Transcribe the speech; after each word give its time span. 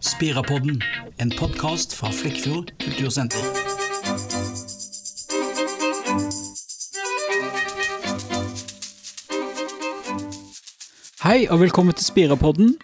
Spirapodden, 0.00 0.82
en 1.18 1.30
podkast 1.30 1.94
fra 1.96 2.10
Flekkefjord 2.12 2.74
kultursenter. 2.82 3.40
Hei 11.22 11.46
og 11.48 11.60
velkommen 11.60 11.96
til 11.96 12.04
Spirapodden. 12.04 12.74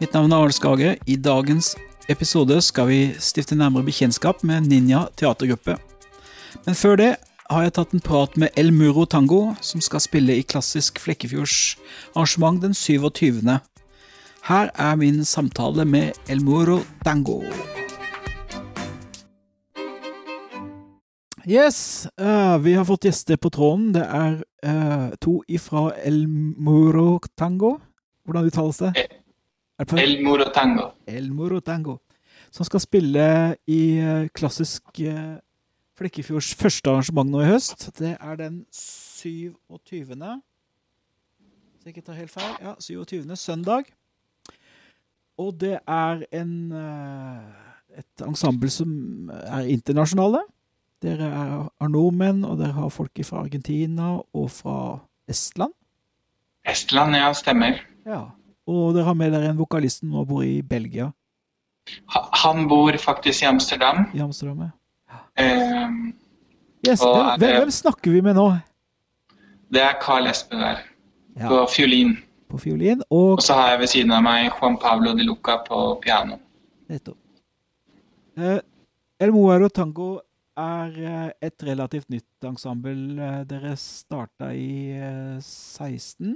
Mitt 0.00 0.10
navn 0.14 0.32
er 0.32 0.42
Arne 0.42 0.52
Skage. 0.52 0.96
I 1.06 1.16
dagens 1.16 1.76
episode 2.10 2.58
skal 2.62 2.90
vi 2.90 3.00
stifte 3.22 3.54
nærmere 3.54 3.86
bekjentskap 3.86 4.42
med 4.42 4.66
Ninja 4.66 5.06
teatergruppe. 5.16 5.78
Men 6.66 6.74
før 6.74 6.96
det 6.98 7.12
har 7.46 7.62
jeg 7.62 7.78
tatt 7.78 7.94
en 7.94 8.02
prat 8.02 8.34
med 8.36 8.50
El 8.58 8.72
Muro 8.74 9.04
Tango, 9.04 9.54
som 9.60 9.80
skal 9.80 10.02
spille 10.02 10.34
i 10.34 10.42
klassisk 10.42 10.98
Flekkefjords 10.98 11.76
arrangement 12.16 12.58
den 12.62 12.74
27. 12.74 13.38
Her 14.42 14.70
er 14.74 14.96
min 14.98 15.24
samtale 15.24 15.84
med 15.84 16.16
El 16.28 16.40
Moro 16.42 16.80
Tango. 17.04 17.44
Yes, 21.46 22.08
uh, 22.20 22.58
vi 22.58 22.72
har 22.74 22.84
fått 22.84 23.06
gjester 23.06 23.38
på 23.38 23.52
tråden. 23.54 23.92
Det 23.94 24.02
er 24.02 24.40
uh, 24.66 25.14
to 25.22 25.36
ifra 25.46 25.92
El 26.02 26.26
Moro 26.26 27.20
Tango. 27.38 27.76
Hvordan 28.26 28.50
uttales 28.50 28.82
det? 28.82 29.06
Eh, 29.78 29.94
El 30.02 30.18
Moro 30.26 30.50
Tango. 30.50 30.90
El 31.06 31.30
Moro 31.30 31.60
Tango. 31.60 32.00
Som 32.50 32.66
skal 32.66 32.82
spille 32.82 33.56
i 33.70 33.80
uh, 34.02 34.26
klassisk 34.34 35.04
Flekkefjords 35.94 36.54
første 36.58 36.90
arrangement 36.90 37.30
nå 37.30 37.46
i 37.46 37.50
høst. 37.52 37.92
Det 37.94 38.16
er 38.18 38.42
den 38.42 38.64
27. 38.74 40.02
Hvis 40.02 41.86
jeg 41.86 41.94
ikke 41.94 42.08
tar 42.10 42.18
helt 42.18 42.34
feil. 42.34 42.54
Ja, 42.58 42.74
27. 42.80 43.36
søndag. 43.36 43.92
Og 45.40 45.54
det 45.60 45.78
er 45.88 46.24
en 46.32 46.52
et 47.98 48.24
ensemble 48.26 48.70
som 48.72 49.30
er 49.30 49.68
internasjonale. 49.72 50.42
Dere 51.02 51.28
er, 51.28 51.54
er 51.82 51.90
nordmenn, 51.90 52.44
og 52.46 52.60
dere 52.60 52.76
har 52.76 52.92
folk 52.94 53.24
fra 53.26 53.42
Argentina 53.42 54.14
og 54.20 54.50
fra 54.54 54.76
Estland. 55.30 55.74
Estland, 56.68 57.16
ja, 57.18 57.32
stemmer. 57.34 57.80
Ja, 58.06 58.28
Og 58.66 58.94
dere 58.94 59.08
har 59.08 59.16
med 59.18 59.32
dere 59.34 59.50
en 59.50 59.58
vokalist 59.58 60.00
som 60.00 60.12
nå 60.14 60.22
bor 60.24 60.44
i 60.46 60.60
Belgia. 60.62 61.10
Han 62.44 62.68
bor 62.70 62.94
faktisk 63.02 63.42
i 63.42 63.48
Amsterdam. 63.50 64.06
I 64.14 64.22
Amsterdam, 64.22 64.68
ja. 64.68 64.70
Um, 65.42 66.12
yes, 66.86 67.00
hvem, 67.00 67.40
det, 67.40 67.48
hvem, 67.56 67.70
snakker 67.70 68.12
vi 68.12 68.20
med 68.22 68.36
nå? 68.38 68.46
Det 69.72 69.82
er 69.82 69.96
Carl 70.02 70.28
Espeberg 70.30 70.84
ja. 71.34 71.48
på 71.48 71.64
fiolin. 71.72 72.14
På 72.52 72.58
fiolin, 72.60 73.00
og... 73.08 73.38
og 73.38 73.42
så 73.42 73.56
har 73.56 73.70
jeg 73.72 73.80
ved 73.80 73.90
siden 73.94 74.12
av 74.12 74.24
meg 74.26 74.50
Juan 74.52 74.76
Pablo 74.80 75.14
de 75.16 75.24
Luca 75.24 75.56
på 75.64 75.78
piano. 76.04 76.36
Nettopp. 76.92 77.16
Eh, 78.36 78.60
El 79.22 79.32
Moaro 79.32 79.70
Tango 79.72 80.18
er 80.58 80.96
eh, 81.00 81.28
et 81.48 81.64
relativt 81.64 82.10
nytt 82.12 82.44
ensemble. 82.44 83.16
Eh, 83.16 83.38
dere 83.48 83.72
starta 83.80 84.50
i 84.52 84.92
16? 85.40 86.34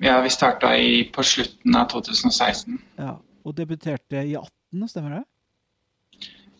Ja, 0.00 0.20
vi 0.24 0.30
starta 0.32 0.72
på 1.12 1.22
slutten 1.22 1.76
av 1.76 1.90
2016. 1.92 2.78
Ja, 2.96 3.18
Og 3.44 3.56
debuterte 3.56 4.22
i 4.24 4.34
18, 4.36 4.88
stemmer 4.88 5.18
det? 5.18 5.24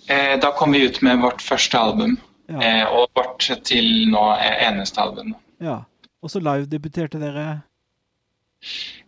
Eh, 0.08 0.36
da 0.40 0.52
kom 0.56 0.72
vi 0.72 0.84
ut 0.84 1.00
med 1.02 1.20
vårt 1.20 1.40
første 1.42 1.78
album. 1.78 2.18
Ja. 2.50 2.60
Eh, 2.60 2.84
og 2.92 3.08
vårt 3.16 3.48
til 3.64 4.10
nå 4.10 4.24
eneste 4.40 5.00
album. 5.00 5.34
Ja, 5.60 5.82
Og 6.22 6.28
så 6.30 6.40
live-debuterte 6.40 7.16
dere? 7.16 7.62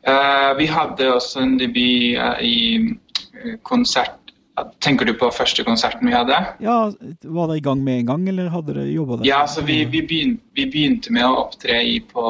Eh, 0.02 0.50
vi 0.58 0.66
hadde 0.66 1.12
også 1.14 1.44
en 1.44 1.58
debut 1.60 2.18
eh, 2.18 2.42
i 2.42 3.58
konsert 3.62 4.18
Tenker 4.84 5.08
du 5.08 5.14
på 5.16 5.30
første 5.32 5.64
konserten 5.64 6.10
vi 6.10 6.12
hadde? 6.12 6.36
Ja, 6.60 6.90
Var 7.24 7.46
dere 7.48 7.56
i 7.56 7.62
gang 7.64 7.80
med 7.84 8.02
en 8.02 8.10
gang, 8.10 8.26
eller 8.28 8.50
hadde 8.52 8.74
dere 8.76 8.90
jobba 8.92 9.16
der? 9.16 9.24
Ja, 9.24 9.38
så 9.48 9.64
vi, 9.64 9.78
vi, 9.88 10.02
begynte, 10.04 10.44
vi, 10.52 10.66
begynte, 10.68 11.12
med 11.16 11.24
å 11.24 11.38
opptre 11.46 11.78
i, 11.80 11.94
på 12.04 12.24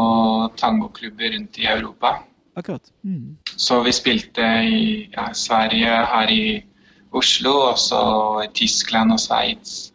tangoklubber 0.61 1.35
rundt 1.35 1.59
i 1.59 1.67
Europa. 1.67 2.21
Akkurat. 2.55 2.93
Mm. 3.03 3.35
Så 3.57 3.81
vi 3.83 3.95
spilte 3.97 4.47
i 4.63 4.83
ja, 5.11 5.27
Sverige, 5.35 5.99
her 6.13 6.31
i 6.31 6.45
Oslo, 7.11 7.57
og 7.73 7.83
så 7.83 8.03
i 8.45 8.49
Tyskland 8.55 9.13
og 9.13 9.21
Sveits. 9.21 9.91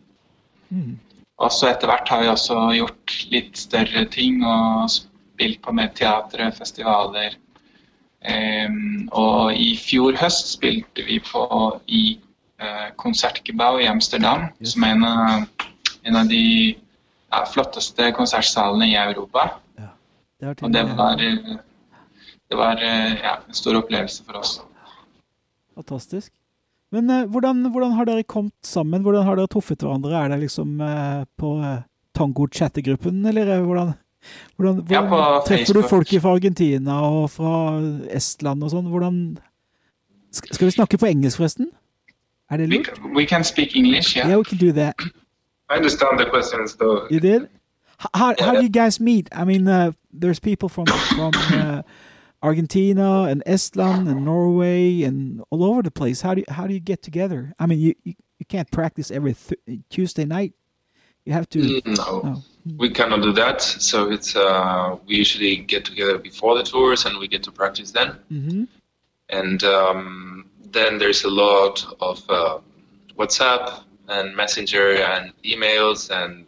Mm. 0.67 0.97
Og 1.39 1.53
så 1.53 1.71
etter 1.71 1.87
hvert 1.87 2.11
har 2.11 2.25
vi 2.25 2.31
også 2.33 2.59
gjort 2.75 3.17
litt 3.31 3.59
større 3.61 4.03
ting 4.11 4.43
og 4.43 4.91
spilt 5.37 5.61
på 5.61 5.73
mer 5.77 5.91
teatre, 5.93 6.49
festivaler. 6.57 7.37
Um, 8.27 9.05
og 9.13 9.53
i 9.53 9.75
fjor 9.77 10.17
høst 10.17 10.55
spilte 10.55 11.05
vi 11.05 11.19
på 11.21 11.43
i 11.85 12.17
uh, 12.57 12.89
Konsertgebau 12.97 13.77
i 13.79 13.87
Amsterdam, 13.87 14.49
yes. 14.57 14.73
som 14.73 14.87
er 14.87 14.95
en 14.95 15.05
av, 15.05 15.67
en 16.09 16.17
av 16.23 16.31
de 16.31 16.41
ja, 16.73 17.43
flotteste 17.45 18.09
konsertsalene 18.17 18.89
i 18.89 18.97
Europa. 18.97 19.51
Ja. 19.77 19.91
Det 20.41 20.55
og 20.65 20.73
det 20.73 20.83
var, 20.97 21.21
det 21.21 22.57
var 22.57 22.81
ja, 22.81 23.37
en 23.37 23.57
stor 23.57 23.77
opplevelse 23.79 24.25
for 24.25 24.41
oss. 24.41 24.57
Fantastisk. 25.77 26.33
Men 26.91 27.11
uh, 27.11 27.27
hvordan, 27.29 27.67
hvordan, 27.69 27.93
har 27.99 28.09
dere 28.09 28.25
kommet 28.25 28.57
sammen? 28.65 29.05
Hvordan 29.05 29.29
har 29.29 29.37
dere 29.37 29.53
truffet 29.53 29.85
hverandre? 29.85 30.17
Er 30.17 30.33
det 30.33 30.41
liksom 30.47 30.81
uh, 30.81 31.21
på 31.37 31.53
tango-chattegruppen, 32.17 33.21
eller 33.29 33.53
hvordan? 33.61 33.93
Hvordan, 34.55 34.81
hvordan 34.85 35.13
ja, 35.13 35.39
treffer 35.45 35.73
du 35.73 35.81
folk 35.87 36.07
fra 36.21 36.33
Argentina 36.33 37.01
og 37.01 37.29
fra 37.31 37.81
Estland 38.09 38.63
og 38.63 38.73
sånn? 38.73 38.89
Hvordan 38.91 39.19
Skal 40.31 40.65
vi 40.67 40.71
snakke 40.71 40.97
på 40.97 41.05
engelsk, 41.05 41.37
forresten? 41.37 41.71
Er 42.49 42.57
det 42.57 42.69
lurt? 42.69 43.01
We, 43.15 43.25
can 43.25 43.43
speak 43.43 43.75
English, 43.75 44.17
yeah. 44.17 44.27
Yeah, 44.29 44.37
we 44.37 44.43
can 44.43 44.57
do 44.57 44.71
that. 44.71 44.95
I 45.69 45.75
understand 45.77 46.19
the 46.19 46.29
questions, 46.29 46.75
though. 46.75 47.07
You 47.11 47.19
did? 47.19 47.47
How, 48.13 48.35
how 48.39 48.53
do 48.55 48.61
you 48.61 48.69
guys 48.69 48.99
meet? 48.99 49.27
I 49.31 49.43
mean, 49.43 49.67
uh, 49.67 49.91
there's 50.13 50.39
people 50.39 50.69
from 50.69 50.85
from 50.85 51.31
uh, 51.51 51.81
Argentina 52.43 53.23
and 53.23 53.43
Estland 53.45 54.07
and 54.07 54.23
Norway 54.23 55.01
and 55.01 55.41
all 55.49 55.63
over 55.63 55.81
the 55.81 55.91
place. 55.91 56.21
How 56.21 56.35
do 56.35 56.41
you, 56.41 56.53
how 56.53 56.67
do 56.67 56.73
you 56.73 56.79
get 56.79 57.01
together? 57.01 57.53
I 57.59 57.65
mean, 57.65 57.79
you 57.79 57.95
you, 58.03 58.13
you 58.37 58.45
can't 58.45 58.69
practice 58.71 59.09
every 59.09 59.35
Tuesday 59.89 60.25
night. 60.25 60.53
You 61.25 61.33
have 61.33 61.49
to. 61.49 61.59
Mm, 61.59 62.23
no. 62.23 62.43
We 62.77 62.89
cannot 62.89 63.21
do 63.21 63.31
that. 63.33 63.61
So 63.61 64.11
it's 64.11 64.35
uh, 64.35 64.97
we 65.05 65.15
usually 65.15 65.57
get 65.57 65.85
together 65.85 66.17
before 66.17 66.57
the 66.57 66.63
tours 66.63 67.05
and 67.05 67.17
we 67.17 67.27
get 67.27 67.43
to 67.43 67.51
practice 67.51 67.91
then. 67.91 68.17
Mm-hmm. 68.31 68.63
And 69.29 69.63
um, 69.63 70.49
then 70.71 70.97
there's 70.97 71.23
a 71.23 71.29
lot 71.29 71.85
of 71.99 72.23
uh, 72.29 72.59
WhatsApp 73.17 73.83
and 74.07 74.35
Messenger 74.35 75.01
and 75.03 75.33
emails 75.43 76.09
and 76.09 76.45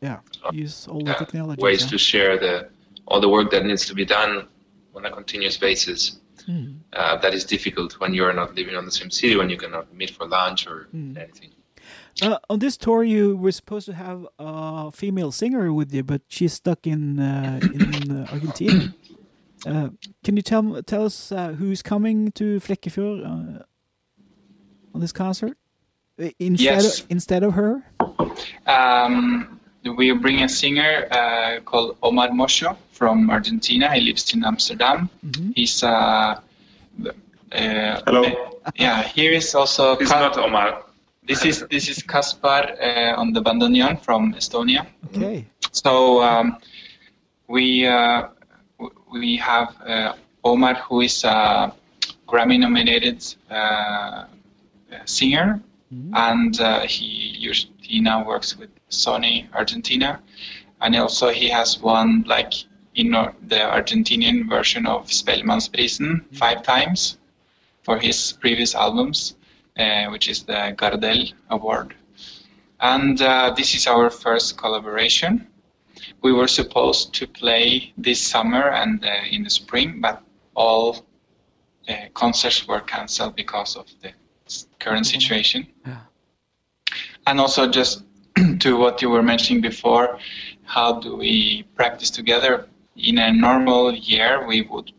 yeah, 0.00 0.18
use 0.52 0.88
all 0.88 1.02
the 1.02 1.14
technology 1.14 1.62
ways 1.62 1.82
yeah. 1.82 1.90
to 1.90 1.98
share 1.98 2.38
the 2.38 2.68
all 3.06 3.20
the 3.20 3.28
work 3.28 3.50
that 3.50 3.64
needs 3.64 3.86
to 3.86 3.94
be 3.94 4.04
done 4.04 4.48
on 4.94 5.04
a 5.04 5.10
continuous 5.10 5.56
basis. 5.56 6.18
Mm. 6.48 6.78
Uh, 6.92 7.16
that 7.18 7.34
is 7.34 7.44
difficult 7.44 8.00
when 8.00 8.12
you're 8.14 8.32
not 8.32 8.54
living 8.54 8.74
on 8.74 8.84
the 8.84 8.90
same 8.90 9.10
city, 9.10 9.36
when 9.36 9.48
you 9.48 9.56
cannot 9.56 9.94
meet 9.94 10.10
for 10.10 10.26
lunch 10.26 10.66
or 10.66 10.88
mm. 10.94 11.16
anything. 11.16 11.50
Uh, 12.20 12.38
on 12.50 12.58
this 12.58 12.76
tour, 12.76 13.02
you 13.02 13.36
were 13.36 13.52
supposed 13.52 13.86
to 13.86 13.94
have 13.94 14.26
a 14.38 14.90
female 14.92 15.32
singer 15.32 15.72
with 15.72 15.94
you, 15.94 16.02
but 16.02 16.22
she's 16.28 16.52
stuck 16.52 16.86
in 16.86 17.18
uh, 17.18 17.60
in 17.62 18.10
uh, 18.10 18.26
Argentina. 18.32 18.94
Uh, 19.64 19.90
can 20.24 20.34
you 20.34 20.42
tell 20.42 20.82
tell 20.82 21.04
us 21.04 21.30
uh, 21.30 21.52
who's 21.52 21.82
coming 21.82 22.32
to 22.32 22.58
Flekkefjord 22.58 23.24
uh, 23.24 23.62
on 24.92 25.00
this 25.00 25.12
concert 25.12 25.56
instead 26.40 26.58
yes. 26.58 26.98
of, 26.98 27.06
instead 27.10 27.44
of 27.44 27.54
her? 27.54 27.80
Um, 28.66 29.60
we 29.84 30.10
bring 30.14 30.42
a 30.42 30.48
singer 30.48 31.06
called 31.64 31.96
Omar 32.02 32.30
Mosho 32.30 32.76
from 32.90 33.30
Argentina. 33.30 33.94
He 33.94 34.00
lives 34.00 34.34
in 34.34 34.42
Amsterdam. 34.44 35.08
Mm 35.22 35.30
-hmm. 35.30 35.52
He's 35.54 35.80
hello. 38.04 38.24
Yeah, 38.74 39.02
here 39.14 39.30
is 39.30 39.54
also. 39.54 39.96
He's 39.96 40.10
not 40.10 40.36
Omar. 40.36 40.91
This 41.24 41.44
is 41.44 41.64
this 41.70 41.88
is 41.88 42.02
Kaspar 42.02 42.74
uh, 42.80 43.20
on 43.20 43.32
the 43.32 43.40
bandoneon 43.40 44.00
from 44.02 44.34
Estonia. 44.34 44.86
Okay. 45.06 45.46
So 45.70 46.20
um, 46.20 46.58
we 47.46 47.86
uh, 47.86 48.28
we 49.12 49.36
have 49.36 49.76
uh, 49.86 50.14
Omar, 50.42 50.74
who 50.74 51.02
is 51.02 51.22
a 51.24 51.72
Grammy-nominated 52.26 53.24
uh, 53.50 54.24
singer, 55.04 55.60
mm-hmm. 55.94 56.12
and 56.14 56.60
uh, 56.60 56.80
he 56.80 57.52
he 57.80 58.00
now 58.00 58.26
works 58.26 58.58
with 58.58 58.70
Sony 58.90 59.46
Argentina, 59.54 60.20
and 60.80 60.96
also 60.96 61.28
he 61.28 61.48
has 61.48 61.80
won 61.80 62.24
like 62.26 62.52
in 62.94 63.12
the 63.12 63.56
Argentinian 63.56 64.48
version 64.48 64.86
of 64.86 65.06
Spelmansprisen 65.06 66.08
mm-hmm. 66.08 66.34
five 66.34 66.62
times 66.62 67.18
for 67.82 67.98
his 67.98 68.32
previous 68.40 68.74
albums. 68.74 69.36
Uh, 69.78 70.04
which 70.10 70.28
is 70.28 70.42
the 70.42 70.74
Gardel 70.76 71.32
Award. 71.48 71.94
And 72.78 73.22
uh, 73.22 73.54
this 73.56 73.74
is 73.74 73.86
our 73.86 74.10
first 74.10 74.58
collaboration. 74.58 75.46
We 76.20 76.34
were 76.34 76.46
supposed 76.46 77.14
to 77.14 77.26
play 77.26 77.94
this 77.96 78.20
summer 78.20 78.68
and 78.68 79.02
uh, 79.02 79.08
in 79.30 79.44
the 79.44 79.48
spring, 79.48 80.02
but 80.02 80.22
all 80.54 81.06
uh, 81.88 81.94
concerts 82.12 82.68
were 82.68 82.80
cancelled 82.80 83.34
because 83.34 83.74
of 83.74 83.86
the 84.02 84.12
current 84.78 85.06
mm-hmm. 85.06 85.20
situation. 85.20 85.66
Yeah. 85.86 86.00
And 87.26 87.40
also 87.40 87.66
just 87.66 88.04
to 88.58 88.76
what 88.76 89.00
you 89.00 89.08
were 89.08 89.22
mentioning 89.22 89.62
before, 89.62 90.18
how 90.64 91.00
do 91.00 91.16
we 91.16 91.62
practice 91.76 92.10
together? 92.10 92.68
In 92.96 93.16
a 93.16 93.32
normal 93.32 93.94
year, 93.94 94.46
we 94.46 94.60
would 94.60 94.92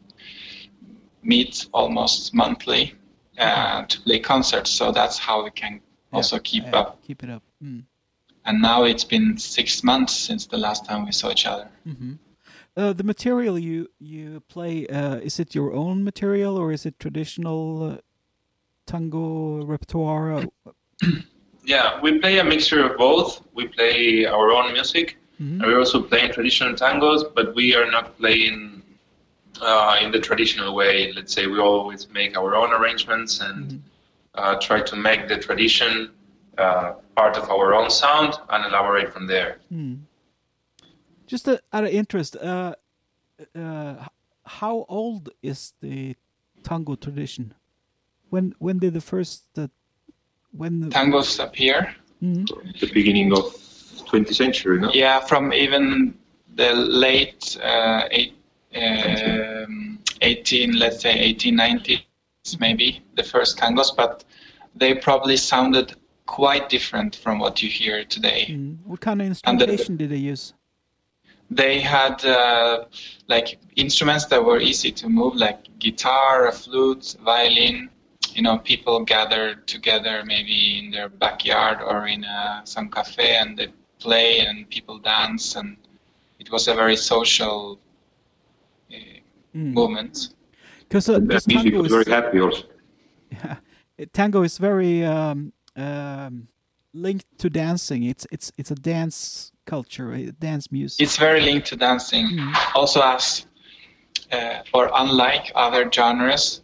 meet 1.21 1.67
almost 1.73 2.33
monthly 2.33 2.95
uh, 3.38 3.85
to 3.85 4.01
play 4.01 4.19
concerts. 4.19 4.69
So 4.69 4.91
that's 4.91 5.18
how 5.18 5.44
we 5.44 5.51
can 5.51 5.81
also 6.12 6.39
keep 6.39 6.63
yeah, 6.65 6.80
up. 6.80 7.03
Keep 7.03 7.24
it 7.24 7.30
up. 7.30 7.44
Mm. 7.63 7.83
And 8.45 8.62
now 8.62 8.83
it's 8.83 9.03
been 9.03 9.38
six 9.38 9.83
months 9.83 10.13
since 10.13 10.47
the 10.47 10.57
last 10.57 10.85
time 10.85 11.06
we 11.06 11.12
saw 11.12 11.31
each 11.31 11.45
other. 11.45 11.69
Mm-hmm. 11.88 12.13
Uh, 12.75 12.91
the 12.91 13.03
material 13.03 13.59
you 13.59 13.88
you 14.00 14.41
play 14.50 14.88
uh, 14.88 15.18
is 15.18 15.39
it 15.39 15.53
your 15.53 15.74
own 15.74 16.03
material 16.03 16.57
or 16.57 16.71
is 16.71 16.88
it 16.88 17.00
traditional 17.00 17.91
uh, 17.91 17.97
tango 18.88 19.63
repertoire? 19.63 20.44
yeah, 21.65 22.01
we 22.01 22.19
play 22.19 22.39
a 22.39 22.44
mixture 22.44 22.83
of 22.83 22.97
both. 22.97 23.41
We 23.53 23.68
play 23.68 24.25
our 24.25 24.51
own 24.51 24.74
music, 24.74 25.18
mm-hmm. 25.39 25.62
and 25.62 25.68
we 25.68 25.75
also 25.75 26.01
play 26.01 26.27
traditional 26.29 26.74
tangos, 26.74 27.24
but 27.36 27.53
we 27.53 27.75
are 27.75 27.89
not 27.89 28.18
playing 28.18 28.72
uh, 29.61 29.97
in 30.01 30.11
the 30.11 30.19
traditional 30.19 30.75
way. 30.75 31.11
Let's 31.13 31.33
say 31.33 31.47
we 31.47 31.59
always 31.59 32.09
make 32.09 32.38
our 32.38 32.55
own 32.55 32.71
arrangements 32.73 33.39
and 33.39 33.65
mm-hmm. 33.65 33.77
Uh, 34.35 34.59
try 34.59 34.81
to 34.81 34.95
make 34.95 35.27
the 35.27 35.38
tradition 35.38 36.09
uh, 36.57 36.94
part 37.15 37.38
of 37.38 37.51
our 37.51 37.75
own 37.75 37.88
sound 37.91 38.33
and 38.50 38.65
elaborate 38.65 39.13
from 39.13 39.27
there. 39.27 39.59
Mm. 39.71 40.00
Just 41.27 41.47
out 41.47 41.61
of 41.71 41.89
interest, 41.89 42.35
uh, 42.38 42.73
uh, 43.55 44.07
how 44.45 44.85
old 44.89 45.29
is 45.44 45.73
the 45.81 46.15
tango 46.63 46.95
tradition? 46.95 47.53
When 48.29 48.55
when 48.57 48.79
did 48.79 48.94
the 48.94 49.01
first 49.01 49.44
uh, 49.55 49.67
when 50.51 50.79
the... 50.79 50.88
tangos 50.88 51.44
appear? 51.44 51.95
Mm-hmm. 52.23 52.45
The 52.79 52.91
beginning 52.91 53.33
of 53.33 53.44
20th 54.09 54.33
century, 54.33 54.79
no? 54.79 54.91
Yeah, 54.94 55.19
from 55.19 55.53
even 55.53 56.17
the 56.55 56.73
late 56.73 57.57
uh, 57.61 58.07
eight, 58.11 58.33
um, 58.75 58.81
18, 60.23 60.79
let's 60.79 61.01
say 61.01 61.33
1890s, 61.33 62.01
maybe 62.59 63.03
the 63.15 63.23
first 63.23 63.57
tangos, 63.57 63.95
but 63.95 64.23
they 64.75 64.95
probably 64.95 65.37
sounded 65.37 65.95
quite 66.25 66.69
different 66.69 67.15
from 67.15 67.39
what 67.39 67.61
you 67.61 67.69
hear 67.69 68.03
today. 68.05 68.47
Mm. 68.49 68.77
What 68.85 69.01
kind 69.01 69.21
of 69.21 69.27
instrumentation 69.27 69.97
the, 69.97 70.03
did 70.03 70.11
they 70.11 70.23
use? 70.33 70.53
They 71.51 71.79
had 71.79 72.23
uh, 72.25 72.85
like 73.27 73.59
instruments 73.75 74.25
that 74.27 74.43
were 74.43 74.59
easy 74.59 74.91
to 74.93 75.09
move, 75.09 75.35
like 75.35 75.59
guitar, 75.79 76.51
flute, 76.51 77.15
violin. 77.23 77.89
You 78.31 78.41
know, 78.41 78.57
people 78.57 79.03
gathered 79.03 79.67
together 79.67 80.23
maybe 80.25 80.79
in 80.79 80.89
their 80.89 81.09
backyard 81.09 81.81
or 81.81 82.07
in 82.07 82.23
uh, 82.23 82.63
some 82.63 82.89
cafe 82.89 83.35
and 83.35 83.57
they 83.57 83.67
play 83.99 84.39
and 84.39 84.67
people 84.69 84.97
dance, 84.97 85.55
and 85.55 85.77
it 86.39 86.51
was 86.51 86.67
a 86.67 86.73
very 86.73 86.95
social 86.95 87.79
mm. 89.55 89.73
movement. 89.73 90.29
Because 90.79 91.09
uh, 91.09 91.19
music 91.19 91.73
was 91.73 91.91
very 91.91 92.05
happy 92.05 92.39
also. 92.39 92.63
Yeah, 93.31 93.55
tango 94.11 94.44
is 94.44 94.57
very 94.59 95.03
um, 95.03 95.53
um, 95.75 96.47
linked 96.94 97.25
to 97.39 97.50
dancing. 97.50 98.03
It's 98.03 98.27
it's 98.31 98.51
it's 98.57 98.71
a 98.71 98.75
dance 98.75 99.51
culture, 99.65 100.15
dance 100.39 100.71
music. 100.71 101.01
It's 101.01 101.17
very 101.17 101.41
linked 101.41 101.67
to 101.67 101.75
dancing. 101.75 102.27
Mm. 102.27 102.53
Also, 102.75 103.01
as 103.01 103.45
uh, 104.31 104.61
or 104.73 104.91
unlike 104.94 105.51
other 105.55 105.91
genres, 105.91 106.61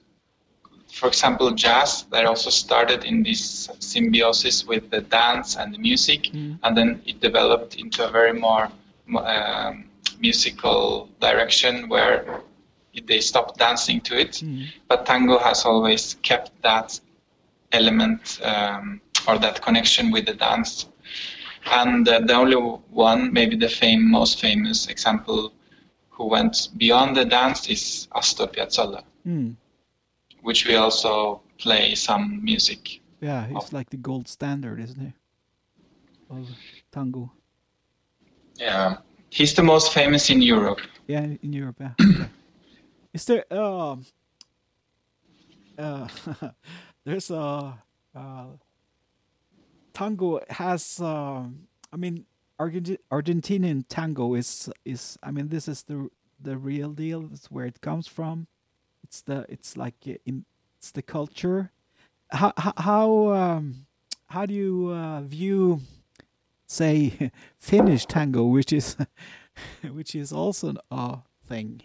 for 0.91 1.07
example, 1.07 1.51
jazz 1.51 2.03
that 2.11 2.25
also 2.25 2.49
started 2.49 3.03
in 3.03 3.23
this 3.23 3.69
symbiosis 3.79 4.65
with 4.65 4.89
the 4.89 5.01
dance 5.01 5.55
and 5.55 5.73
the 5.73 5.77
music, 5.79 6.23
mm. 6.33 6.59
and 6.63 6.77
then 6.77 7.01
it 7.05 7.19
developed 7.19 7.75
into 7.75 8.07
a 8.07 8.11
very 8.11 8.33
more 8.33 8.69
um, 9.17 9.85
musical 10.19 11.09
direction 11.19 11.89
where 11.89 12.41
they 13.07 13.21
stopped 13.21 13.57
dancing 13.57 14.01
to 14.01 14.19
it. 14.19 14.31
Mm. 14.43 14.67
But 14.87 15.05
tango 15.05 15.39
has 15.39 15.65
always 15.65 16.15
kept 16.21 16.51
that 16.61 16.99
element 17.71 18.39
um, 18.43 19.01
or 19.27 19.37
that 19.39 19.61
connection 19.61 20.11
with 20.11 20.25
the 20.25 20.33
dance. 20.33 20.87
And 21.71 22.07
uh, 22.07 22.19
the 22.19 22.33
only 22.33 22.55
one, 22.55 23.31
maybe 23.33 23.55
the 23.55 23.69
fame, 23.69 24.09
most 24.09 24.39
famous 24.39 24.87
example 24.87 25.53
who 26.09 26.25
went 26.25 26.69
beyond 26.77 27.15
the 27.15 27.25
dance 27.25 27.69
is 27.69 28.07
Astor 28.15 28.47
Piazzolla, 28.47 29.03
mm. 29.25 29.55
which 30.41 30.67
we 30.67 30.75
also 30.75 31.41
play 31.57 31.95
some 31.95 32.43
music. 32.43 32.99
Yeah, 33.21 33.47
he's 33.47 33.55
of. 33.55 33.73
like 33.73 33.89
the 33.89 33.97
gold 33.97 34.27
standard, 34.27 34.79
isn't 34.79 34.99
he? 34.99 35.13
Of 36.29 36.49
tango. 36.91 37.31
Yeah, 38.55 38.97
he's 39.29 39.53
the 39.53 39.63
most 39.63 39.93
famous 39.93 40.29
in 40.29 40.41
Europe. 40.41 40.81
Yeah, 41.07 41.25
in 41.41 41.53
Europe. 41.53 41.77
Yeah. 41.79 41.93
Is 43.13 43.25
there? 43.25 43.45
Uh, 43.51 43.97
uh, 45.77 46.07
there's 47.05 47.31
a 47.31 47.79
uh, 48.15 48.45
tango 49.93 50.39
has. 50.49 50.99
Uh, 51.01 51.45
I 51.91 51.97
mean, 51.97 52.25
Argent- 52.59 53.01
Argentinian 53.11 53.85
tango 53.89 54.35
is 54.35 54.69
is. 54.85 55.17
I 55.23 55.31
mean, 55.31 55.49
this 55.49 55.67
is 55.67 55.83
the 55.83 56.09
the 56.39 56.57
real 56.57 56.91
deal. 56.91 57.29
It's 57.33 57.49
where 57.51 57.65
it 57.65 57.81
comes 57.81 58.07
from. 58.07 58.47
It's 59.03 59.21
the. 59.21 59.45
It's 59.49 59.75
like 59.77 59.95
it's 60.05 60.91
the 60.91 61.01
culture. 61.01 61.71
How 62.31 62.53
how 62.77 63.29
um, 63.33 63.87
how 64.27 64.45
do 64.45 64.53
you 64.53 64.89
uh, 64.91 65.21
view, 65.21 65.81
say, 66.67 67.31
Finnish 67.57 68.05
tango, 68.05 68.45
which 68.45 68.71
is 68.71 68.95
which 69.91 70.15
is 70.15 70.31
also 70.31 70.75
a 70.91 71.19
thing, 71.47 71.81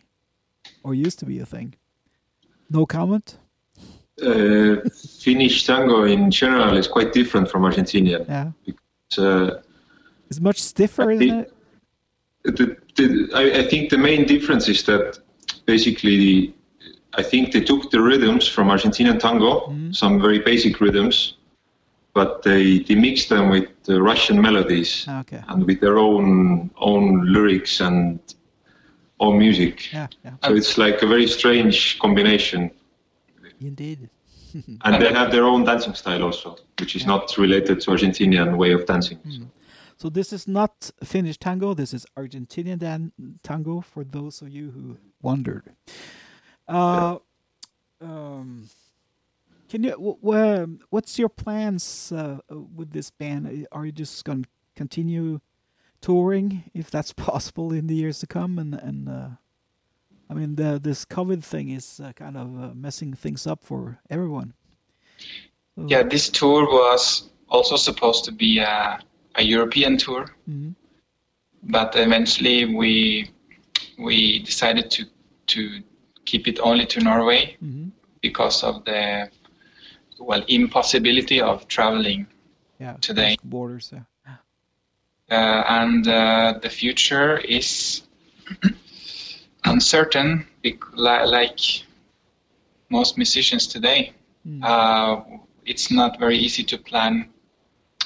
or 0.85 0.95
used 0.95 1.19
to 1.19 1.27
be 1.27 1.41
a 1.41 1.47
thing? 1.47 1.75
No 2.71 2.87
comment 2.87 3.39
uh, 4.23 4.77
Finnish 5.19 5.65
tango 5.67 6.05
in 6.05 6.31
general 6.31 6.77
is 6.77 6.87
quite 6.87 7.13
different 7.13 7.51
from 7.51 7.63
Argentinian. 7.63 8.27
Yeah. 8.29 8.53
Because, 8.65 9.19
uh, 9.19 9.63
it's 10.29 10.41
much 10.41 10.61
stiffer, 10.61 11.11
isn't 11.11 11.31
it? 11.31 11.53
The, 12.44 12.77
the, 12.97 13.31
I, 13.35 13.61
I, 13.61 13.69
think 13.69 13.91
the 13.91 13.99
main 13.99 14.27
difference 14.27 14.69
is 14.69 14.82
that 14.85 15.19
basically, 15.65 16.55
I 17.15 17.23
think 17.23 17.53
they 17.53 17.63
took 17.63 17.91
the 17.91 18.01
rhythms 18.01 18.47
from 18.47 18.69
Argentinian 18.69 19.19
tango, 19.19 19.61
mm-hmm. 19.61 19.93
some 19.93 20.20
very 20.20 20.41
basic 20.41 20.81
rhythms, 20.81 21.37
but 22.13 22.43
they, 22.43 22.81
they 22.81 22.94
mixed 22.94 23.31
them 23.31 23.49
with 23.49 23.69
the 23.85 24.01
Russian 24.03 24.41
melodies 24.41 25.06
okay. 25.08 25.43
and 25.49 25.65
with 25.65 25.81
their 25.81 25.99
own 25.99 26.70
own 26.77 27.32
lyrics 27.32 27.81
and 27.81 28.20
own 29.21 29.39
music. 29.39 29.93
Yeah, 29.93 30.09
yeah. 30.25 30.33
So 30.44 30.55
it's 30.55 30.79
like 30.79 31.03
a 31.03 31.06
very 31.06 31.27
strange 31.27 31.99
combination. 31.99 32.71
Indeed. 33.61 34.11
and 34.85 35.03
they 35.03 35.13
have 35.13 35.33
their 35.33 35.44
own 35.44 35.65
dancing 35.65 35.94
style 35.94 36.23
also, 36.23 36.56
which 36.79 36.94
is 36.94 37.03
yeah. 37.03 37.09
not 37.09 37.37
related 37.39 37.81
to 37.81 37.91
Argentinian 37.91 38.56
way 38.56 38.73
of 38.73 38.87
dancing. 38.87 39.19
Mm. 39.19 39.49
So 39.97 40.09
this 40.09 40.33
is 40.33 40.47
not 40.47 40.91
Finnish 41.03 41.39
tango. 41.39 41.75
This 41.75 41.94
is 41.94 42.06
Argentinian 42.17 42.79
dan- 42.79 43.13
tango. 43.43 43.81
For 43.81 44.05
those 44.05 44.43
of 44.43 44.49
you 44.49 44.71
who 44.71 44.99
wondered, 45.23 45.73
uh, 46.69 47.19
um, 48.01 48.69
can 49.69 49.85
you? 49.85 49.91
W- 49.91 50.79
what's 50.91 51.19
your 51.19 51.29
plans 51.29 52.13
uh, 52.13 52.39
with 52.51 52.91
this 52.91 53.11
band? 53.11 53.67
Are 53.73 53.87
you 53.87 53.93
just 53.93 54.25
going 54.25 54.43
to 54.43 54.49
continue 54.75 55.41
touring, 56.05 56.65
if 56.75 56.91
that's 56.91 57.13
possible, 57.29 57.73
in 57.73 57.87
the 57.87 57.94
years 57.94 58.19
to 58.19 58.27
come, 58.27 58.58
and 58.58 58.75
and 58.75 59.08
uh, 59.08 59.29
I 60.31 60.34
mean, 60.34 60.56
the, 60.56 60.79
this 60.82 61.05
COVID 61.05 61.43
thing 61.43 61.70
is 61.70 62.01
uh, 62.01 62.13
kind 62.13 62.37
of 62.37 62.49
uh, 62.63 62.75
messing 62.75 63.15
things 63.15 63.46
up 63.46 63.63
for 63.63 63.99
everyone. 64.11 64.53
So, 65.77 65.87
yeah, 65.89 66.03
this 66.03 66.29
tour 66.29 66.67
was 66.67 67.31
also 67.49 67.77
supposed 67.77 68.25
to 68.25 68.32
be 68.32 68.58
a, 68.58 68.99
a 69.37 69.43
European 69.43 69.96
tour, 69.96 70.27
mm-hmm. 70.49 70.70
but 71.63 71.96
eventually 71.96 72.75
we 72.75 73.31
we 73.99 74.41
decided 74.41 74.91
to 74.91 75.05
to 75.46 75.82
keep 76.25 76.49
it 76.49 76.58
only 76.61 76.87
to 76.87 77.01
Norway 77.01 77.56
mm-hmm. 77.63 77.89
because 78.20 78.63
of 78.63 78.84
the 78.84 79.31
well 80.19 80.44
impossibility 80.49 81.41
of 81.41 81.67
traveling 81.69 82.27
yeah, 82.79 82.96
today. 83.01 83.37
Borders, 83.44 83.91
yeah. 83.93 84.05
Uh, 85.31 85.65
and 85.69 86.07
uh, 86.07 86.59
the 86.63 86.69
future 86.69 87.39
is 87.39 88.03
uncertain, 89.65 90.47
like 90.95 91.61
most 92.91 93.17
musicians 93.17 93.67
today. 93.67 94.13
Mm. 94.47 94.63
Uh, 94.63 95.39
it's 95.65 95.91
not 95.91 96.19
very 96.19 96.37
easy 96.37 96.63
to 96.65 96.77
plan 96.77 97.31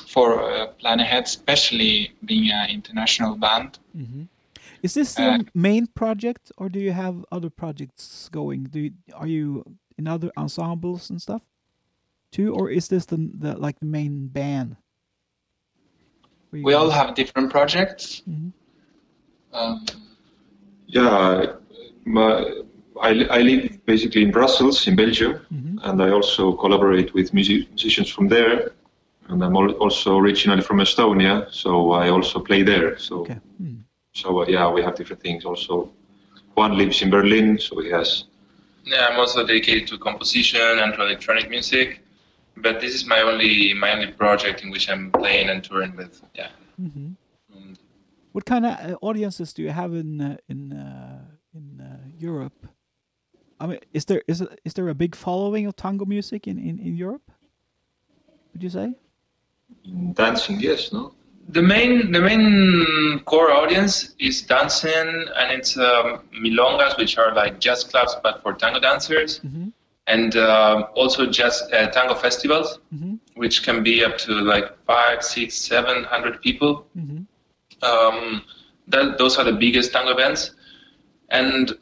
for 0.07 0.43
uh, 0.43 0.69
plan 0.79 1.01
ahead, 1.01 1.25
especially 1.25 2.13
being 2.25 2.51
an 2.51 2.71
international 2.71 3.37
band. 3.37 3.79
Mm-hmm. 3.97 4.23
Is 4.83 4.95
this 4.95 5.15
the 5.15 5.25
uh, 5.25 5.39
main 5.55 5.89
project, 5.89 6.53
or 6.57 6.69
do 6.69 6.79
you 6.79 6.93
have 6.93 7.25
other 7.33 7.51
projects 7.51 8.29
going? 8.31 8.65
Do 8.65 8.81
you, 8.81 8.93
are 9.13 9.27
you 9.27 9.65
in 9.99 10.07
other 10.07 10.31
ensembles 10.37 11.11
and 11.11 11.21
stuff 11.21 11.43
too, 12.31 12.55
or 12.55 12.71
is 12.71 12.89
this 12.89 13.07
the, 13.07 13.31
the 13.35 13.59
like 13.59 13.81
the 13.81 13.87
main 13.87 14.29
band? 14.29 14.77
We 16.51 16.75
all 16.75 16.91
have 16.91 17.15
different 17.15 17.51
projects. 17.51 18.23
Mm 18.27 18.35
-hmm. 18.35 18.53
um, 19.53 19.85
yeah, 20.87 21.47
my, 22.05 22.31
I, 23.03 23.11
I 23.39 23.43
live 23.43 23.79
basically 23.85 24.23
in 24.23 24.31
Brussels, 24.31 24.87
in 24.87 24.97
Belgium, 24.97 25.33
mm 25.51 25.63
-hmm. 25.63 25.89
and 25.89 26.01
I 26.01 26.11
also 26.11 26.53
collaborate 26.53 27.11
with 27.13 27.33
music, 27.33 27.69
musicians 27.71 28.11
from 28.11 28.29
there. 28.29 28.73
And 29.29 29.43
I'm 29.45 29.57
also 29.57 30.17
originally 30.17 30.63
from 30.63 30.81
Estonia, 30.81 31.47
so 31.51 31.93
I 31.93 32.09
also 32.09 32.41
play 32.41 32.65
there. 32.65 32.99
So, 32.99 33.15
okay. 33.21 33.39
mm. 33.61 33.85
so 34.13 34.43
uh, 34.43 34.47
yeah, 34.49 34.73
we 34.75 34.83
have 34.83 34.95
different 34.97 35.23
things. 35.23 35.45
Also, 35.45 35.93
Juan 36.57 36.79
lives 36.79 37.03
in 37.03 37.11
Berlin, 37.11 37.59
so 37.59 37.81
he 37.81 37.91
has. 37.91 38.25
Yeah, 38.85 39.07
I'm 39.11 39.21
also 39.21 39.47
dedicated 39.47 39.87
to 39.89 39.99
composition 39.99 40.79
and 40.83 40.95
to 40.95 41.03
electronic 41.03 41.51
music, 41.51 42.01
but 42.63 42.81
this 42.81 42.95
is 42.95 43.07
my 43.07 43.21
only 43.21 43.75
my 43.75 43.93
only 43.93 44.13
project 44.13 44.63
in 44.63 44.71
which 44.71 44.89
I'm 44.89 45.11
playing 45.11 45.49
and 45.51 45.63
touring 45.63 45.97
with. 45.97 46.23
Yeah. 46.35 46.51
Mm 46.81 46.93
-hmm. 46.95 47.17
what 48.33 48.45
kind 48.45 48.65
of 48.65 48.73
uh, 48.73 48.97
audiences 49.01 49.55
do 49.55 49.63
you 49.63 49.73
have 49.73 49.99
in 49.99 50.21
uh, 50.21 50.37
in 50.47 50.73
uh, 50.73 51.21
in 51.55 51.81
uh, 51.81 52.27
Europe? 52.29 52.69
I 53.61 53.67
mean, 53.67 53.79
is 53.93 54.05
there 54.05 54.23
is 54.27 54.43
is 54.63 54.73
there 54.73 54.89
a 54.89 54.95
big 54.95 55.17
following 55.17 55.67
of 55.67 55.75
tango 55.75 56.05
music 56.05 56.47
in 56.47 56.59
in, 56.59 56.79
in 56.79 56.97
Europe? 56.97 57.33
Would 58.53 58.63
you 58.63 58.71
say? 58.71 58.95
dancing, 60.15 60.61
yes, 60.61 60.93
no. 60.93 61.13
The 61.51 61.63
main 61.63 62.13
the 62.13 62.21
main 62.21 63.21
core 63.25 63.51
audience 63.51 64.15
is 64.19 64.43
dancing, 64.43 65.09
and 65.41 65.53
it's 65.53 65.77
um, 65.77 66.21
milongas, 66.45 66.99
which 66.99 67.17
are 67.19 67.35
like 67.35 67.59
jazz 67.59 67.85
clubs 67.85 68.17
but 68.23 68.43
for 68.43 68.53
tango 68.53 68.81
dancers, 68.81 69.41
mm-hmm. 69.41 69.69
And 70.09 70.37
uh, 70.37 70.89
also 70.95 71.27
just 71.27 71.73
uh, 71.73 71.87
tango 71.91 72.15
festivals, 72.15 72.81
mm-hmm. 72.93 73.17
which 73.35 73.63
can 73.63 73.83
be 73.83 74.03
up 74.03 74.17
to 74.19 74.33
like 74.33 74.67
five, 74.87 75.23
six, 75.23 75.55
seven 75.55 76.03
hundred 76.05 76.41
people. 76.41 76.87
Mm-hmm. 76.97 77.85
Um, 77.85 78.43
that, 78.89 79.19
those 79.19 79.39
are 79.39 79.45
the 79.45 79.53
biggest 79.53 79.93
tango 79.93 80.13
events, 80.13 80.53
and 81.29 81.73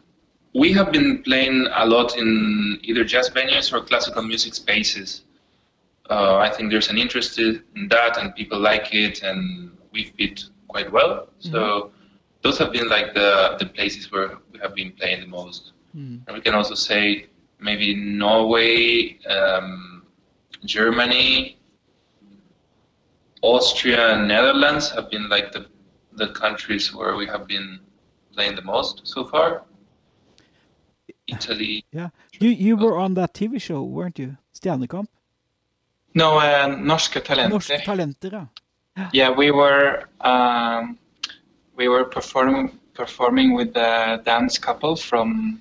we 0.55 0.73
have 0.73 0.91
been 0.91 1.23
playing 1.23 1.69
a 1.73 1.87
lot 1.87 2.19
in 2.19 2.79
either 2.83 3.05
jazz 3.05 3.31
venues 3.31 3.73
or 3.73 3.81
classical 3.83 4.23
music 4.23 4.55
spaces. 4.55 5.23
Uh, 6.11 6.37
I 6.37 6.51
think 6.51 6.71
there's 6.71 6.91
an 6.91 6.99
interest 6.99 7.39
in 7.39 7.63
that, 7.91 8.19
and 8.19 8.35
people 8.35 8.59
like 8.59 8.93
it, 8.93 9.23
and 9.23 9.71
we 9.93 10.13
fit 10.19 10.45
quite 10.67 10.91
well. 10.91 11.15
Mm-hmm. 11.15 11.53
So 11.53 11.93
those 12.43 12.59
have 12.59 12.73
been 12.73 12.89
like 12.89 13.15
the 13.15 13.57
the 13.61 13.67
places 13.67 14.11
where 14.11 14.39
we 14.53 14.59
have 14.59 14.75
been 14.75 14.93
playing 14.93 15.21
the 15.21 15.29
most. 15.29 15.73
Mm-hmm. 15.97 16.27
And 16.27 16.37
we 16.37 16.41
can 16.43 16.55
also 16.55 16.75
say 16.75 17.27
maybe 17.59 17.95
Norway, 17.95 19.19
um, 19.27 20.03
Germany, 20.65 21.59
Austria, 23.43 24.15
and 24.15 24.29
Netherlands 24.29 24.91
have 24.91 25.11
been 25.11 25.29
like 25.29 25.53
the 25.53 25.67
the 26.13 26.29
countries 26.29 26.95
where 26.95 27.15
we 27.17 27.27
have 27.27 27.47
been 27.47 27.79
playing 28.35 28.57
the 28.57 28.63
most 28.63 29.03
so 29.05 29.25
far. 29.25 29.63
Italy. 31.27 31.85
Yeah, 31.93 32.11
you 32.41 32.51
you 32.51 32.77
were 32.77 32.97
on 32.99 33.15
that 33.15 33.35
TV 33.35 33.61
show, 33.61 33.83
weren't 33.83 34.19
you? 34.19 34.37
Stjernekamp. 34.55 35.09
No, 36.15 36.39
uh, 36.39 36.67
Norske 36.79 37.21
Talenter. 37.21 37.51
Norske 37.51 37.85
Talenter, 37.85 38.49
yeah. 38.97 39.11
Yeah, 39.13 39.31
we 39.31 39.51
were 39.51 40.09
um, 40.21 40.99
we 41.77 41.89
were 41.89 42.05
performing 42.05 42.79
performing 42.95 43.55
with 43.55 43.75
the 43.75 44.23
dance 44.25 44.59
couple 44.59 44.97
from 44.97 45.61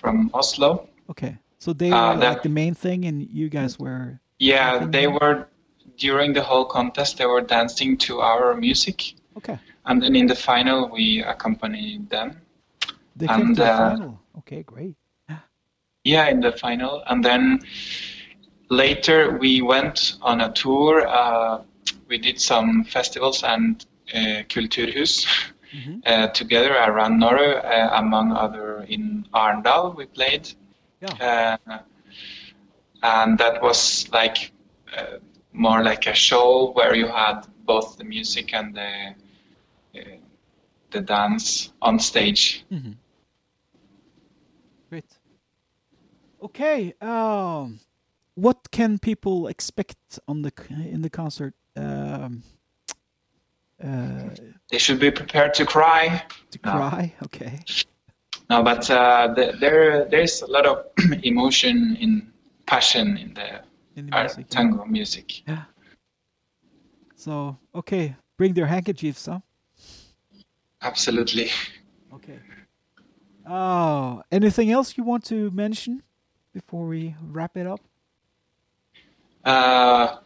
from 0.00 0.30
Oslo. 0.34 0.88
Okay, 1.10 1.38
so 1.58 1.72
they 1.72 1.90
uh, 1.90 2.16
were 2.16 2.22
uh, 2.22 2.28
like 2.30 2.42
the 2.42 2.48
main 2.48 2.74
thing, 2.74 3.04
and 3.04 3.22
you 3.22 3.48
guys 3.48 3.78
were. 3.78 4.20
Yeah, 4.38 4.78
they 4.78 5.06
there? 5.06 5.10
were 5.10 5.48
during 5.96 6.32
the 6.32 6.42
whole 6.42 6.64
contest. 6.64 7.18
They 7.18 7.26
were 7.26 7.40
dancing 7.40 7.96
to 7.98 8.20
our 8.20 8.54
music. 8.54 9.14
Okay. 9.36 9.58
And 9.86 10.02
then 10.02 10.16
in 10.16 10.26
the 10.26 10.34
final, 10.34 10.88
we 10.88 11.22
accompanied 11.22 12.08
them. 12.10 12.40
They 13.16 13.26
came 13.26 13.40
and, 13.40 13.56
to 13.56 13.62
the 13.62 13.70
uh, 13.70 13.90
final. 13.90 14.20
Okay, 14.38 14.62
great. 14.62 14.96
Yeah, 16.06 16.28
in 16.28 16.40
the 16.40 16.52
final, 16.52 17.02
and 17.06 17.24
then 17.24 17.60
later 18.68 19.38
we 19.38 19.62
went 19.62 20.16
on 20.20 20.42
a 20.42 20.52
tour. 20.52 21.06
Uh, 21.06 21.62
we 22.08 22.18
did 22.18 22.40
some 22.40 22.84
festivals 22.84 23.42
and 23.42 23.84
uh, 24.14 24.42
Kulturhus 24.48 25.26
mm-hmm. 25.72 25.98
uh, 26.06 26.28
together 26.28 26.74
around 26.74 27.18
Norway, 27.18 27.54
uh, 27.54 27.98
among 27.98 28.32
other 28.32 28.84
in 28.88 29.26
Arendal. 29.34 29.96
We 29.96 30.06
played, 30.06 30.52
yeah. 31.18 31.56
Uh, 31.66 31.78
and 33.02 33.38
that 33.38 33.62
was 33.62 34.08
like 34.12 34.52
uh, 34.96 35.18
more 35.52 35.82
like 35.82 36.06
a 36.06 36.14
show 36.14 36.72
where 36.72 36.94
you 36.94 37.06
had 37.06 37.42
both 37.64 37.96
the 37.98 38.04
music 38.04 38.54
and 38.54 38.74
the 38.74 39.14
uh, 39.96 40.16
the 40.90 41.00
dance 41.00 41.72
on 41.82 41.98
stage. 41.98 42.64
Mm-hmm. 42.70 42.92
Great. 44.90 45.18
Okay. 46.42 46.94
Um, 47.00 47.80
what 48.34 48.70
can 48.70 48.98
people 48.98 49.48
expect 49.48 50.18
on 50.26 50.42
the 50.42 50.52
in 50.70 51.02
the 51.02 51.10
concert? 51.10 51.54
Um, 51.76 52.42
uh, 53.82 54.30
they 54.70 54.78
should 54.78 55.00
be 55.00 55.10
prepared 55.10 55.52
to 55.54 55.66
cry. 55.66 56.22
To 56.52 56.58
cry, 56.58 57.12
no. 57.20 57.26
okay. 57.26 57.60
No, 58.50 58.62
but 58.62 58.90
uh, 58.90 59.32
the, 59.34 59.56
there 59.58 60.04
there's 60.06 60.42
a 60.42 60.46
lot 60.46 60.66
of 60.66 60.86
emotion 61.22 61.96
in 62.00 62.30
passion 62.66 63.16
in 63.16 63.34
the, 63.34 63.62
in 63.96 64.06
the 64.10 64.16
music, 64.16 64.48
tango 64.48 64.84
yeah. 64.84 64.90
music. 64.90 65.48
Yeah. 65.48 65.62
So 67.16 67.56
okay, 67.74 68.16
bring 68.36 68.52
their 68.52 68.66
handkerchiefs, 68.66 69.26
huh? 69.26 69.40
Absolutely. 70.82 71.50
Okay. 72.12 72.38
Oh, 73.48 74.22
anything 74.30 74.70
else 74.70 74.96
you 74.96 75.04
want 75.04 75.24
to 75.26 75.50
mention 75.50 76.02
before 76.52 76.86
we 76.86 77.14
wrap 77.22 77.56
it 77.56 77.66
up? 77.66 77.80
Uh, 79.44 80.16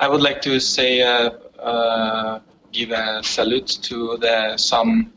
I 0.00 0.08
would 0.08 0.20
like 0.20 0.42
to 0.42 0.58
say, 0.58 1.02
uh, 1.02 1.30
uh, 1.60 2.40
give 2.72 2.90
a 2.90 3.22
salute 3.22 3.78
to 3.82 4.16
the 4.18 4.56
some 4.56 5.12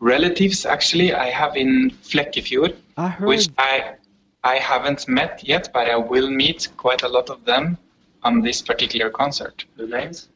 relatives 0.00 0.66
actually 0.66 1.14
I 1.14 1.30
have 1.30 1.56
in 1.56 1.90
Flekkefjord, 2.02 2.76
which 3.20 3.48
I 3.58 3.94
I 4.42 4.56
haven't 4.56 5.06
met 5.06 5.42
yet, 5.44 5.68
but 5.72 5.88
I 5.88 5.96
will 5.96 6.30
meet 6.30 6.68
quite 6.76 7.02
a 7.02 7.08
lot 7.08 7.28
of 7.28 7.44
them 7.44 7.76
on 8.22 8.40
this 8.40 8.62
particular 8.62 9.10
concert. 9.10 9.64
The 9.76 9.86
names? 9.86 10.28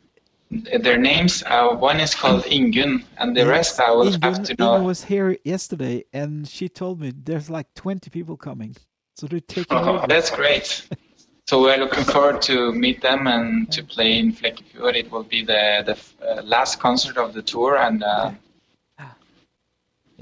Their 0.50 0.99
names. 0.99 1.42
Uh, 1.47 1.75
one 1.75 2.00
is 2.00 2.14
called 2.14 2.44
Ingun, 2.59 3.04
and 3.18 3.35
the 3.35 3.40
yes, 3.40 3.49
rest 3.49 3.80
I 3.80 3.90
will 3.90 4.12
Ingun, 4.12 4.23
have 4.23 4.42
to 4.44 4.54
know. 4.59 4.73
Ingun 4.73 4.85
was 4.85 5.04
here 5.04 5.38
yesterday, 5.44 6.04
and 6.12 6.47
she 6.47 6.68
told 6.68 7.00
me 7.00 7.12
there's 7.16 7.49
like 7.49 7.73
20 7.75 8.11
people 8.11 8.37
coming, 8.37 8.76
so 9.16 9.26
they're 9.26 9.40
taking. 9.40 9.76
Oh, 9.76 9.97
over. 9.97 10.06
that's 10.06 10.30
great. 10.30 10.87
So 11.47 11.61
we're 11.61 11.76
looking 11.76 12.04
forward 12.04 12.40
to 12.42 12.73
meet 12.73 13.02
them 13.02 13.26
and 13.26 13.71
to 13.71 13.85
play 13.85 14.18
in 14.18 14.33
Flekkefjord. 14.33 14.97
It 14.97 15.11
will 15.12 15.25
be 15.25 15.44
the 15.44 15.83
the 15.85 16.26
uh, 16.26 16.42
last 16.42 16.80
concert 16.80 17.18
of 17.18 17.35
the 17.35 17.42
tour, 17.42 17.76
and 17.76 18.02
uh, 18.02 18.30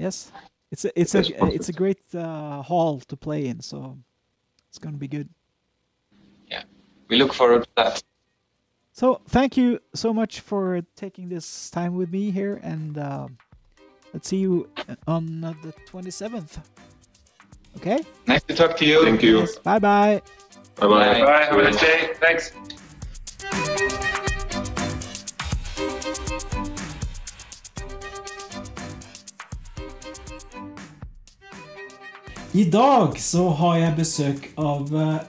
yes, 0.03 0.31
it's 0.71 0.85
a 0.85 0.91
it's 0.99 1.15
a 1.15 1.23
it's 1.55 1.69
a 1.69 1.73
great 1.73 2.03
uh, 2.13 2.61
hall 2.61 2.99
to 3.09 3.15
play 3.15 3.47
in. 3.47 3.61
So 3.61 3.97
it's 4.69 4.79
going 4.79 4.95
to 4.95 4.99
be 4.99 5.07
good. 5.07 5.29
Yeah, 6.51 6.63
we 7.09 7.17
look 7.17 7.33
forward 7.33 7.63
to 7.63 7.69
that. 7.75 8.03
So 8.91 9.21
thank 9.27 9.57
you 9.57 9.79
so 9.93 10.13
much 10.13 10.41
for 10.41 10.81
taking 10.95 11.29
this 11.29 11.69
time 11.71 11.95
with 11.95 12.09
me 12.11 12.31
here, 12.31 12.59
and 12.61 12.97
uh, 12.97 13.27
let's 14.13 14.27
see 14.27 14.37
you 14.37 14.69
on 15.07 15.41
the 15.41 15.73
twenty 15.87 16.11
seventh. 16.11 16.59
Okay. 17.77 17.99
Nice 18.27 18.43
to 18.43 18.53
talk 18.53 18.77
to 18.77 18.85
you. 18.85 19.03
Thank 19.03 19.23
you. 19.23 19.39
Yes, 19.39 19.57
bye 19.57 19.79
bye. 19.79 20.21
Bye 20.75 20.87
bye. 20.87 21.21
Bye. 21.25 21.45
Have 21.49 21.57
a 21.57 21.63
nice 21.63 21.81
day. 21.81 22.13
Thanks. 22.21 22.51
I 32.55 32.63
dag 32.63 33.15
så 33.19 33.47
har 33.49 33.77
jeg 33.79 33.93
besøk 33.97 34.43
av 34.61 34.91
eh, 34.93 35.21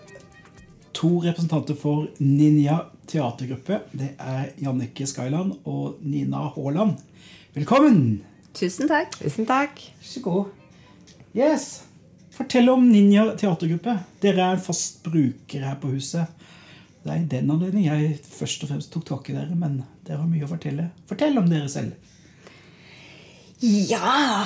to 0.92 1.08
representanter 1.24 1.76
for 1.80 2.10
Ninja 2.20 2.82
teatergruppe. 3.08 3.78
Det 3.96 4.10
er 4.20 4.50
Jannicke 4.60 5.06
Skyland 5.08 5.54
og 5.64 6.02
Nina 6.04 6.42
Haaland. 6.52 6.98
Velkommen! 7.56 8.18
Tusen 8.52 8.90
takk. 8.90 9.16
Tusen 9.22 9.48
takk. 9.48 9.80
Vær 10.02 10.10
så 10.10 10.20
god. 10.26 10.50
Yes. 11.32 11.64
Fortell 12.36 12.68
om 12.68 12.84
Ninja 12.90 13.30
teatergruppe. 13.40 13.94
Dere 14.20 14.44
er 14.44 14.58
en 14.58 14.64
fast 14.66 15.00
bruker 15.06 15.64
her 15.64 15.78
på 15.80 15.94
huset. 15.94 16.28
Det 17.06 17.14
er 17.14 17.22
i 17.22 17.30
den 17.38 17.48
anledning 17.54 17.86
jeg 17.88 18.18
først 18.34 18.66
og 18.66 18.74
fremst 18.74 18.92
tok 18.92 19.06
tak 19.08 19.30
i 19.32 19.38
dere, 19.38 19.56
men 19.56 19.80
dere 20.04 20.20
har 20.20 20.28
mye 20.28 20.44
å 20.44 20.50
fortelle. 20.52 20.90
Fortell 21.08 21.40
om 21.40 21.48
dere 21.48 21.72
selv. 21.72 21.96
Ja 23.64 24.44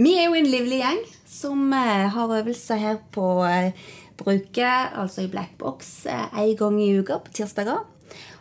Vi 0.00 0.14
er 0.16 0.30
jo 0.30 0.40
en 0.40 0.48
livlig 0.48 0.80
gjeng 0.80 1.04
som 1.34 1.66
uh, 1.74 2.06
har 2.14 2.38
øvelser 2.38 2.80
her 2.80 3.02
på, 3.14 3.26
bruket, 4.18 4.94
altså 4.94 5.24
i 5.24 5.30
Black 5.30 5.58
Box, 5.58 6.06
én 6.06 6.54
gang 6.58 6.78
i 6.82 6.92
uka 6.98 7.18
på 7.24 7.34
tirsdager. 7.34 7.82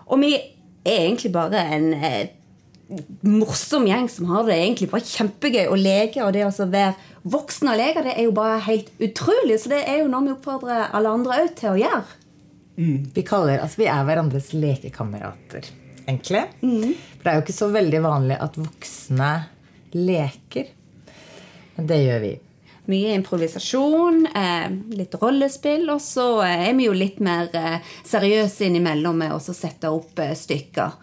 Og 0.05 0.19
vi 0.21 0.33
er 0.35 1.07
egentlig 1.07 1.31
bare 1.33 1.61
en 1.75 1.93
eh, 1.93 2.33
morsom 3.25 3.87
gjeng 3.87 4.09
som 4.11 4.27
har 4.31 4.45
det 4.47 4.57
egentlig 4.59 4.89
bare 4.91 5.07
kjempegøy 5.07 5.71
å 5.71 5.79
leke. 5.79 6.23
Og 6.25 6.33
det 6.35 6.45
å 6.45 6.67
være 6.67 6.93
voksen 7.23 7.71
og 7.71 7.79
leke, 7.79 8.03
det 8.05 8.17
er 8.17 8.27
jo 8.27 8.35
bare 8.35 8.59
helt 8.67 8.91
utrolig. 8.99 9.57
Så 9.61 9.71
det 9.73 9.83
er 9.87 10.03
jo 10.03 10.11
noe 10.11 10.27
vi 10.27 10.35
oppfordrer 10.35 10.91
alle 10.91 11.15
andre 11.17 11.39
òg 11.43 11.55
til 11.59 11.71
å 11.73 11.79
gjøre. 11.79 12.19
Mm. 12.73 12.99
Vi 13.15 13.25
kaller, 13.25 13.61
altså 13.61 13.83
vi 13.83 13.89
er 13.93 14.05
hverandres 14.05 14.49
lekekamerater, 14.57 15.67
egentlig. 16.07 16.47
Mm. 16.65 16.95
For 17.17 17.25
det 17.25 17.31
er 17.31 17.37
jo 17.37 17.45
ikke 17.45 17.59
så 17.59 17.69
veldig 17.73 18.01
vanlig 18.05 18.39
at 18.41 18.57
voksne 18.57 19.33
leker. 19.93 20.71
Men 21.77 21.89
det 21.89 22.01
gjør 22.01 22.25
vi. 22.25 22.33
Mye 22.85 23.13
improvisasjon, 23.15 24.25
eh, 24.35 24.71
litt 24.99 25.15
rollespill, 25.15 25.87
og 25.93 26.01
så 26.03 26.27
eh, 26.43 26.67
er 26.67 26.73
vi 26.75 26.89
jo 26.89 26.95
litt 26.97 27.21
mer 27.23 27.47
eh, 27.55 27.77
seriøse 28.03 28.67
innimellom 28.67 29.21
med 29.23 29.31
å 29.31 29.39
sette 29.39 29.87
opp 29.87 30.19
stykker. 30.35 30.97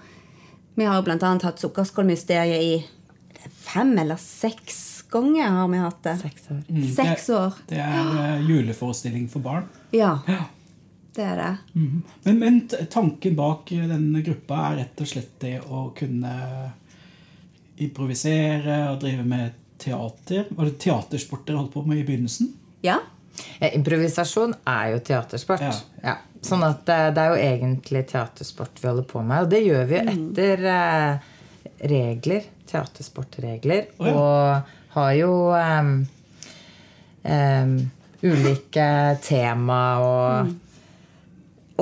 Vi 0.76 0.84
har 0.84 0.98
jo 0.98 1.06
bl.a. 1.06 1.30
hatt 1.40 1.62
Sukkerskålmysteriet 1.62 2.66
i 2.66 3.48
fem 3.64 3.94
eller 3.98 4.20
seks 4.20 5.06
ganger. 5.10 5.48
har 5.56 5.68
vi 5.72 5.80
hatt 5.80 6.02
det. 6.04 6.16
Seks 6.20 6.50
år. 6.50 6.60
Mm, 6.68 6.86
seks 6.94 7.28
år. 7.30 7.58
Det, 7.66 7.76
det 7.76 8.24
er 8.26 8.44
juleforestilling 8.44 9.28
for 9.32 9.44
barn. 9.44 9.68
Ja, 9.96 10.18
det 11.16 11.24
er 11.24 11.40
det. 11.40 11.54
Mm. 11.74 12.02
Men, 12.24 12.38
men, 12.44 12.60
tanken 12.92 13.40
bak 13.40 13.72
denne 13.72 14.20
gruppa 14.26 14.60
er 14.68 14.82
rett 14.84 15.00
og 15.00 15.10
slett 15.10 15.32
det 15.40 15.56
å 15.64 15.88
kunne 15.96 16.34
improvisere 17.80 18.82
og 18.90 19.00
drive 19.00 19.24
med 19.24 19.59
teater. 19.80 20.46
Var 20.50 20.68
det 20.68 20.78
teatersport 20.82 21.46
dere 21.48 21.60
holdt 21.62 21.72
på 21.74 21.84
med 21.86 22.02
i 22.02 22.04
begynnelsen? 22.06 22.52
Ja. 22.84 22.98
ja 23.58 23.70
improvisasjon 23.76 24.54
er 24.68 24.94
jo 24.94 25.02
teatersport. 25.10 25.64
Ja. 25.64 25.74
ja. 26.04 26.16
Sånn 26.44 26.64
at 26.64 26.86
det, 26.88 26.98
det, 27.16 27.24
er 27.24 27.34
jo 27.34 27.42
egentlig 27.44 28.06
teatersport 28.08 28.80
vi 28.80 28.88
holder 28.88 29.08
på 29.08 29.24
med. 29.24 29.44
Og 29.44 29.52
det 29.52 29.62
gjør 29.64 29.88
vi 29.88 29.98
jo 29.98 30.04
mm. 30.06 30.12
etter 30.14 30.66
eh, 30.74 31.28
regler. 31.92 32.48
Teatersportregler. 32.70 33.90
Oh, 34.00 34.10
og 34.14 34.76
har 34.94 35.12
jo 35.18 35.32
um, 35.54 35.94
um, 37.22 37.74
ulike 38.22 38.88
tema 39.24 39.80
og 40.02 40.48
mm. 40.48 40.52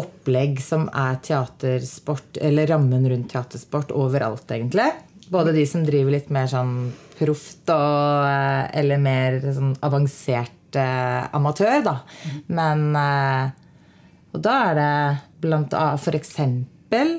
opplegg 0.03 0.63
som 0.63 0.89
er 0.93 1.21
teatersport, 1.25 2.41
eller 2.43 2.71
rammen 2.73 3.07
rundt 3.11 3.31
teatersport 3.33 3.95
overalt, 3.97 4.51
egentlig. 4.55 4.91
Både 5.29 5.55
de 5.57 5.65
som 5.69 5.85
driver 5.87 6.15
litt 6.15 6.33
mer 6.35 6.49
sånn 6.51 6.91
proft 7.19 7.73
eh, 7.75 8.63
eller 8.81 9.03
mer 9.03 9.41
sånn 9.45 9.75
avansert 9.85 10.79
eh, 10.79 11.25
amatør, 11.37 11.81
da. 11.87 11.97
Men 12.53 12.87
eh, 12.97 13.49
Og 14.37 14.43
da 14.45 14.55
er 14.69 14.79
det 14.79 14.95
blant 15.41 15.75
annet 15.75 16.03
For 16.05 16.19
eksempel 16.19 17.15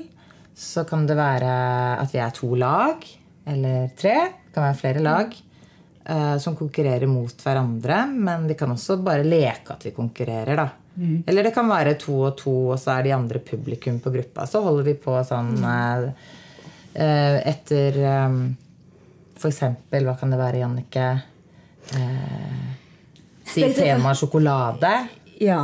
så 0.60 0.84
kan 0.84 1.06
det 1.08 1.16
være 1.16 1.52
at 2.02 2.12
vi 2.12 2.20
er 2.20 2.34
to 2.36 2.50
lag 2.60 3.06
eller 3.48 3.94
tre. 3.96 4.16
Det 4.44 4.52
kan 4.56 4.66
være 4.66 4.80
flere 4.82 5.04
lag 5.06 5.38
Eh, 6.10 6.38
som 6.38 6.56
konkurrerer 6.56 7.06
mot 7.06 7.42
hverandre. 7.44 8.08
Men 8.10 8.48
vi 8.50 8.56
kan 8.58 8.72
også 8.74 8.96
bare 9.06 9.24
leke 9.28 9.76
at 9.76 9.84
vi 9.86 9.92
konkurrerer, 9.94 10.58
da. 10.58 10.66
Mm. 10.96 11.20
Eller 11.28 11.46
det 11.46 11.52
kan 11.54 11.70
være 11.70 11.94
to 12.02 12.16
og 12.32 12.38
to, 12.40 12.54
og 12.74 12.80
så 12.82 12.96
er 12.96 13.06
de 13.06 13.14
andre 13.14 13.42
publikum 13.46 14.00
på 14.02 14.10
gruppa. 14.16 14.48
Så 14.50 14.64
holder 14.66 14.88
vi 14.88 14.96
på 14.98 15.14
sånn 15.28 15.54
uh, 15.62 16.10
Eh, 16.90 17.48
etter 17.48 17.98
eksempel, 19.48 20.04
hva 20.04 20.18
kan 20.20 20.30
det 20.34 20.40
være, 20.40 20.60
Jannicke? 20.60 21.06
Eh, 21.96 22.66
si 23.48 23.64
tema 23.74 24.12
sjokolade. 24.16 24.92
Ja. 25.40 25.62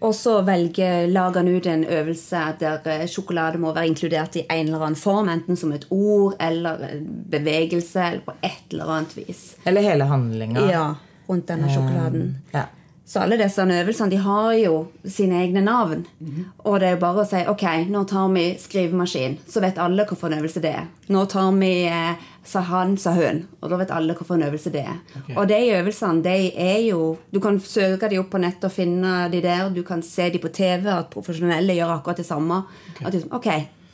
Og 0.00 0.14
så 0.14 0.36
velger 0.46 1.08
lagene 1.10 1.56
ut 1.58 1.66
en 1.66 1.82
øvelse 1.84 2.42
der 2.60 2.86
eh, 2.86 3.04
sjokolade 3.10 3.58
må 3.58 3.72
være 3.74 3.90
inkludert 3.90 4.36
i 4.38 4.44
en 4.46 4.68
eller 4.68 4.86
annen 4.86 4.96
form. 4.96 5.28
Enten 5.28 5.58
som 5.58 5.72
et 5.74 5.88
ord 5.90 6.38
eller 6.40 6.86
bevegelse 7.02 8.00
eller 8.06 8.24
på 8.26 8.36
et 8.40 8.72
eller 8.72 8.94
annet 8.94 9.16
vis. 9.18 9.44
Eller 9.66 9.82
hele 9.82 10.06
handlinga. 10.06 10.66
Ja, 10.70 10.86
rundt 11.28 11.48
denne 11.50 11.70
sjokoladen. 11.72 12.22
Um, 12.22 12.50
ja. 12.54 12.68
Så 13.08 13.22
alle 13.24 13.38
disse 13.40 13.64
øvelsene 13.64 14.10
de 14.12 14.16
har 14.20 14.52
jo 14.60 14.86
sine 15.08 15.38
egne 15.40 15.60
navn. 15.64 16.06
Mm 16.20 16.26
-hmm. 16.26 16.44
Og 16.58 16.80
det 16.80 16.88
er 16.88 16.90
jo 16.90 16.96
bare 17.00 17.22
å 17.22 17.28
si 17.28 17.44
ok, 17.48 17.62
nå 17.88 18.04
tar 18.04 18.28
vi 18.28 18.56
skrivemaskin, 18.58 19.38
så 19.48 19.60
vet 19.60 19.78
alle 19.78 20.04
hvilken 20.04 20.38
øvelse 20.38 20.60
det 20.60 20.70
er. 20.70 20.86
Nå 21.08 21.24
tar 21.24 21.52
vi 21.52 21.84
eh, 21.84 22.14
sa 22.44 22.60
han, 22.60 22.96
sa 22.98 23.12
hun, 23.12 23.46
og 23.60 23.70
da 23.70 23.76
vet 23.76 23.90
alle 23.90 24.14
hvilken 24.14 24.42
øvelse 24.42 24.70
det 24.70 24.80
er. 24.80 24.98
Okay. 25.22 25.36
Og 25.36 25.48
de 25.48 25.54
øvelsene 25.54 26.22
de 26.24 26.52
er 26.56 26.78
jo 26.88 27.16
Du 27.34 27.40
kan 27.40 27.60
søke 27.60 28.08
de 28.10 28.18
opp 28.18 28.30
på 28.30 28.38
nettet 28.38 28.64
og 28.64 28.72
finne 28.72 29.28
de 29.32 29.42
der. 29.42 29.70
Du 29.70 29.82
kan 29.82 30.02
se 30.02 30.30
de 30.30 30.38
på 30.38 30.48
TV, 30.48 30.86
at 30.86 31.06
profesjonelle 31.10 31.74
gjør 31.74 31.96
akkurat 31.96 32.16
det 32.16 32.26
samme. 32.26 32.62
Okay. 32.90 33.06
At, 33.06 33.24
ok, 33.30 33.44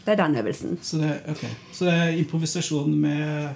det 0.06 0.12
er 0.12 0.26
den 0.26 0.36
øvelsen. 0.36 0.78
Så 0.82 0.98
det, 0.98 1.20
okay. 1.30 1.50
så 1.72 1.84
det 1.84 1.94
er 1.94 2.08
improvisasjon 2.08 3.00
med 3.00 3.48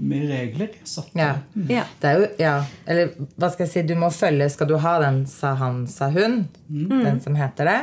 med 0.00 0.28
regler. 0.28 0.70
Satt. 0.84 1.10
Ja. 1.12 1.34
Mm. 1.54 1.66
ja. 1.70 1.84
Det 2.00 2.08
er 2.08 2.18
jo, 2.18 2.28
ja. 2.40 2.54
Eller 2.86 3.12
hva 3.36 3.50
skal 3.52 3.66
jeg 3.66 3.72
si, 3.72 3.82
du 3.88 3.94
må 4.00 4.08
følge 4.14 4.48
Skal 4.52 4.70
du 4.70 4.78
ha 4.80 4.94
den 5.02 5.24
sa 5.28 5.52
han, 5.60 5.82
sa 5.90 6.08
hun, 6.14 6.44
mm. 6.68 6.96
den 7.04 7.20
som 7.20 7.36
heter 7.38 7.68
det, 7.68 7.78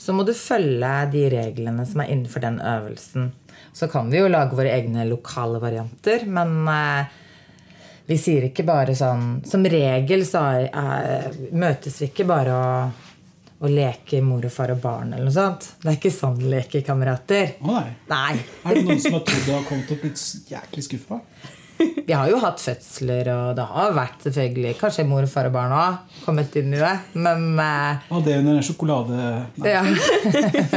så 0.00 0.14
må 0.16 0.24
du 0.26 0.32
følge 0.34 0.90
de 1.12 1.26
reglene 1.32 1.86
som 1.86 2.02
er 2.02 2.10
innenfor 2.14 2.42
den 2.42 2.58
øvelsen. 2.64 3.30
Så 3.76 3.88
kan 3.92 4.10
vi 4.10 4.18
jo 4.18 4.30
lage 4.30 4.56
våre 4.58 4.72
egne 4.72 5.04
lokale 5.06 5.60
varianter, 5.62 6.24
men 6.26 6.56
eh, 6.72 7.18
vi 8.10 8.18
sier 8.18 8.48
ikke 8.48 8.64
bare 8.66 8.96
sånn 8.98 9.42
Som 9.46 9.62
regel 9.70 10.24
så 10.26 10.42
er, 10.56 10.64
er, 10.74 11.36
møtes 11.54 12.00
vi 12.00 12.08
ikke 12.10 12.26
bare 12.26 12.56
og 12.56 13.06
å 13.60 13.68
leke 13.68 14.22
mor 14.24 14.44
og 14.46 14.52
far 14.54 14.72
og 14.72 14.80
barn. 14.80 15.12
eller 15.12 15.28
noe 15.28 15.34
sånt. 15.34 15.66
Det 15.82 15.90
er 15.90 15.98
ikke 15.98 16.12
sånn 16.14 16.38
lekekamerater. 16.50 17.56
Å 17.60 17.72
nei. 17.74 17.88
nei. 18.08 18.34
Er 18.64 18.78
det 18.78 18.84
noen 18.88 19.02
som 19.02 19.18
har 19.18 19.24
trodd 19.28 19.46
du 19.46 19.52
har 19.52 19.66
kommet 19.68 19.92
og 19.92 20.00
blitt 20.00 20.22
jæklig 20.48 20.86
skuffa? 20.86 21.20
Vi 22.08 22.12
har 22.12 22.28
jo 22.28 22.40
hatt 22.42 22.60
fødsler, 22.60 23.30
og 23.34 23.54
det 23.56 23.64
har 23.70 23.94
vært 23.96 24.26
selvfølgelig 24.26 24.74
Kanskje 24.80 25.06
mor, 25.08 25.24
og 25.24 25.32
far 25.32 25.48
og 25.48 25.54
barn 25.54 25.72
òg 25.72 26.18
kommet 26.26 26.56
inn 26.60 26.74
i 26.76 26.80
det, 26.80 26.96
men 27.16 27.46
eh, 27.62 28.10
Og 28.12 28.24
det 28.26 28.36
under 28.40 28.58
en 28.58 28.66
sjokolade... 28.66 29.30
Nei. 29.60 29.72
Ja. 29.72 29.80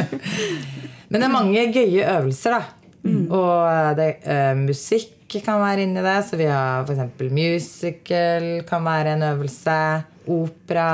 men 1.10 1.17
det 1.17 1.28
er 1.28 1.34
mange 1.34 1.67
gøye 1.76 2.08
øvelser, 2.17 2.56
da. 2.56 2.84
Mm. 3.04 3.26
Og 3.36 3.58
eh, 3.67 3.91
det, 4.00 4.10
uh, 4.28 4.54
musikk 4.60 5.39
kan 5.43 5.60
være 5.63 5.88
inni 5.88 6.04
det. 6.04 6.17
Så 6.28 6.39
vi 6.39 6.48
har 6.48 6.86
f.eks. 6.88 7.28
musical 7.34 8.50
kan 8.67 8.84
være 8.86 9.17
en 9.17 9.28
øvelse. 9.34 9.78
Opera. 10.32 10.89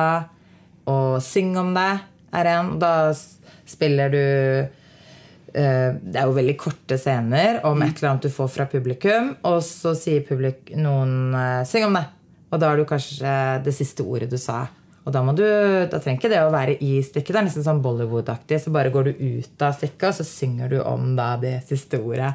Og 0.89 1.21
syng 1.23 1.53
om 1.61 1.71
det 1.77 1.91
er 2.35 2.51
en. 2.55 2.75
Da 2.81 3.13
spiller 3.69 4.13
du 4.13 4.23
Eh, 5.53 5.93
det 6.01 6.19
er 6.19 6.27
jo 6.29 6.35
veldig 6.37 6.55
korte 6.59 6.97
scener 6.99 7.59
om 7.65 7.79
et 7.81 7.97
eller 7.97 8.11
annet 8.11 8.27
du 8.27 8.33
får 8.33 8.49
fra 8.53 8.67
publikum, 8.69 9.31
og 9.49 9.61
så 9.65 9.95
sier 9.97 10.25
publik 10.27 10.73
noen 10.77 11.33
eh, 11.33 11.61
'syng 11.65 11.87
om 11.87 11.97
det'. 11.97 12.11
Og 12.49 12.61
da 12.61 12.71
er 12.71 12.77
du 12.77 12.85
kanskje 12.89 13.31
det 13.65 13.73
siste 13.73 14.05
ordet 14.05 14.29
du 14.29 14.37
sa. 14.37 14.67
Og 15.05 15.13
da, 15.13 15.21
må 15.25 15.33
du, 15.33 15.45
da 15.89 15.97
trenger 15.97 16.19
ikke 16.19 16.31
det 16.33 16.41
å 16.43 16.53
være 16.53 16.75
i 16.85 16.99
stykket. 17.01 17.31
Det 17.33 17.39
er 17.39 17.45
nesten 17.47 17.65
sånn 17.65 17.81
Bollywood-aktig. 17.81 18.59
Så 18.61 18.73
bare 18.73 18.91
går 18.93 19.09
du 19.09 19.21
ut 19.21 19.63
av 19.65 19.77
stykket, 19.77 20.09
og 20.09 20.17
så 20.17 20.25
synger 20.27 20.69
du 20.69 20.79
om 20.81 21.15
da 21.17 21.31
det 21.41 21.55
siste 21.69 22.01
ordet. 22.01 22.33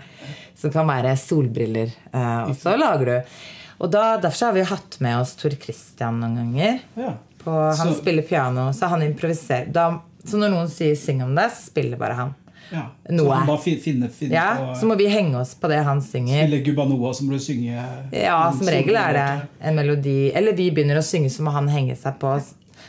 Som 0.58 0.72
kan 0.74 0.88
være 0.88 1.12
solbriller. 1.20 1.92
Eh, 2.10 2.40
og 2.48 2.54
så 2.58 2.74
lager 2.78 3.10
du. 3.10 3.36
Og 3.84 3.90
da, 3.90 4.16
Derfor 4.22 4.48
har 4.48 4.56
vi 4.56 4.66
hatt 4.70 4.98
med 5.04 5.18
oss 5.20 5.34
Tor 5.38 5.54
Christian 5.60 6.22
noen 6.22 6.38
ganger. 6.40 6.80
Ja. 6.98 7.12
På, 7.44 7.52
han 7.52 7.90
så. 7.90 7.94
spiller 7.98 8.22
piano, 8.22 8.72
så 8.72 8.88
han 8.92 9.02
improviserer. 9.02 9.68
Da, 9.72 9.90
så 10.24 10.40
når 10.40 10.54
noen 10.54 10.72
sier 10.72 10.96
'syng 10.96 11.22
om 11.24 11.34
det', 11.36 11.50
så 11.52 11.70
spiller 11.70 12.00
bare 12.00 12.16
han. 12.20 12.34
Ja, 12.72 12.88
noe. 13.08 13.26
Så 13.26 13.32
han 13.32 13.46
bare 13.46 13.78
finne, 13.80 14.08
finne 14.08 14.34
ja, 14.34 14.48
på, 14.58 14.74
så 14.80 14.88
må 14.88 14.96
vi 14.96 15.06
henge 15.12 15.36
oss 15.40 15.54
på 15.54 15.68
det 15.68 15.82
han 15.84 16.00
synger. 16.02 16.46
Spille 16.46 16.62
Gubanoa, 16.64 17.12
som 17.14 17.28
du 17.28 17.38
synge 17.38 17.84
Ja, 18.10 18.38
som 18.56 18.68
regel 18.72 18.96
er 18.96 19.12
det 19.18 19.28
en 19.60 19.76
melodi. 19.76 20.32
Eller 20.34 20.56
vi 20.56 20.70
begynner 20.74 20.98
å 20.98 21.04
synge, 21.04 21.30
så 21.30 21.44
må 21.44 21.52
han 21.54 21.68
henge 21.68 21.96
seg 22.00 22.16
på. 22.18 22.34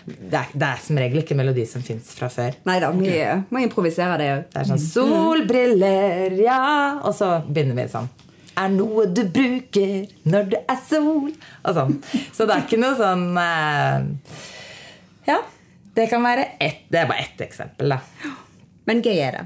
Det 0.05 0.37
er, 0.37 0.51
det 0.53 0.67
er 0.67 0.81
som 0.85 0.97
regel 1.01 1.23
ikke 1.23 1.35
melodi 1.37 1.65
som 1.67 1.83
fins 1.83 2.13
fra 2.15 2.29
før. 2.29 2.55
Nei 2.69 2.79
da, 2.79 2.91
vi 2.95 3.15
må 3.49 3.63
improvisere 3.65 4.19
det 4.21 4.29
òg. 4.31 4.43
Det 4.53 4.61
er 4.61 4.69
sånn 4.69 4.83
Solbriller, 4.85 6.35
ja 6.39 6.59
Og 7.01 7.15
så 7.17 7.39
begynner 7.47 7.79
vi 7.79 7.89
sånn 7.91 8.09
er 8.55 8.71
noe 8.73 9.05
du 9.11 9.23
bruker 9.31 10.07
når 10.27 10.49
det 10.53 10.61
er 10.71 10.79
sol. 10.87 11.29
Og 11.31 11.77
sånn. 11.77 11.99
Så 12.35 12.47
det 12.47 12.55
er 12.55 12.65
ikke 12.65 12.81
noe 12.81 12.95
sånn 12.99 13.27
eh, 13.41 14.41
Ja. 15.31 15.41
Det 15.95 16.09
kan 16.11 16.19
være 16.25 16.49
ett 16.59 16.89
Det 16.91 16.99
er 16.99 17.07
bare 17.07 17.23
ett 17.23 17.39
eksempel, 17.45 17.93
da. 17.93 18.33
Men 18.85 18.99
gøy 19.01 19.15
er 19.15 19.37
det. 19.39 19.45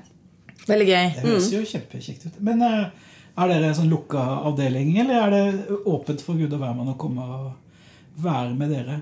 Veldig 0.70 0.88
gøy. 0.88 1.06
Det 1.14 1.26
høres 1.28 1.52
jo 1.54 1.62
kjempekjekt 1.66 2.26
ut. 2.28 2.40
Men 2.46 2.64
uh, 2.66 2.90
er 3.40 3.52
dere 3.52 3.70
en 3.70 3.78
sånn 3.78 3.92
lukka 3.92 4.22
avdeling, 4.50 4.92
eller 5.04 5.22
er 5.22 5.36
det 5.36 5.78
åpent 5.88 6.22
for 6.26 6.40
Gud 6.40 6.54
og 6.54 6.62
hvermann 6.62 6.92
å 6.92 6.98
komme 7.00 7.24
og 7.24 8.20
være 8.20 8.58
med 8.58 8.74
dere? 8.74 9.00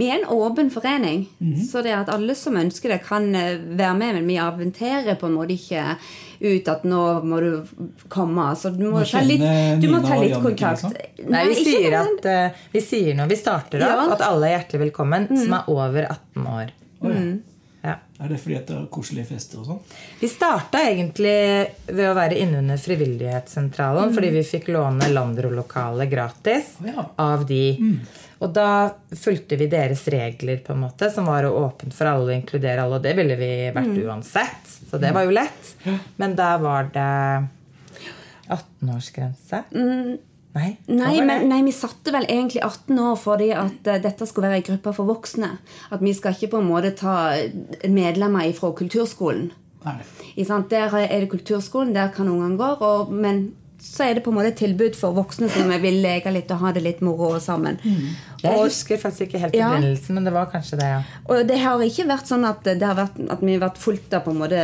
Vi 0.00 0.08
er 0.08 0.22
en 0.22 0.28
åpen 0.32 0.70
forening. 0.72 1.28
Mm 1.38 1.52
-hmm. 1.52 1.64
Så 1.64 1.82
det 1.82 1.92
at 1.92 2.08
alle 2.08 2.34
som 2.34 2.56
ønsker 2.56 2.88
det, 2.88 3.02
kan 3.04 3.34
eh, 3.34 3.58
være 3.58 3.94
med. 3.94 4.14
Men 4.14 4.26
vi 4.26 4.38
aventerer 4.38 5.14
på 5.14 5.26
en 5.26 5.32
måte 5.32 5.52
ikke 5.52 5.96
ut 6.40 6.68
at 6.68 6.84
nå 6.84 7.22
må 7.22 7.40
du 7.40 7.66
komme. 8.08 8.42
Altså, 8.42 8.70
du 8.70 8.90
må, 8.90 9.04
ta 9.04 9.20
litt, 9.20 9.44
du 9.80 9.88
må 9.92 10.00
ta 10.00 10.16
litt 10.22 10.34
kontakt. 10.42 10.82
Liksom. 10.82 11.28
Nei, 11.28 11.44
vi 11.48 11.54
sier, 11.54 11.98
at, 12.00 12.24
uh, 12.24 12.58
vi 12.72 12.80
sier 12.80 13.14
når 13.14 13.28
vi 13.28 13.36
starter 13.36 13.84
opp, 13.84 13.88
ja. 14.06 14.12
at 14.14 14.20
alle 14.20 14.48
er 14.48 14.56
hjertelig 14.58 14.80
velkommen 14.80 15.28
mm. 15.30 15.36
som 15.44 15.52
er 15.58 15.68
over 15.68 16.06
18 16.08 16.46
år. 16.46 16.72
Oh, 17.00 17.10
ja. 17.10 17.36
Ja. 17.82 17.94
Er 18.20 18.28
det 18.28 18.38
fordi 18.42 18.58
det 18.68 18.74
er 18.76 18.88
koselige 18.92 19.30
fester 19.30 19.60
og 19.62 19.68
sånn? 19.68 19.78
Vi 20.20 20.28
starta 20.28 20.82
egentlig 20.84 21.36
ved 21.88 22.10
å 22.10 22.16
være 22.16 22.36
innunder 22.36 22.80
Frivillighetssentralen 22.80 24.10
mm. 24.10 24.16
fordi 24.18 24.32
vi 24.34 24.42
fikk 24.44 24.68
låne 24.74 25.08
Landro-lokalet 25.08 26.10
gratis 26.10 26.74
oh, 26.82 26.90
ja. 26.90 27.06
av 27.24 27.46
de. 27.48 27.62
Mm. 27.80 27.96
Og 28.40 28.52
da 28.56 28.68
fulgte 29.20 29.58
vi 29.60 29.68
deres 29.68 30.06
regler, 30.12 30.62
på 30.64 30.72
en 30.72 30.84
måte, 30.86 31.10
som 31.12 31.28
var 31.28 31.44
å 31.44 31.52
åpne 31.66 31.92
for 31.92 32.08
alle 32.08 32.30
og 32.30 32.36
inkludere 32.38 32.86
alle. 32.86 32.96
Og 32.96 33.04
det 33.04 33.12
ville 33.18 33.36
vi 33.36 33.52
vært 33.68 33.92
mm. 33.92 34.00
uansett, 34.08 34.72
så 34.88 35.00
det 35.02 35.12
var 35.16 35.28
jo 35.28 35.36
lett. 35.36 35.74
Men 36.20 36.36
da 36.38 36.54
var 36.62 36.88
det 36.94 37.10
18-årsgrense. 38.48 39.64
Mm. 39.76 40.18
Nei, 40.50 40.70
nei, 40.90 41.20
men, 41.22 41.44
nei, 41.46 41.60
vi 41.62 41.70
satte 41.70 42.10
vel 42.10 42.24
egentlig 42.26 42.58
18 42.66 42.96
år 42.98 43.18
fordi 43.22 43.52
at 43.54 43.86
uh, 43.86 44.00
dette 44.02 44.26
skulle 44.26 44.48
være 44.50 44.64
en 44.64 44.66
gruppe 44.72 44.94
for 44.96 45.06
voksne. 45.06 45.52
At 45.94 46.02
vi 46.02 46.14
skal 46.16 46.34
ikke 46.34 46.56
på 46.56 46.62
en 46.62 46.70
måte 46.72 46.90
ta 46.98 47.14
medlemmer 47.86 48.50
fra 48.56 48.72
kulturskolen. 48.74 49.52
Nei. 49.84 50.00
Der 50.68 50.96
er 50.98 51.14
det 51.22 51.30
kulturskolen, 51.30 51.94
der 51.94 52.10
kan 52.12 52.28
ungene 52.28 52.58
gå. 52.58 52.72
Og, 52.82 53.12
men 53.14 53.52
så 53.80 54.04
er 54.06 54.16
det 54.16 54.24
på 54.24 54.32
en 54.32 54.36
måte 54.36 54.52
et 54.52 54.58
tilbud 54.60 54.96
for 54.98 55.16
voksne 55.16 55.48
som 55.52 55.70
vil 55.82 56.00
leke 56.04 56.32
litt 56.32 56.50
og 56.52 56.62
ha 56.64 56.72
det 56.76 56.82
litt 56.84 57.00
moro 57.04 57.32
sammen. 57.40 57.78
Mm. 57.82 58.10
Jeg 58.40 58.56
husker 58.56 59.00
faktisk 59.00 59.26
ikke 59.26 59.40
helt 59.42 59.56
opprinnelsen, 59.56 60.12
ja. 60.12 60.16
men 60.16 60.28
det 60.28 60.32
var 60.32 60.46
kanskje 60.52 60.78
det. 60.80 60.88
ja. 60.88 61.00
Og 61.28 61.42
det 61.48 61.58
har 61.60 61.82
ikke 61.84 62.06
vært 62.08 62.30
sånn 62.30 62.46
at, 62.48 62.64
vært, 62.64 63.18
at 63.20 63.42
vi 63.44 63.56
har 63.56 63.64
vært 63.64 63.80
fulgt 63.80 64.14
av 64.16 64.24
på 64.24 64.32
en 64.32 64.40
måte 64.40 64.62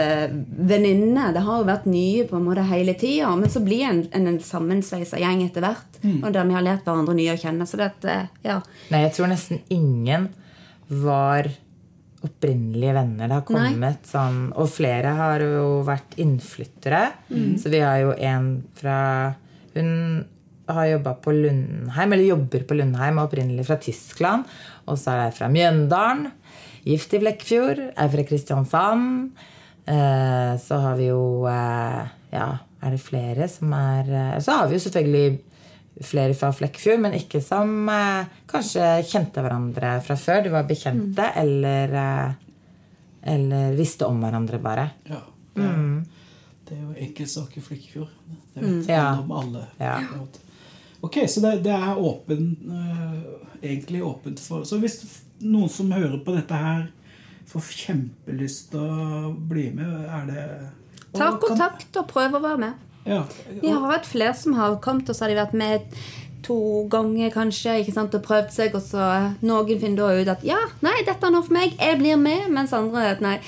venninner. 0.71 1.35
Det 1.37 1.45
har 1.45 1.61
jo 1.61 1.69
vært 1.69 1.89
nye 1.91 2.25
på 2.29 2.39
en 2.39 2.47
måte 2.47 2.65
hele 2.71 2.97
tida. 2.97 3.35
Men 3.37 3.53
så 3.53 3.65
blir 3.65 3.85
en 3.89 4.07
en, 4.13 4.27
en 4.27 4.41
sammensveisa 4.43 5.21
gjeng 5.21 5.45
etter 5.47 5.65
hvert. 5.65 6.01
Mm. 6.03 6.19
Og 6.23 6.33
der 6.35 6.49
vi 6.49 6.57
har 6.57 6.67
lært 6.67 6.89
hverandre 6.89 7.17
nye 7.17 7.37
å 7.37 7.41
kjenne. 7.41 7.69
Så 7.69 7.81
det, 7.81 8.19
ja. 8.47 8.61
Nei, 8.93 9.05
jeg 9.07 9.15
tror 9.17 9.33
nesten 9.33 9.63
ingen 9.73 10.31
var 10.87 11.51
opprinnelige 12.27 12.95
venner. 12.97 13.31
Det 13.31 13.39
har 13.39 13.47
kommet 13.49 14.09
sånn 14.11 14.41
Og 14.59 14.71
flere 14.71 15.15
har 15.19 15.43
jo 15.45 15.83
vært 15.87 16.17
innflyttere. 16.23 17.03
Mm. 17.31 17.57
Så 17.61 17.73
vi 17.73 17.83
har 17.85 18.01
jo 18.03 18.15
en 18.15 18.51
fra 18.77 19.01
Hun 19.77 19.91
har 20.67 20.89
jobba 20.91 21.13
på 21.23 21.33
Lundheim, 21.35 22.13
eller 22.13 22.27
jobber 22.27 22.65
på 22.67 22.75
Lundheim, 22.75 23.21
opprinnelig 23.23 23.69
fra 23.69 23.77
Tyskland. 23.79 24.49
Og 24.91 24.99
så 24.99 25.13
er 25.13 25.21
jeg 25.27 25.37
fra 25.39 25.51
Mjøndalen. 25.53 26.33
Gift 26.87 27.15
i 27.15 27.21
Blekkfjord. 27.23 27.83
Er 27.95 28.11
fra 28.11 28.25
Kristiansand. 28.27 29.37
Eh, 29.87 30.53
så 30.63 30.81
har 30.83 30.97
vi 30.99 31.11
jo 31.13 31.47
eh, 31.47 32.07
Ja, 32.33 32.49
er 32.83 32.91
det 32.91 32.99
flere 32.99 33.47
som 33.47 33.71
er 33.71 34.09
eh, 34.11 34.39
Så 34.43 34.57
har 34.57 34.67
vi 34.67 34.75
jo 34.75 34.83
selvfølgelig 34.83 35.37
flere 36.05 36.35
fra 36.37 36.51
Flekkfjord, 36.53 37.01
men 37.07 37.17
ikke 37.17 37.41
som 37.45 37.89
eh, 37.89 38.33
kanskje 38.51 38.89
kjente 39.09 39.45
hverandre 39.45 39.97
fra 40.05 40.17
før. 40.21 40.43
De 40.45 40.53
var 40.53 40.67
bekjente 40.69 41.31
mm. 41.31 41.39
eller, 41.43 41.95
eh, 42.03 42.35
eller 43.37 43.79
visste 43.79 44.09
om 44.09 44.21
hverandre, 44.25 44.61
bare. 44.63 44.91
Ja, 45.09 45.23
det 45.57 45.71
mm. 45.71 45.95
det 46.67 46.77
er 46.77 46.83
jo 46.83 46.97
enkeltsak 47.07 47.57
i 47.57 47.65
Flekkfjord. 47.65 48.13
Det 48.55 48.61
vet 48.61 48.73
mm. 48.73 48.83
ja. 48.91 49.07
om 49.23 49.33
alle. 49.33 49.65
Ja. 49.81 49.97
Ok, 51.07 51.21
så 51.31 51.41
det, 51.45 51.61
det 51.65 51.75
er 51.77 51.99
åpen, 52.01 52.49
uh, 52.67 53.61
egentlig 53.61 54.01
åpent 54.03 54.41
for 54.41 54.65
Så 54.67 54.81
hvis 54.83 54.97
noen 55.45 55.69
som 55.71 55.93
hører 55.93 56.19
på 56.25 56.35
dette 56.35 56.57
her, 56.59 56.87
får 57.47 57.69
kjempelyst 57.79 58.73
til 58.73 58.83
å 58.83 59.29
bli 59.49 59.69
med, 59.77 59.93
er 60.11 60.25
det 60.27 60.47
Ta 61.17 61.29
kontakt 61.41 61.95
og 61.97 62.09
prøv 62.11 62.35
å 62.37 62.43
være 62.43 62.61
med. 62.65 62.86
Ja. 63.07 63.23
Vi 63.63 63.71
har 63.71 63.91
hatt 63.93 64.07
flere 64.09 64.35
som 64.35 64.57
har 64.59 64.79
kommet, 64.83 65.09
og 65.09 65.17
så 65.17 65.25
har 65.27 65.33
de 65.33 65.39
vært 65.39 65.57
med 65.57 65.87
to 66.47 66.59
ganger 66.91 67.33
kanskje 67.35 67.81
ikke 67.83 67.95
sant, 67.95 68.15
og 68.15 68.25
prøvd 68.27 68.53
seg, 68.55 68.77
og 68.79 68.85
så 68.85 69.07
noen 69.47 69.81
finner 69.81 70.03
da 70.03 70.21
ut 70.21 70.35
at 70.37 70.45
ja, 70.47 70.59
nei, 70.85 70.99
dette 71.07 71.27
er 71.27 71.35
noe 71.35 71.47
for 71.47 71.57
meg, 71.57 71.75
jeg 71.79 71.99
blir 72.01 72.21
med, 72.21 72.47
mens 72.55 72.75
andre 72.77 73.17
nei. 73.25 73.39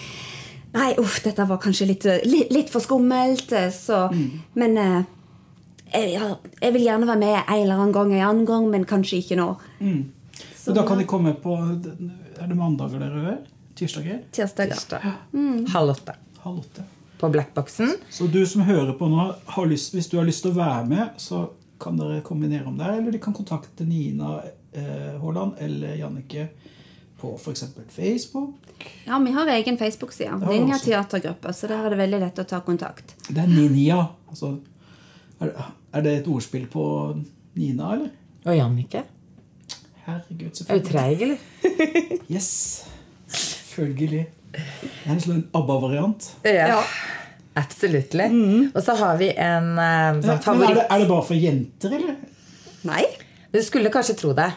Nei, 0.75 0.91
uff, 1.01 1.23
dette 1.25 1.47
var 1.49 1.61
kanskje 1.63 1.87
litt, 1.89 2.05
litt, 2.29 2.51
litt 2.53 2.69
for 2.71 2.85
skummelt. 2.85 3.55
Så, 3.73 4.03
mm. 4.13 4.27
Men 4.61 4.75
eh, 4.83 4.99
jeg, 5.95 6.35
jeg, 6.61 6.75
vil 6.75 6.85
gjerne 6.85 7.09
være 7.09 7.23
med 7.23 7.39
en 7.39 7.55
eller 7.55 7.79
annen 7.79 7.95
gang, 7.97 8.13
en 8.13 8.27
annen 8.27 8.49
gang, 8.51 8.67
men 8.75 8.85
kanskje 8.89 9.23
ikke 9.23 9.39
nå. 9.41 9.49
Mm. 9.81 10.03
Så, 10.53 10.75
da 10.77 10.85
kan 10.87 11.01
de 11.01 11.07
komme 11.09 11.33
på 11.41 11.57
Er 11.57 12.51
det 12.51 12.59
mandager 12.59 13.01
dere 13.01 13.23
øver? 13.23 13.41
Tirsdager? 13.79 14.21
Tirsdager. 14.37 14.77
Tirsdag. 14.77 15.09
Mm. 15.33 15.65
Halv 15.73 15.97
åtte. 15.97 16.19
Halv 16.45 16.61
åtte 16.67 16.85
på 17.19 17.29
Blackboxen. 17.29 17.97
Så 18.11 18.27
du 18.27 18.41
som 18.47 18.63
hører 18.63 18.93
på 18.99 19.09
nå, 19.11 19.31
lyst, 19.67 19.95
hvis 19.95 20.09
du 20.11 20.19
har 20.19 20.27
lyst 20.29 20.45
til 20.45 20.55
å 20.55 20.59
være 20.59 20.85
med, 20.91 21.19
så 21.21 21.49
kan 21.81 21.99
dere 21.99 22.23
kombinere 22.27 22.67
om 22.67 22.79
det. 22.79 22.89
Eller 22.99 23.15
de 23.15 23.21
kan 23.23 23.35
kontakte 23.35 23.87
Nina 23.87 24.41
eh, 24.73 25.19
eller 25.59 25.95
Jannike 25.99 26.49
på 27.21 27.35
f.eks. 27.35 27.65
Facebook. 27.91 28.55
Ja, 29.05 29.19
vi 29.19 29.33
har 29.35 29.47
egen 29.47 29.79
Facebook-side. 29.79 30.39
Ninja 30.49 30.79
teatergruppe. 30.79 31.53
Så 31.53 31.67
der 31.67 31.87
er 31.87 31.91
det 31.91 31.99
veldig 31.99 32.21
lett 32.23 32.39
å 32.39 32.47
ta 32.47 32.61
kontakt. 32.63 33.17
Det 33.29 33.43
er 33.43 33.51
Ninja. 33.51 34.05
Altså, 34.31 34.55
er, 35.41 35.55
er, 35.93 36.05
det 36.07 36.15
et 36.21 36.31
ordspill 36.31 36.69
på 36.71 36.85
Nina, 37.59 37.95
eller? 37.97 38.13
Og 38.47 38.55
Jannike. 38.55 39.03
Herregud, 40.07 40.55
selvfølgelig. 40.55 40.79
Er 40.79 40.85
du 40.85 40.93
treig, 40.93 41.23
eller? 41.27 41.39
yes. 42.35 42.51
Selvfølgelig. 43.27 44.27
Det 44.53 45.07
er 45.07 45.15
en 45.15 45.23
slags 45.23 45.57
ABBA-variant. 45.59 46.29
Ja. 46.49 46.69
ja. 46.75 46.83
Absolutely. 47.59 48.29
Mm. 48.31 48.71
Og 48.75 48.83
så 48.85 48.95
har 48.99 49.19
vi 49.19 49.33
en 49.35 49.73
uh, 49.75 50.21
sånn 50.23 50.43
favoritt 50.45 50.77
er 50.77 50.81
det, 50.83 50.87
er 50.87 51.03
det, 51.03 51.11
bare 51.11 51.27
for 51.27 51.39
jenter, 51.39 51.95
eller? 51.99 52.19
Nei. 52.87 53.05
Du 53.51 53.59
skulle 53.65 53.93
kanskje 53.93 54.17
tro 54.21 54.35
det. 54.37 54.51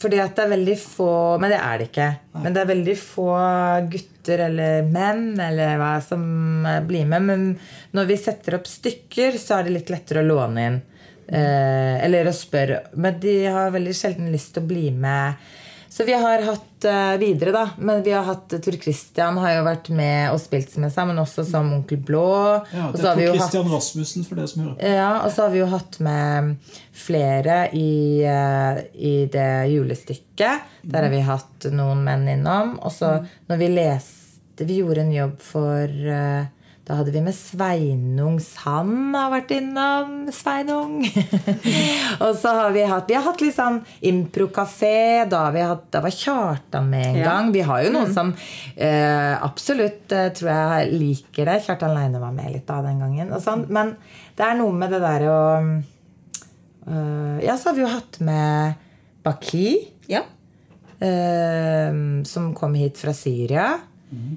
Fordi 0.00 0.18
at 0.20 0.34
det 0.36 0.44
er 0.44 0.50
veldig 0.52 0.74
få 0.76 1.10
Men 1.40 1.52
det 1.52 1.60
er 1.60 1.78
det 1.78 1.86
ikke. 1.88 2.08
Nei. 2.34 2.42
Men 2.44 2.56
det 2.56 2.62
er 2.62 2.72
veldig 2.72 2.96
få 3.00 3.28
gutter 3.92 4.42
eller 4.48 4.90
menn 4.92 5.40
eller 5.40 5.78
hva 5.80 5.92
som 6.04 6.66
eh, 6.68 6.82
blir 6.84 7.06
med. 7.08 7.24
Men 7.30 7.46
når 7.96 8.10
vi 8.10 8.18
setter 8.20 8.58
opp 8.58 8.68
stykker, 8.68 9.38
så 9.40 9.58
er 9.58 9.68
det 9.68 9.76
litt 9.78 9.92
lettere 9.94 10.24
å 10.24 10.28
låne 10.28 10.66
inn. 10.68 10.80
Eh, 11.26 11.94
eller 12.04 12.28
å 12.28 12.34
spørre. 12.36 12.82
Men 13.00 13.20
de 13.22 13.38
har 13.46 13.72
veldig 13.74 13.94
sjelden 13.96 14.28
lyst 14.34 14.52
til 14.56 14.66
å 14.66 14.68
bli 14.68 14.90
med 14.94 15.48
så 15.96 16.04
vi 16.04 16.12
har 16.12 16.42
hatt 16.44 16.84
uh, 16.84 17.16
videre, 17.16 17.52
da. 17.54 17.70
Men 17.78 18.02
vi 18.04 18.12
har 18.12 18.26
hatt 18.26 18.50
Tor 18.50 18.74
Christian 18.82 19.38
har 19.40 19.54
jo 19.54 19.62
vært 19.64 19.86
med 19.96 20.26
og 20.28 20.42
spilt 20.42 20.74
med 20.82 20.92
seg, 20.92 21.06
men 21.08 21.22
også 21.22 21.40
som 21.48 21.70
Onkel 21.72 22.02
Blå. 22.04 22.26
Ja, 22.68 22.90
det 22.92 23.00
er 23.00 23.16
Tor 23.16 23.38
Christian 23.38 23.64
hatt, 23.64 23.72
Rasmussen, 23.78 24.26
for 24.28 24.36
det 24.36 24.44
som 24.52 24.66
hører 24.66 24.74
på. 24.76 24.90
Ja, 24.92 25.06
og 25.22 25.32
så 25.32 25.46
har 25.46 25.54
vi 25.54 25.62
jo 25.62 25.70
hatt 25.72 25.96
med 26.04 26.74
flere 27.06 27.56
i, 27.72 27.94
uh, 28.28 28.82
i 28.92 29.14
det 29.32 29.48
julestykket. 29.72 30.68
Der 30.84 31.08
har 31.08 31.16
vi 31.16 31.22
hatt 31.24 31.70
noen 31.72 32.04
menn 32.04 32.28
innom. 32.28 32.76
Og 32.84 32.92
så 32.92 33.14
mm. 33.16 33.32
når 33.48 33.64
vi 33.64 33.72
leste 33.78 34.68
Vi 34.68 34.78
gjorde 34.82 35.02
en 35.02 35.12
jobb 35.12 35.40
for 35.44 35.96
da 36.86 37.00
hadde 37.00 37.10
vi 37.10 37.18
med 37.18 37.34
Sveinung 37.34 38.36
Sand 38.38 39.16
har 39.18 39.32
vært 39.32 39.50
innom. 39.56 40.28
Sveinung. 40.30 41.00
og 42.24 42.36
så 42.38 42.52
har 42.60 42.70
vi 42.76 42.84
hatt 42.86 43.10
Vi 43.10 43.16
har 43.16 43.26
hatt 43.26 43.42
litt 43.42 43.56
sånn 43.56 43.80
improkafé. 44.06 45.26
Da, 45.26 45.48
da 45.50 46.04
var 46.04 46.14
Kjartan 46.14 46.86
med 46.92 47.08
en 47.08 47.18
ja. 47.18 47.26
gang. 47.26 47.50
Vi 47.56 47.66
har 47.66 47.82
jo 47.82 47.90
noen 47.90 48.12
mm. 48.12 48.14
som 48.14 48.30
eh, 48.78 49.34
absolutt 49.34 50.14
eh, 50.14 50.30
tror 50.38 50.52
jeg 50.52 50.94
liker 50.94 51.50
det. 51.50 51.58
Kjartan 51.66 51.96
Leine 51.96 52.22
var 52.22 52.38
med 52.38 52.54
litt 52.54 52.68
da 52.70 52.78
den 52.86 53.02
gangen. 53.02 53.34
Sånn. 53.42 53.66
Men 53.66 53.96
det 54.38 54.46
er 54.46 54.58
noe 54.62 54.78
med 54.78 54.94
det 54.94 55.02
derre 55.02 55.34
å 55.34 55.44
øh, 55.66 57.36
Ja, 57.42 57.58
så 57.58 57.72
har 57.72 57.80
vi 57.80 57.82
jo 57.82 57.94
hatt 57.98 58.22
med 58.22 58.78
Baki. 59.26 59.70
Ja. 60.06 60.22
Eh, 61.02 61.90
som 62.30 62.52
kom 62.54 62.78
hit 62.78 63.02
fra 63.02 63.10
Syria. 63.26 63.72
Mm. 64.14 64.36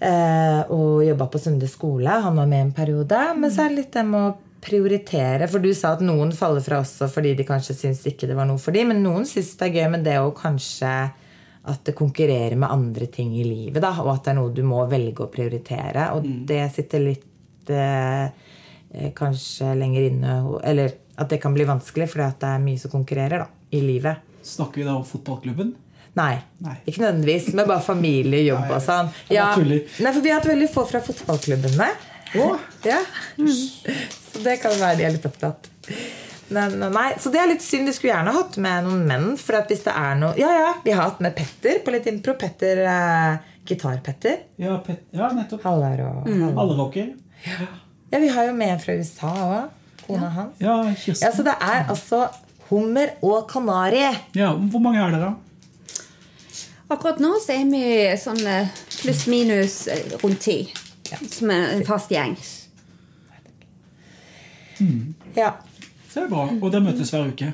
Eh, 0.00 0.60
og 0.74 1.04
jobba 1.06 1.28
på 1.30 1.38
Sunde 1.38 1.68
skole. 1.70 2.10
Han 2.24 2.36
var 2.36 2.48
med 2.50 2.66
en 2.66 2.72
periode. 2.76 3.20
Men 3.38 3.52
så 3.52 3.64
er 3.64 3.72
det 3.72 3.82
litt 3.82 3.94
det 3.94 4.06
med 4.08 4.30
å 4.30 4.34
prioritere. 4.64 5.48
For 5.50 5.62
du 5.62 5.70
sa 5.76 5.94
at 5.94 6.04
noen 6.04 6.32
faller 6.36 6.64
fra 6.64 6.80
også 6.82 7.08
fordi 7.12 7.34
de 7.38 7.46
kanskje 7.46 7.76
syns 7.78 8.02
ikke 8.08 8.28
det 8.30 8.38
var 8.38 8.48
noe 8.48 8.60
for 8.60 8.76
dem. 8.76 8.92
Men 8.92 9.04
noen 9.04 9.28
syns 9.28 9.54
det 9.60 9.68
er 9.68 9.78
gøy 9.78 9.92
med 9.96 10.08
det 10.08 10.18
å 10.22 10.32
kanskje 10.36 10.94
at 11.64 11.86
det 11.88 11.94
konkurrerer 11.96 12.58
med 12.60 12.72
andre 12.72 13.06
ting 13.08 13.32
i 13.38 13.44
livet. 13.46 13.80
Da, 13.84 13.94
og 14.02 14.10
at 14.16 14.26
det 14.26 14.34
er 14.34 14.40
noe 14.40 14.52
du 14.52 14.64
må 14.66 14.82
velge 14.90 15.24
å 15.24 15.32
prioritere. 15.32 16.10
Og 16.16 16.26
mm. 16.26 16.42
det 16.48 16.60
sitter 16.74 17.06
litt 17.06 17.72
eh, 17.72 18.26
kanskje 19.16 19.72
lenger 19.74 20.10
inne 20.10 20.34
Eller 20.62 20.92
at 21.18 21.30
det 21.30 21.40
kan 21.42 21.54
bli 21.54 21.66
vanskelig 21.66 22.08
fordi 22.10 22.26
at 22.26 22.40
det 22.42 22.50
er 22.50 22.62
mye 22.62 22.80
som 22.80 22.92
konkurrerer 22.92 23.46
da, 23.46 23.48
i 23.72 23.80
livet. 23.84 24.32
Snakker 24.44 24.82
vi 24.82 24.86
da 24.88 24.98
om 24.98 25.06
fotballklubben? 25.08 25.72
Nei, 26.14 26.34
Nei. 26.62 26.74
ikke 26.86 27.02
nødvendigvis. 27.02 27.48
Men 27.58 27.66
bare 27.66 27.82
familie, 27.82 28.44
jobb 28.46 28.70
og 28.70 28.82
sånn. 28.82 29.08
Ja. 29.34 29.48
Nei, 29.58 29.80
for 30.12 30.20
vi 30.22 30.30
har 30.30 30.38
hatt 30.38 30.50
veldig 30.50 30.68
få 30.70 30.84
fra 30.86 31.00
fotballklubbene. 31.02 31.88
Oh. 32.38 32.54
Ja. 32.86 33.00
Mm. 33.38 33.50
Så 34.32 34.42
det 34.44 34.60
kan 34.62 34.74
være 34.78 34.98
de 34.98 35.08
er 35.08 35.16
litt 35.16 35.26
opptatt. 35.26 35.70
nei, 36.54 37.08
Så 37.18 37.30
det 37.34 37.40
er 37.40 37.50
litt 37.50 37.62
synd. 37.62 37.90
Vi 37.90 37.96
skulle 37.96 38.12
gjerne 38.12 38.34
hatt 38.34 38.58
med 38.62 38.86
noen 38.86 39.04
menn. 39.10 39.28
For 39.40 39.58
at 39.58 39.70
hvis 39.70 39.84
det 39.86 39.94
er 39.94 40.18
noe 40.20 40.34
Ja, 40.38 40.50
ja, 40.54 40.72
vi 40.84 40.94
har 40.94 41.10
hatt 41.10 41.22
med 41.24 41.34
Petter 41.38 41.80
på 41.84 41.94
litt 41.94 42.06
impro. 42.10 42.36
Petter 42.38 42.84
eh, 42.86 43.52
Gitar-Petter. 43.66 44.44
Ja, 44.62 44.78
Pet 44.86 45.06
ja, 45.14 45.30
nettopp. 45.34 45.64
Haller 45.66 46.04
og 46.08 46.28
mm. 46.28 46.58
Alle 46.58 46.78
rocker. 46.78 47.14
Ja. 47.44 47.70
ja, 48.14 48.22
vi 48.22 48.30
har 48.32 48.50
jo 48.50 48.54
med 48.56 48.76
en 48.76 48.82
fra 48.82 48.98
USA 48.98 49.32
òg. 49.48 49.80
Kona 50.04 50.26
ja. 50.26 50.32
hans. 50.38 50.60
Ja, 50.62 50.78
Ja, 51.26 51.32
så 51.32 51.46
det 51.46 51.54
er 51.58 51.88
altså 51.88 52.26
hummer 52.68 53.14
og 53.22 53.48
kanari. 53.50 54.04
Ja, 54.36 54.54
Hvor 54.54 54.82
mange 54.82 55.02
er 55.02 55.14
dere? 55.14 55.34
Akkurat 56.92 57.20
nå 57.22 57.32
så 57.40 57.56
er 57.56 57.68
vi 57.70 57.84
sånn 58.20 58.42
eh, 58.46 58.72
pluss-minus 59.00 59.76
eh, 59.92 60.16
rundt 60.20 60.42
ti. 60.44 60.58
Ja. 61.10 61.18
Som 61.30 61.52
er 61.54 61.70
en 61.74 61.84
fast 61.86 62.12
gjeng. 62.12 62.36
Mm. 64.80 65.14
Ja. 65.36 65.54
Så 66.10 66.20
det 66.20 66.26
er 66.26 66.32
bra. 66.32 66.48
Og 66.60 66.70
dere 66.70 66.84
møtes 66.84 67.12
hver 67.14 67.30
uke? 67.30 67.52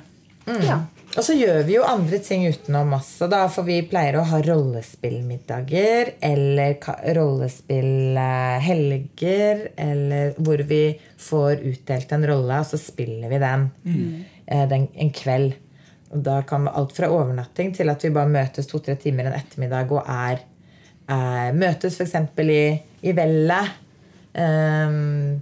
Mm. 0.49 0.65
Ja. 0.67 0.79
Og 1.19 1.25
så 1.27 1.35
gjør 1.35 1.65
vi 1.67 1.73
jo 1.75 1.83
andre 1.87 2.19
ting 2.23 2.45
utenom 2.47 2.93
masse. 2.95 3.27
Da, 3.31 3.49
for 3.51 3.63
vi 3.67 3.89
pleier 3.91 4.17
å 4.21 4.29
ha 4.31 4.39
rollespillmiddager 4.47 6.11
eller 6.27 6.77
rollespillhelger. 7.19 9.57
Eller 9.87 10.35
hvor 10.39 10.59
vi 10.71 10.85
får 11.19 11.53
utdelt 11.73 12.09
en 12.15 12.27
rolle, 12.31 12.55
og 12.63 12.67
så 12.71 12.79
spiller 12.79 13.29
vi 13.33 13.39
den, 13.43 13.63
mm. 13.85 14.25
Eh, 14.51 14.67
den 14.71 14.85
en 14.99 15.13
kveld. 15.15 15.53
Og 16.11 16.23
da 16.27 16.41
kan 16.47 16.67
alt 16.69 16.95
fra 16.97 17.11
overnatting 17.13 17.75
til 17.77 17.91
at 17.93 18.03
vi 18.05 18.11
bare 18.15 18.31
møtes 18.31 18.67
to-tre 18.71 18.97
timer 18.99 19.29
en 19.29 19.37
ettermiddag 19.39 19.93
og 19.95 20.09
er, 20.11 20.43
er 21.11 21.55
Møtes 21.55 22.01
f.eks. 22.01 22.17
i, 22.43 22.65
i 23.07 23.15
vellet. 23.15 23.77
Um, 24.35 25.39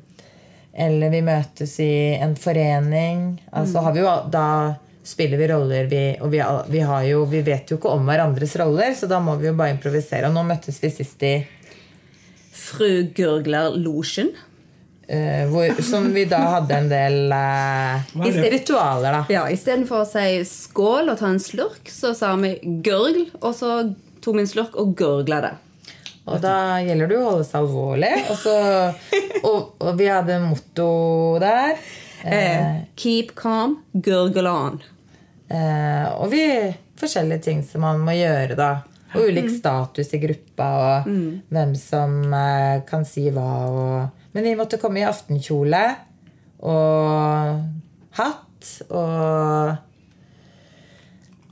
eller 0.78 1.11
vi 1.11 1.22
møtes 1.24 1.78
i 1.83 1.92
en 2.20 2.37
forening. 2.38 3.40
Altså 3.57 3.83
har 3.83 3.96
vi 3.96 4.04
jo 4.04 4.12
da 4.31 4.48
spiller 5.09 5.40
vi 5.40 5.48
roller, 5.48 5.87
vi, 5.88 6.02
og 6.20 6.28
vi, 6.33 6.42
vi, 6.68 6.83
jo, 7.09 7.22
vi, 7.31 7.40
vet 7.46 7.70
jo 7.70 7.78
ikke 7.78 7.94
om 7.96 8.04
hverandres 8.09 8.57
roller, 8.61 8.92
så 8.94 9.09
da 9.09 9.20
må 9.24 9.38
vi 9.40 9.48
jo 9.48 9.54
bare 9.57 9.72
improvisere. 9.72 10.28
Og 10.28 10.37
nå 10.37 10.44
møttes 10.50 10.83
vi 10.83 10.92
sist 10.92 11.24
i 11.24 11.38
Fru 12.59 13.09
Uh, 15.08 15.78
som 15.80 16.10
vi 16.12 16.26
da 16.28 16.38
hadde 16.58 16.74
en 16.76 16.90
del 16.90 17.32
uh, 17.32 18.18
ritualer, 18.52 19.14
da. 19.14 19.22
Ja, 19.32 19.46
Istedenfor 19.48 20.02
å 20.04 20.08
si 20.08 20.42
skål 20.44 21.14
og 21.14 21.20
ta 21.20 21.30
en 21.32 21.40
slurk, 21.40 21.88
så 21.88 22.12
sa 22.16 22.34
vi 22.36 22.58
gørgl. 22.84 23.30
og 23.40 23.54
så 23.56 23.78
tok 24.20 24.36
vi 24.36 24.44
en 24.44 24.50
slurk 24.50 24.76
og 24.76 24.92
gørgla 24.98 25.40
det. 25.46 25.54
Og 26.28 26.42
da 26.44 26.82
gjelder 26.84 27.08
det 27.08 27.16
jo 27.16 27.22
å 27.22 27.30
holde 27.30 27.46
seg 27.48 27.62
alvorlig. 27.62 28.12
Og, 28.28 28.36
så, 28.42 28.56
og, 29.48 29.72
og 29.80 29.96
vi 29.96 30.10
hadde 30.12 30.42
motto 30.44 30.90
der. 31.40 31.80
Uh, 32.18 32.84
keep 32.98 33.32
calm, 33.38 33.78
gurgle 33.94 34.52
on. 34.52 34.78
Eh, 35.48 36.06
og 36.20 36.28
vi 36.28 36.44
forskjellige 37.00 37.44
ting 37.46 37.60
som 37.64 37.86
man 37.86 38.02
må 38.04 38.12
gjøre, 38.18 38.58
da. 38.58 38.72
Og 39.16 39.30
ulik 39.30 39.46
mm. 39.48 39.54
status 39.54 40.12
i 40.12 40.20
gruppa, 40.20 40.66
og 40.76 41.08
mm. 41.08 41.28
hvem 41.48 41.70
som 41.80 42.18
kan 42.88 43.06
si 43.08 43.30
hva. 43.32 43.52
Og, 43.72 44.17
men 44.38 44.46
vi 44.46 44.55
måtte 44.55 44.79
komme 44.79 45.01
i 45.01 45.07
aftenkjole 45.07 45.83
og 46.62 47.59
hatt 48.14 48.68
og 48.87 49.72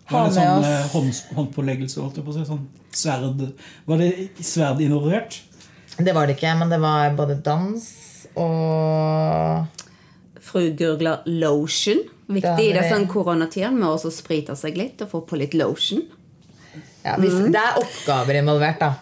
ha 0.06 0.20
med 0.22 0.36
sånn, 0.36 0.60
oss 0.60 0.68
eh, 0.68 0.84
hånd, 0.92 1.16
Håndpåleggelse, 1.34 1.98
holdt 1.98 2.20
jeg 2.20 2.26
på 2.28 2.30
å 2.30 2.36
si. 2.36 2.44
Sånn 2.46 2.62
sverd 2.94 3.42
Var 3.90 4.02
det 4.04 4.10
sverd 4.38 4.84
involvert? 4.86 5.40
Det 5.98 6.14
var 6.14 6.30
det 6.30 6.36
ikke, 6.36 6.54
men 6.60 6.70
det 6.70 6.78
var 6.78 7.10
både 7.18 7.40
dans 7.42 7.88
og 8.38 9.82
Fru 10.46 10.68
gurgler 10.78 11.26
lotion. 11.26 12.06
Viktig 12.30 12.68
i 12.68 12.70
disse 12.70 12.92
sånn 12.92 13.10
koronatidene 13.10 13.82
med 13.82 13.90
å 13.90 14.14
sprite 14.14 14.54
seg 14.58 14.78
litt 14.78 15.02
og 15.02 15.10
få 15.10 15.26
på 15.26 15.42
litt 15.42 15.58
lotion. 15.58 16.06
Ja, 17.02 17.16
hvis, 17.18 17.34
mm. 17.34 17.50
Det 17.50 17.66
er 17.66 17.80
oppgaver 17.82 18.38
involvert 18.38 18.78
da, 18.78 18.92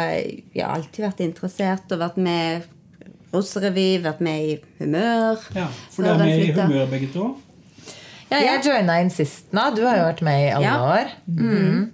ja, 0.51 0.73
alltid 0.73 1.05
vært 1.05 1.21
interessert 1.23 1.93
og 1.95 2.01
vært 2.03 2.17
med 2.19 2.67
russerevy, 3.31 3.89
vært 4.03 4.23
med 4.23 4.47
i 4.47 4.55
Humør. 4.81 5.43
Ja, 5.55 5.67
For 5.93 6.03
dere 6.03 6.17
er 6.17 6.23
med 6.25 6.47
i 6.47 6.55
Humør 6.55 6.89
begge 6.91 7.11
to? 7.13 7.33
Ja, 8.27 8.41
jeg 8.43 8.65
joina 8.67 8.97
inn 8.99 9.11
sist 9.13 9.53
nå. 9.55 9.69
Du 9.75 9.85
har 9.87 10.01
jo 10.01 10.07
vært 10.09 10.25
med 10.27 10.41
i 10.43 10.49
alle 10.57 10.67
ja. 10.67 10.79
år. 10.83 11.13
Mm. 11.31 11.85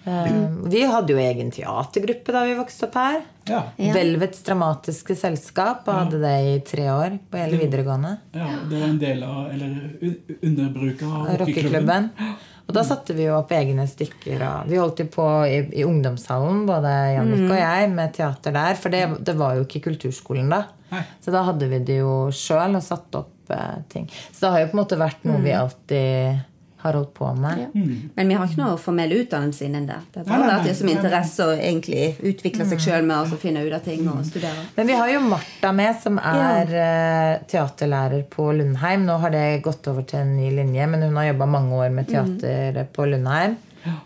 Uh, 0.00 0.66
vi 0.72 0.80
hadde 0.88 1.12
jo 1.12 1.20
egen 1.20 1.50
teatergruppe 1.52 2.32
da 2.34 2.42
vi 2.48 2.56
vokste 2.58 2.88
opp 2.88 2.96
her. 2.98 3.20
Ja. 3.50 3.60
Velvets 3.94 4.42
Dramatiske 4.46 5.14
Selskap 5.18 5.86
og 5.86 5.94
hadde 5.94 6.20
det 6.22 6.36
i 6.48 6.54
tre 6.66 6.86
år 6.92 7.18
på 7.30 7.38
hele 7.40 7.60
videregående. 7.60 8.16
Ja, 8.34 8.48
Det 8.70 8.80
var 8.80 8.88
en 8.88 9.00
del 9.02 9.22
av, 9.26 9.40
eller 9.54 10.40
underbruket 10.40 11.06
av 11.06 11.34
rockeklubben. 11.44 12.10
Og 12.70 12.76
da 12.76 12.84
satte 12.86 13.16
vi 13.18 13.24
jo 13.26 13.34
opp 13.34 13.50
egne 13.50 13.82
stykker. 13.90 14.42
Vi 14.70 14.78
holdt 14.78 15.00
jo 15.02 15.08
på 15.10 15.24
i, 15.50 15.56
i 15.80 15.86
ungdomshallen, 15.86 16.62
både 16.68 16.92
Jannik 17.16 17.42
mm. 17.42 17.48
og 17.50 17.58
jeg, 17.58 17.88
med 17.96 18.12
teater 18.14 18.54
der. 18.54 18.78
For 18.78 18.94
det, 18.94 19.00
det, 19.26 19.34
var 19.40 19.56
jo 19.58 19.64
ikke 19.66 19.82
kulturskolen 19.88 20.52
da. 20.54 20.60
Nei. 20.92 21.02
Så 21.22 21.34
da 21.34 21.42
hadde 21.48 21.66
vi 21.70 21.80
det 21.86 21.98
jo 21.98 22.14
sjøl 22.34 22.78
og 22.78 22.84
satt 22.86 23.18
opp 23.18 23.50
eh, 23.50 23.82
ting. 23.90 24.06
Så 24.30 24.44
det 24.44 24.52
har 24.54 24.62
jo 24.62 24.70
på 24.70 24.78
en 24.78 24.82
måte 24.84 25.00
vært 25.02 25.26
noe 25.26 25.40
mm. 25.42 25.48
vi 25.48 25.56
alltid 25.58 26.46
har 26.82 26.96
holdt 26.96 27.12
på 27.14 27.28
med. 27.36 27.58
Ja. 27.60 27.68
Mm. 27.74 28.10
Men 28.14 28.28
vi 28.28 28.36
har 28.38 28.48
ikke 28.48 28.60
noe 28.60 28.76
formell 28.80 29.12
utdannelse 29.18 29.66
innen 29.66 29.88
det. 29.88 29.98
Det 30.12 30.22
er 30.22 30.28
bare 30.28 30.46
vært 30.48 30.68
nei, 30.68 30.74
som 30.78 30.92
interesse 30.92 31.46
å 31.46 31.56
egentlig 31.56 32.04
utvikle 32.32 32.66
seg 32.70 32.84
sjøl 32.84 33.08
med 33.08 33.16
å 33.34 33.40
finne 33.40 33.64
ut 33.66 33.74
av 33.76 33.84
ting 33.84 34.06
og 34.08 34.22
studere. 34.28 34.64
Men 34.76 34.88
vi 34.88 34.96
har 34.96 35.12
jo 35.12 35.24
Martha 35.28 35.72
med, 35.76 35.98
som 36.02 36.20
er 36.22 36.72
ja. 36.74 36.86
Eh, 36.90 37.34
teaterlærer 37.50 38.24
på 38.32 38.48
Lundheim. 38.56 39.04
Nå 39.08 39.18
har 39.22 39.34
det 39.34 39.44
gått 39.64 39.86
over 39.92 40.06
til 40.08 40.22
en 40.22 40.32
ny 40.38 40.48
linje, 40.56 40.86
men 40.90 41.04
hun 41.06 41.20
har 41.20 41.30
jobba 41.30 41.50
mange 41.58 41.82
år 41.84 41.92
med 41.94 42.08
teater 42.10 42.80
mm. 42.80 42.90
på 42.96 43.08
Lundheim. 43.10 43.58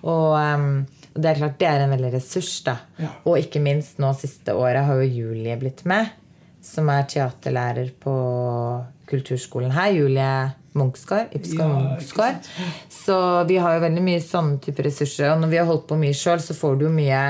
Og 0.06 0.34
um, 0.38 0.68
det 1.14 1.30
er 1.30 1.38
klart 1.38 1.58
det 1.60 1.70
er 1.70 1.84
en 1.84 1.94
veldig 1.94 2.12
ressurs. 2.16 2.56
da. 2.66 2.76
Ja. 2.98 3.12
Og 3.28 3.38
ikke 3.38 3.62
minst 3.62 4.00
nå 4.02 4.10
siste 4.18 4.54
året 4.58 4.86
har 4.88 5.00
jo 5.02 5.22
Julie 5.22 5.56
blitt 5.60 5.84
med, 5.88 6.10
som 6.64 6.90
er 6.90 7.06
teaterlærer 7.10 7.94
på 8.02 8.14
kulturskolen 9.10 9.74
her. 9.74 9.94
Julie 9.94 10.34
Munchsgard. 10.74 11.34
Ipsgard 11.36 11.70
ja, 11.70 11.82
Munchsgard. 11.88 12.48
Så 12.90 13.16
vi 13.48 13.58
har 13.62 13.76
jo 13.76 13.84
veldig 13.84 14.04
mye 14.04 14.22
sånne 14.22 14.58
type 14.64 14.84
ressurser. 14.86 15.30
Og 15.34 15.42
når 15.42 15.52
vi 15.52 15.60
har 15.60 15.68
holdt 15.68 15.86
på 15.90 15.98
mye 16.00 16.16
sjøl, 16.18 16.42
så 16.42 16.56
får 16.58 16.80
du 16.80 16.88
jo 16.88 16.92
mye 16.94 17.22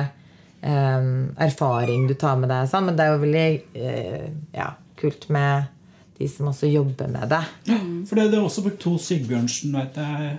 um, 0.65 1.13
erfaring 1.45 2.09
du 2.09 2.17
tar 2.19 2.41
med 2.41 2.53
deg. 2.53 2.71
Sånn. 2.73 2.89
Men 2.89 2.99
det 2.99 3.05
er 3.05 3.13
jo 3.13 3.23
veldig 3.27 3.47
uh, 3.77 4.27
ja, 4.57 4.71
kult 5.01 5.29
med 5.35 5.71
de 6.19 6.31
som 6.31 6.49
også 6.49 6.71
jobber 6.71 7.11
med 7.11 7.29
det. 7.33 7.43
Ja, 7.69 7.79
for 8.09 8.21
det 8.21 8.27
er 8.31 8.41
også 8.41 8.65
brukt 8.65 8.81
to 8.83 8.97
Sigbjørnsen, 9.03 9.75
veit 9.75 9.97
jeg. 9.99 10.35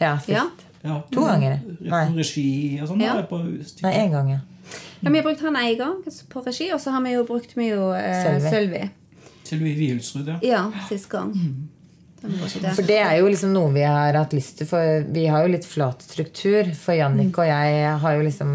Ja, 0.00 0.16
sist. 0.20 0.64
Ja. 0.84 0.98
To 1.14 1.24
ganger. 1.24 1.62
Nei. 1.80 2.02
Regi 2.12 2.48
og 2.82 2.90
sånn? 2.90 3.00
Ja. 3.00 3.16
Nei, 3.24 3.94
én 3.94 4.12
gang, 4.12 4.34
ja. 4.34 4.42
Ja, 5.00 5.10
Vi 5.10 5.16
har 5.16 5.24
brukt 5.24 5.40
han 5.44 5.56
én 5.56 5.78
gang 5.78 6.02
på 6.04 6.42
regi, 6.44 6.70
og 6.72 6.80
så 6.80 6.92
har 6.94 7.02
vi 7.04 7.14
jo 7.14 7.24
brukt 7.28 7.56
mye 7.56 7.76
eh, 7.98 8.36
Sølvi. 8.44 8.82
Sølvi 9.44 9.72
Wihulsrud, 9.78 10.28
ja. 10.28 10.36
Ja, 10.44 10.60
sist 10.88 11.08
gang. 11.12 11.32
Mm. 11.32 11.68
For 12.24 12.86
det 12.86 12.96
er 13.02 13.18
jo 13.18 13.28
liksom 13.28 13.52
noe 13.52 13.72
vi 13.74 13.84
har 13.84 14.16
hatt 14.16 14.32
lyst 14.36 14.58
til. 14.60 14.68
For 14.68 15.04
vi 15.12 15.26
har 15.28 15.44
jo 15.44 15.52
litt 15.52 15.66
flat 15.68 16.02
struktur. 16.04 16.70
For 16.78 16.96
Jannik 16.96 17.36
og 17.40 17.48
jeg 17.48 17.92
har 18.00 18.16
jo 18.16 18.24
liksom 18.24 18.54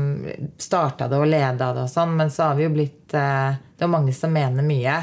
starta 0.58 1.10
det 1.12 1.19
og 1.19 1.29
leda 1.29 1.71
det 1.75 1.86
og 1.86 1.91
sånn, 1.91 2.15
men 2.17 2.34
så 2.34 2.49
har 2.49 2.60
vi 2.60 2.65
jo 2.65 2.73
blitt 2.73 3.15
eh, 3.17 3.58
Det 3.77 3.86
er 3.86 3.91
mange 3.91 4.15
som 4.15 4.34
mener 4.34 4.65
mye. 4.65 4.95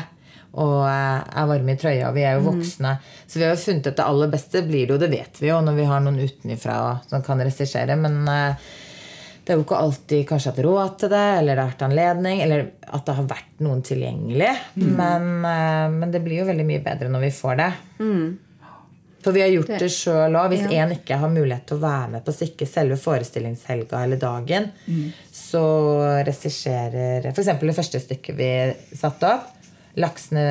Og 0.57 0.81
eh, 0.89 1.21
er 1.21 1.51
varme 1.53 1.77
i 1.77 1.79
trøya. 1.81 2.15
Vi 2.17 2.25
er 2.25 2.39
jo 2.39 2.47
mm. 2.47 2.49
voksne. 2.49 2.97
Mm. 2.97 3.21
Så 3.27 3.39
vi 3.39 3.47
har 3.47 3.55
jo 3.55 3.63
funnet 3.63 3.93
at 3.93 4.01
det 4.01 4.09
aller 4.09 4.33
beste 4.33 4.65
blir 4.67 4.89
det 4.89 4.97
jo, 4.97 5.03
det 5.05 5.13
vet 5.13 5.39
vi 5.43 5.53
jo 5.53 5.61
når 5.63 5.79
vi 5.79 5.87
har 5.93 6.03
noen 6.03 6.19
utenfra 6.25 6.81
som 7.07 7.23
kan 7.27 7.45
regissere. 7.45 7.99
Men, 8.01 8.19
eh, 8.33 8.73
det 9.47 9.55
er 9.55 9.61
jo 9.61 9.63
ikke 9.63 9.79
alltid 9.79 10.25
kanskje 10.27 10.51
hatt 10.51 10.65
råd 10.67 10.97
til 10.99 11.13
det, 11.13 11.27
eller 11.39 11.55
det 11.55 11.63
har 11.63 11.69
vært 11.71 11.85
anledning, 11.87 12.41
eller 12.43 12.65
at 12.83 13.05
det 13.07 13.15
har 13.15 13.29
vært 13.31 13.61
noen 13.63 13.85
tilgjengelig. 13.87 14.49
Mm. 14.75 14.89
Men, 14.99 15.29
men, 16.01 16.11
det 16.11 16.19
blir 16.25 16.41
jo 16.41 16.49
veldig 16.49 16.67
mye 16.67 16.83
bedre 16.83 17.13
når 17.15 17.23
vi 17.29 17.31
får 17.37 17.61
det. 17.61 17.69
Mm. 18.01 18.27
For 19.27 19.35
vi 19.35 19.41
har 19.43 19.49
gjort 19.51 19.73
det, 19.73 19.79
det 19.83 19.89
sjøl 19.91 20.37
òg. 20.39 20.53
Hvis 20.53 20.69
én 20.69 20.77
ja. 20.77 20.87
ikke 20.95 21.17
har 21.19 21.31
mulighet 21.33 21.65
til 21.67 21.81
å 21.81 21.83
være 21.83 22.11
med 22.13 22.23
på 22.23 22.31
å 22.31 22.67
selve 22.71 22.97
forestillingshelga 23.03 24.03
eller 24.07 24.21
dagen, 24.23 24.69
mm. 24.87 25.07
så 25.35 25.63
regisserer 26.29 27.27
f.eks. 27.33 27.49
det 27.59 27.75
første 27.75 28.01
stykket 28.05 28.37
vi 28.39 28.51
satte 28.95 29.33
opp. 29.33 29.49
Laksene 29.99 30.45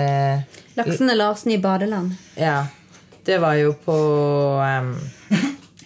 Laksene 0.76 1.16
Larsen 1.16 1.54
i 1.56 1.58
badeland. 1.64 2.18
Ja. 2.36 2.66
Det 3.24 3.38
var 3.40 3.56
jo 3.62 3.72
på 3.80 3.96
um, 4.60 4.90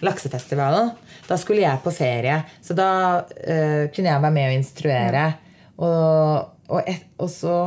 Laksefestivalen. 0.08 0.90
Da 1.28 1.38
skulle 1.38 1.62
jeg 1.62 1.84
på 1.84 1.94
ferie, 1.94 2.40
så 2.66 2.74
da 2.74 2.88
uh, 3.22 3.84
kunne 3.94 4.10
jeg 4.10 4.24
være 4.24 4.34
med 4.40 4.48
og 4.48 4.56
instruere. 4.56 5.28
Og, 5.78 6.50
og, 6.72 6.82
et, 6.90 7.06
og, 7.22 7.30
så, 7.30 7.60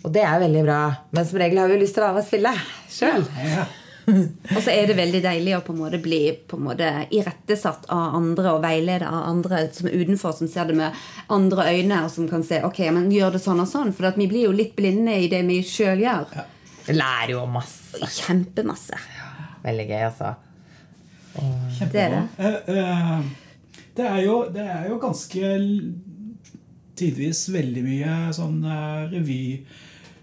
og, 0.00 0.10
det 0.10 0.26
er 0.26 0.42
veldig 0.42 0.66
bra. 0.66 0.80
Men 1.14 1.30
som 1.30 1.38
regel 1.44 1.62
har 1.62 1.70
vi 1.70 1.78
jo 1.78 1.84
lyst 1.84 1.94
til 1.94 2.02
å 2.02 2.08
være 2.08 2.18
med 2.18 2.26
og 2.26 2.28
spille 2.32 2.54
sjøl. 2.90 3.30
Ja. 3.52 3.68
Og 4.12 4.58
så 4.62 4.72
er 4.72 4.88
det 4.90 4.96
veldig 4.98 5.22
deilig 5.24 5.56
å 5.56 5.62
på 5.66 5.74
en 5.74 5.80
måte 5.82 6.00
bli 6.02 6.20
på 6.48 6.58
en 6.58 6.66
måte 6.68 6.90
irettesatt 7.14 7.88
av 7.92 8.16
andre 8.18 8.54
og 8.56 8.62
veilede 8.64 9.08
av 9.08 9.28
andre 9.30 9.64
som 9.74 9.88
er 9.88 9.98
utenfor, 10.00 10.34
som 10.36 10.50
ser 10.50 10.70
det 10.70 10.78
med 10.78 11.02
andre 11.32 11.68
øyne, 11.72 12.02
og 12.04 12.12
som 12.14 12.28
kan 12.30 12.44
se 12.46 12.62
ok, 12.66 12.80
men 12.94 13.10
gjør 13.12 13.36
det 13.36 13.42
sånn 13.44 13.62
og 13.64 13.70
sånn. 13.70 13.92
For 13.96 14.12
vi 14.18 14.28
blir 14.30 14.48
jo 14.48 14.56
litt 14.56 14.74
blinde 14.78 15.16
i 15.24 15.28
det 15.32 15.42
vi 15.48 15.60
sjøl 15.66 16.04
gjør. 16.04 16.38
Ja. 16.38 16.46
Lærer 16.92 17.36
jo 17.36 17.44
masse. 17.50 18.00
Kjempemasse. 18.02 18.98
Ja, 19.18 19.28
veldig 19.62 19.86
gøy, 19.90 20.00
altså. 20.08 20.32
Kjempebra. 21.32 21.92
Det 21.92 22.02
er, 22.02 22.16
det. 22.16 22.48
Eh, 22.48 22.78
eh, 22.78 23.84
det, 23.96 24.08
er 24.08 24.24
jo, 24.26 24.38
det 24.52 24.66
er 24.66 24.88
jo 24.90 24.98
ganske 25.02 25.52
tidvis 26.98 27.46
veldig 27.52 27.82
mye 27.86 28.16
sånn 28.36 28.60
uh, 28.66 29.14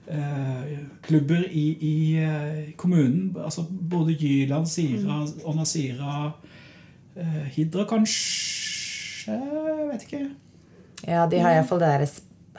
revyklubber 0.10 1.46
i, 1.52 1.66
i 1.70 2.74
kommunen. 2.78 3.36
Altså 3.44 3.66
både 3.70 4.12
Jyland, 4.14 4.68
Sira, 4.68 5.24
mm. 5.26 5.42
og 5.46 5.56
Nasira, 5.56 6.32
Hidra 7.52 7.84
kanskje 7.90 9.34
Jeg 9.34 9.88
vet 9.92 10.06
ikke. 10.08 10.22
Ja, 11.08 11.26
de 11.30 11.40
har 11.42 11.58
iallfall 11.58 11.82
det 11.82 11.90
derre 11.92 12.08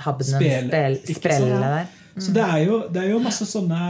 Habnen 0.00 0.26
sprellet 0.26 1.60
der. 1.60 1.86
Mm. 2.14 2.22
Så 2.22 2.32
det 2.34 2.42
er, 2.42 2.56
jo, 2.66 2.78
det 2.90 3.02
er, 3.02 3.10
jo, 3.12 3.20
masse 3.22 3.46
sånne 3.46 3.80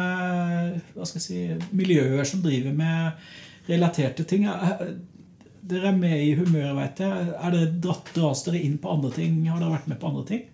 hva 0.94 1.06
skal 1.08 1.20
jeg 1.20 1.24
si, 1.24 1.68
miljøer 1.76 2.26
som 2.28 2.42
driver 2.44 2.74
med 2.76 3.70
relaterte 3.70 4.26
ting. 4.28 4.46
Dere 5.70 5.92
er 5.92 5.96
med 5.96 6.16
i 6.18 6.34
humøret, 6.38 6.74
veit 6.76 7.02
jeg. 7.04 7.28
Er 7.38 7.54
det 7.54 7.64
dratt, 7.84 8.10
dras 8.16 8.44
dere 8.46 8.60
inn 8.60 8.76
på 8.82 8.90
andre 8.92 9.12
ting? 9.14 9.38
Har 9.48 9.62
dere 9.62 9.76
vært 9.76 9.88
med 9.90 10.00
på 10.02 10.10
andre 10.10 10.26
ting 10.28 10.44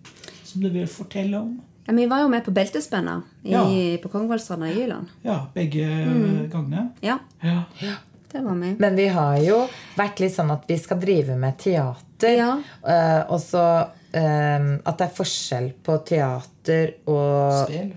som 0.47 0.63
dere 0.63 0.77
vil 0.79 0.91
fortelle 0.91 1.41
om? 1.41 1.57
Ja, 1.87 1.95
vi 1.95 2.07
var 2.11 2.25
jo 2.25 2.29
med 2.29 2.45
på 2.45 2.51
beltespenna 2.51 3.21
ja. 3.47 3.63
på 4.03 4.09
Kongsvollstranda 4.11 4.69
i 4.69 4.81
Jyland. 4.81 5.13
Ja, 5.23 5.47
begge 5.55 5.87
mm. 5.87 6.49
gangene? 6.51 6.89
Ja. 7.01 7.19
ja. 7.41 7.93
Det 8.33 8.43
var 8.43 8.55
vi. 8.55 8.75
Men 8.79 8.97
vi 8.97 9.07
har 9.09 9.37
jo 9.41 9.61
vært 9.97 10.21
litt 10.21 10.35
sånn 10.35 10.51
at 10.51 10.67
vi 10.67 10.81
skal 10.83 10.99
drive 11.01 11.37
med 11.39 11.55
teater. 11.63 12.35
Ja. 12.35 12.51
Uh, 12.83 13.23
og 13.31 13.39
så 13.41 13.63
uh, 13.87 14.67
at 14.83 14.99
det 14.99 15.07
er 15.07 15.15
forskjell 15.15 15.71
på 15.87 16.01
teater 16.11 16.93
og 17.07 17.63
Spel. 17.63 17.95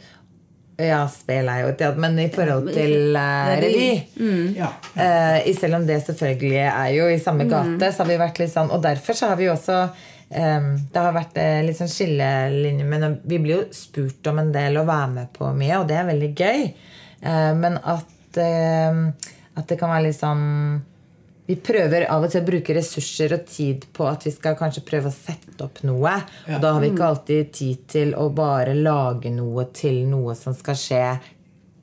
Ja, 0.80 1.02
spill 1.12 1.50
er 1.52 1.66
jo 1.66 1.72
et 1.74 1.98
men 2.00 2.14
i 2.24 2.30
forhold 2.32 2.70
til 2.72 3.18
uh, 3.18 3.50
revy 3.60 3.90
mm. 4.16 4.46
ja. 4.56 4.70
uh, 4.96 5.50
Selv 5.58 5.76
om 5.82 5.88
det 5.88 5.98
selvfølgelig 6.06 6.62
er 6.70 6.94
jo 6.96 7.10
i 7.12 7.18
samme 7.20 7.44
mm. 7.44 7.52
gate, 7.52 7.90
så 7.92 8.06
har 8.06 8.12
vi 8.14 8.20
vært 8.22 8.40
litt 8.40 8.54
sånn 8.54 8.72
Og 8.72 8.80
derfor 8.86 9.18
så 9.18 9.34
har 9.34 9.40
vi 9.42 9.50
jo 9.50 9.58
også 9.58 9.82
Det 10.30 11.02
har 11.02 11.16
vært 11.16 11.40
uh, 11.42 11.62
litt 11.66 11.80
sånn 11.80 11.90
skillelinje 11.90 12.86
Men 12.86 13.16
vi 13.26 13.40
blir 13.42 13.56
jo 13.56 13.64
spurt 13.74 14.28
om 14.30 14.38
en 14.44 14.52
del 14.54 14.78
å 14.78 14.86
være 14.86 15.08
med 15.16 15.32
på 15.34 15.50
mye, 15.58 15.80
og 15.80 15.88
det 15.90 15.98
er 15.98 16.06
veldig 16.06 16.30
gøy. 16.38 16.68
men 17.60 17.80
at, 17.82 18.38
at 18.38 19.66
det 19.68 19.78
kan 19.80 19.90
være 19.90 20.06
litt 20.06 20.20
sånn 20.20 20.46
vi 21.50 21.56
prøver 21.56 22.04
av 22.14 22.22
og 22.22 22.30
til 22.30 22.44
å 22.44 22.46
bruke 22.46 22.74
ressurser 22.78 23.32
og 23.34 23.48
tid 23.50 23.88
på 23.98 24.06
at 24.06 24.22
vi 24.28 24.30
skal 24.30 24.54
kanskje 24.58 24.84
prøve 24.86 25.10
å 25.10 25.16
sette 25.16 25.64
opp 25.66 25.80
noe. 25.88 26.12
Og 26.46 26.60
da 26.62 26.76
har 26.76 26.84
vi 26.84 26.92
ikke 26.92 27.02
mm. 27.02 27.08
alltid 27.08 27.50
tid 27.58 27.88
til 27.90 28.12
å 28.14 28.28
bare 28.38 28.76
lage 28.78 29.32
noe 29.34 29.66
til 29.74 30.04
noe 30.12 30.36
som 30.38 30.54
skal 30.54 30.78
skje. 30.78 31.02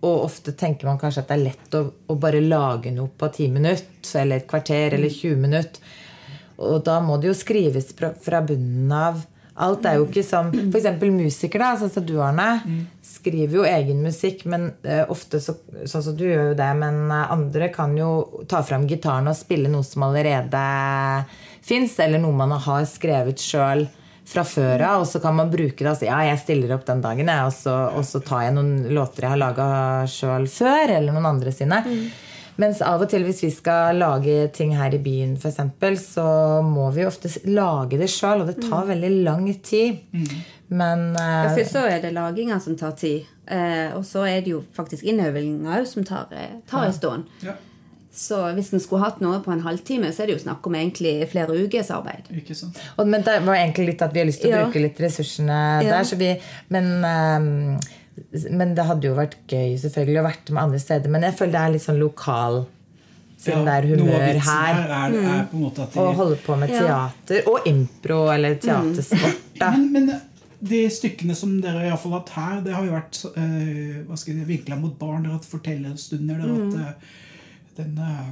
Og 0.07 0.23
ofte 0.29 0.55
tenker 0.55 0.87
man 0.87 1.01
kanskje 1.03 1.25
at 1.25 1.33
det 1.33 1.39
er 1.41 1.45
lett 1.49 1.75
å, 1.75 1.83
å 1.83 2.19
bare 2.23 2.45
lage 2.45 2.95
noe 2.95 3.11
på 3.11 3.33
ti 3.35 3.49
minutter 3.51 4.23
eller 4.23 4.39
et 4.39 4.47
kvarter 4.47 4.95
eller 5.01 5.11
20 5.11 5.35
mm. 5.35 5.43
minutter. 5.49 5.97
Og 6.57 6.85
da 6.87 7.01
må 7.05 7.19
det 7.21 7.31
jo 7.31 7.37
skrives 7.37 7.91
fra 7.97 8.43
bunnen 8.45 8.93
av. 8.93 9.25
Alt 9.57 9.87
er 9.89 9.97
jo 9.97 10.05
ikke 10.05 10.25
som 10.25 10.51
f.eks. 10.53 10.89
musikere, 11.01 11.71
sånn 11.81 11.93
som 11.93 12.05
du, 12.05 12.17
Arne. 12.21 12.61
Skriver 13.05 13.63
jo 13.63 13.67
egen 13.69 14.03
musikk, 14.05 14.45
men 14.53 14.69
uh, 14.85 15.05
ofte 15.13 15.41
så, 15.41 15.57
sånn 15.89 16.05
som 16.05 16.17
du 16.17 16.27
gjør 16.27 16.51
jo 16.51 16.57
det. 16.59 16.71
Men 16.77 17.07
uh, 17.09 17.23
andre 17.33 17.71
kan 17.73 17.97
jo 17.97 18.45
ta 18.51 18.61
fram 18.67 18.85
gitaren 18.91 19.33
og 19.33 19.39
spille 19.39 19.73
noe 19.73 19.87
som 19.87 20.05
allerede 20.09 20.65
fins, 21.65 21.97
eller 22.05 22.21
noe 22.23 22.37
man 22.37 22.53
har 22.53 22.85
skrevet 22.89 23.41
sjøl 23.43 23.87
fra 24.27 24.43
før 24.45 24.83
av, 24.83 25.05
og 25.05 25.09
så 25.09 25.21
kan 25.23 25.37
man 25.39 25.51
bruke 25.53 25.79
det. 25.79 25.89
Altså, 25.89 26.09
ja, 26.09 26.19
jeg 26.27 26.43
stiller 26.43 26.75
opp 26.77 26.87
den 26.89 27.03
dagen, 27.05 27.31
jeg, 27.31 27.49
og, 27.49 27.55
så, 27.55 27.75
og 27.95 28.07
så 28.07 28.21
tar 28.27 28.49
jeg 28.49 28.57
noen 28.57 28.73
låter 28.95 29.25
jeg 29.25 29.37
har 29.37 29.41
laga 29.41 29.69
sjøl 30.11 30.49
før, 30.51 30.97
eller 30.99 31.15
noen 31.15 31.31
andre 31.31 31.55
sine. 31.55 31.81
Mm. 31.87 32.09
Mens 32.61 32.81
av 32.85 33.03
og 33.05 33.11
til 33.13 33.25
hvis 33.27 33.43
vi 33.45 33.51
skal 33.53 33.99
lage 34.01 34.47
ting 34.57 34.73
her 34.79 34.95
i 34.97 35.01
byen, 35.03 35.37
f.eks., 35.37 35.61
så 36.07 36.27
må 36.65 36.89
vi 36.95 37.05
jo 37.05 37.11
ofte 37.11 37.31
lage 37.45 38.01
det 38.01 38.09
sjøl, 38.13 38.45
og 38.45 38.51
det 38.51 38.63
tar 38.65 38.87
mm. 38.87 38.91
veldig 38.95 39.13
lang 39.27 39.47
tid. 39.61 40.01
Mm. 40.13 40.43
Men 40.81 41.07
uh, 41.19 41.53
Først 41.53 41.77
så 41.77 41.85
er 41.91 42.01
det 42.03 42.15
laginga 42.17 42.59
som 42.63 42.79
tar 42.79 42.97
tid. 42.99 43.29
Uh, 43.47 43.95
og 43.99 44.03
så 44.09 44.25
er 44.27 44.41
det 44.43 44.57
jo 44.57 44.65
faktisk 44.75 45.07
innøvinga 45.07 45.77
òg 45.79 45.89
som 45.91 46.07
tar, 46.07 46.33
tar 46.33 46.87
ja. 46.87 46.89
en 46.89 46.97
stund. 46.97 47.29
Ja. 47.45 47.59
Så 48.17 48.39
hvis 48.57 48.73
en 48.73 48.81
skulle 48.81 49.05
hatt 49.05 49.19
noe 49.21 49.43
på 49.45 49.53
en 49.53 49.61
halvtime, 49.61 50.09
så 50.09 50.25
er 50.25 50.31
det 50.31 50.39
jo 50.39 50.45
snakk 50.47 50.65
om 50.67 50.79
egentlig 50.79 51.19
flere 51.29 51.53
ukers 51.53 51.91
arbeid. 51.93 52.31
Ikke 52.33 52.57
sant. 52.57 52.81
Og, 52.97 53.05
men 53.05 53.21
det 53.27 53.43
var 53.45 53.61
egentlig 53.61 53.91
litt 53.91 54.05
at 54.07 54.17
vi 54.17 54.23
har 54.23 54.29
lyst 54.31 54.41
til 54.41 54.55
å 54.55 54.57
ja. 54.57 54.65
bruke 54.65 54.81
litt 54.81 55.03
ressursene 55.05 55.59
ja. 55.85 55.99
der. 55.99 56.17
Vi, 56.17 56.31
men 56.73 56.89
um, 57.05 57.77
men 58.51 58.73
det 58.77 58.87
hadde 58.89 59.11
jo 59.11 59.17
vært 59.17 59.37
gøy 59.51 59.77
selvfølgelig 59.83 60.21
å 60.23 60.25
vært 60.27 60.51
med 60.53 60.63
andre 60.63 60.81
steder. 60.81 61.13
Men 61.13 61.27
jeg 61.29 61.37
føler 61.39 61.53
det 61.57 61.63
er 61.63 61.75
litt 61.75 61.85
sånn 61.85 62.01
lokal 62.01 62.63
siden 63.37 63.59
ja, 63.59 63.65
det 63.65 63.75
er 63.75 63.87
humør 63.91 64.23
her. 64.23 64.39
her 64.47 64.79
er, 64.87 65.17
er 65.33 65.43
på 65.51 65.59
en 65.59 65.67
måte 65.67 65.85
at 65.85 65.93
de, 65.93 66.01
Og 66.01 66.15
holde 66.17 66.39
på 66.41 66.57
med 66.57 66.73
teater. 66.73 67.43
Ja. 67.43 67.51
Og 67.53 67.69
impro 67.69 68.23
eller 68.33 68.57
teatersport. 68.63 69.43
Men, 69.61 69.93
men, 69.93 70.11
de 70.67 70.79
stykkene 70.91 71.35
som 71.37 71.53
dere 71.61 71.91
har 71.91 72.01
hatt 72.01 72.31
her, 72.33 72.61
det 72.65 72.73
har 72.73 72.85
jo 72.85 72.95
vært 72.95 73.19
uh, 73.37 74.01
hva 74.09 74.17
vinkla 74.49 74.79
mot 74.81 74.95
barn. 74.99 75.23
Dere 75.23 75.35
har 75.35 75.39
hatt 75.39 75.49
fortellerstunder. 75.49 76.41
Dere 76.41 76.49
har 76.49 76.65
hatt 76.65 76.77
uh, 76.81 77.15
den 77.77 78.01
uh, 78.01 78.27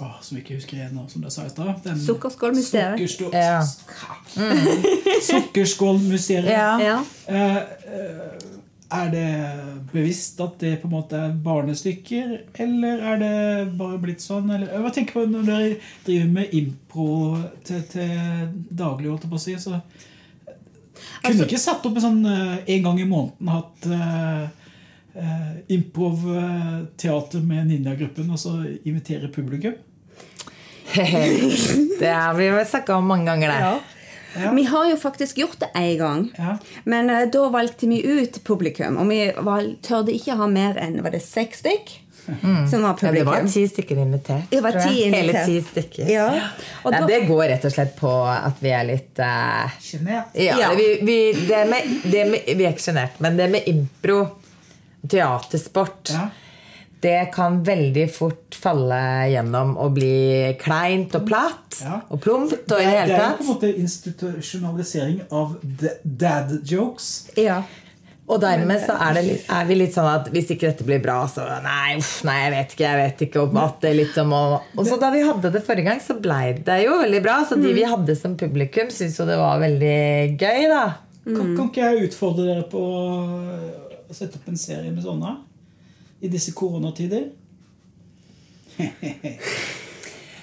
Åh, 0.00 0.14
som 0.22 0.36
vi 0.36 0.40
ikke 0.44 0.54
husker 0.56 0.78
igjen 0.78 0.94
nå, 0.96 1.02
som 1.10 1.20
dere 1.20 1.34
sa 1.34 1.44
i 1.44 1.50
stad. 1.50 1.88
Sukkerskålmysteriet. 2.06 2.94
Sukkerstå 2.94 3.30
ja. 3.34 3.58
mm. 4.38 5.18
Sukkerskålmysteriet. 5.26 6.84
Ja. 6.86 7.00
Uh, 7.28 8.49
er 8.90 9.10
det 9.12 9.26
bevisst 9.92 10.40
at 10.42 10.56
det 10.62 10.76
på 10.82 10.88
en 10.88 10.94
måte 10.96 11.18
er 11.18 11.34
barnestykker, 11.44 12.32
eller 12.64 13.02
er 13.12 13.20
det 13.20 13.34
bare 13.78 13.98
blitt 14.02 14.22
sånn? 14.24 14.50
Eller, 14.50 14.72
hva 14.82 14.90
tenker 14.94 15.26
du 15.26 15.36
når 15.36 15.46
dere 15.46 15.68
driver 16.06 16.32
med 16.34 16.54
impro 16.58 17.10
til, 17.66 17.84
til 17.92 18.14
daglig? 18.70 19.10
holdt 19.10 19.26
jeg 19.26 19.32
på 19.32 19.38
å 19.38 19.44
si, 19.44 19.58
så 19.62 19.78
Kunne 19.80 21.30
altså, 21.30 21.46
ikke 21.46 21.60
satt 21.60 21.86
opp 21.86 21.96
en 21.96 22.04
sånn 22.04 22.24
uh, 22.26 22.58
en 22.60 22.82
gang 22.84 22.98
i 23.00 23.06
måneden 23.08 23.52
hatt 23.52 23.86
uh, 23.88 24.42
uh, 25.16 25.54
improv-teater 25.72 27.46
med 27.46 27.70
Ninja-gruppen 27.70 28.28
og 28.28 28.40
så 28.40 28.58
invitere 28.82 29.30
publikum? 29.32 29.78
det 32.00 32.10
har 32.10 32.34
vi 32.36 32.50
snakka 32.68 32.98
om 32.98 33.08
mange 33.08 33.30
ganger, 33.30 33.54
det. 33.54 33.64
Ja. 33.64 33.99
Ja. 34.36 34.52
Vi 34.52 34.64
har 34.64 34.90
jo 34.90 34.96
faktisk 34.96 35.38
gjort 35.38 35.58
det 35.60 35.70
én 35.74 35.96
gang. 35.98 36.28
Ja. 36.36 36.58
Men 36.84 37.10
uh, 37.10 37.24
da 37.32 37.48
valgte 37.48 37.88
vi 37.90 38.02
ut 38.06 38.42
publikum. 38.44 38.98
Og 39.00 39.10
vi 39.10 39.24
valg, 39.36 39.76
tørde 39.86 40.14
ikke 40.14 40.38
ha 40.38 40.48
mer 40.50 40.78
enn 40.80 41.00
var 41.04 41.14
det 41.14 41.22
seks 41.24 41.64
stykk. 41.64 41.96
Mm. 42.30 42.66
Som 42.70 42.84
var 42.84 42.94
publikum. 42.94 43.32
Ja, 43.32 43.40
det 43.40 43.46
var 43.46 43.52
ti 43.52 43.62
stykker 43.68 44.02
invitert. 44.02 44.50
Det 44.50 44.60
var 44.62 44.76
ti 44.76 45.02
invitert. 45.06 45.16
Hele 45.16 45.46
ti 45.46 45.56
stykker. 45.70 46.10
Ja. 46.12 46.26
Nei, 46.84 47.00
det 47.08 47.22
går 47.30 47.46
rett 47.54 47.64
og 47.66 47.74
slett 47.74 47.96
på 47.98 48.12
at 48.30 48.60
vi 48.62 48.74
er 48.76 48.86
litt 48.86 49.22
uh, 49.24 49.80
Sjenert? 49.82 50.36
Ja, 50.38 50.70
vi, 50.78 50.92
vi, 51.02 51.18
det 51.48 51.64
med, 51.70 51.96
det 52.04 52.28
med, 52.30 52.52
vi 52.54 52.68
er 52.68 52.76
ikke 52.76 52.86
sjenert, 52.90 53.18
men 53.24 53.40
det 53.40 53.50
med 53.50 53.66
impro, 53.72 54.22
teatersport 55.10 56.14
ja 56.14 56.28
det 57.00 57.30
kan 57.34 57.60
veldig 57.64 58.06
fort 58.12 58.56
falle 58.60 59.00
gjennom 59.32 59.76
og 59.80 59.94
bli 59.96 60.54
kleint 60.60 61.14
og 61.16 61.26
platt 61.28 61.80
ja. 61.84 62.00
og 62.08 62.20
plumpt. 62.20 62.66
og 62.66 62.80
i 62.80 62.88
Det 62.88 62.96
er 62.96 63.12
jo 63.12 63.20
på 63.38 63.44
en 63.44 63.52
måte 63.54 63.70
institusjonalisering 63.72 65.22
av 65.32 65.54
dad 66.02 66.58
jokes. 66.68 67.30
Ja. 67.40 67.62
Og 68.30 68.38
dermed 68.38 68.78
så 68.84 68.94
er, 68.94 69.18
litt, 69.26 69.48
er, 69.50 69.64
vi 69.66 69.76
litt 69.80 69.96
sånn 69.96 70.06
at 70.06 70.28
hvis 70.30 70.52
ikke 70.54 70.68
dette 70.68 70.86
blir 70.86 71.00
bra, 71.02 71.16
så 71.26 71.42
nei, 71.64 71.96
uff, 71.98 72.20
nei, 72.28 72.36
jeg 72.44 72.52
vet 72.54 72.74
ikke. 72.76 72.84
jeg 72.84 73.00
vet 73.00 73.24
ikke 73.26 73.42
om 73.42 73.58
at 73.58 73.80
det 73.82 73.94
litt 73.96 74.20
om 74.22 74.34
Og 74.38 74.84
så 74.86 75.00
da 75.02 75.10
vi 75.10 75.24
hadde 75.26 75.50
det 75.56 75.64
forrige 75.66 75.88
gang, 75.88 76.02
så 76.04 76.14
blei 76.20 76.52
det 76.66 76.78
jo 76.84 77.00
veldig 77.00 77.22
bra. 77.24 77.40
Så 77.48 77.58
de 77.58 77.72
vi 77.72 77.82
mm. 77.82 77.90
hadde 77.96 78.18
som 78.20 78.36
publikum, 78.38 78.92
syntes 78.94 79.18
jo 79.18 79.26
det 79.26 79.40
var 79.40 79.58
veldig 79.64 80.00
gøy, 80.36 80.68
da. 80.70 80.84
Kan, 81.26 81.54
kan 81.56 81.66
ikke 81.66 81.88
jeg 81.88 82.10
utfordre 82.10 82.46
dere 82.46 82.68
på 82.70 82.80
å 82.80 84.14
sette 84.14 84.38
opp 84.38 84.46
en 84.50 84.58
serie 84.58 84.92
med 84.94 85.02
sånne 85.04 85.34
i 86.20 86.28
disse 86.28 86.52
koronatider? 86.56 87.28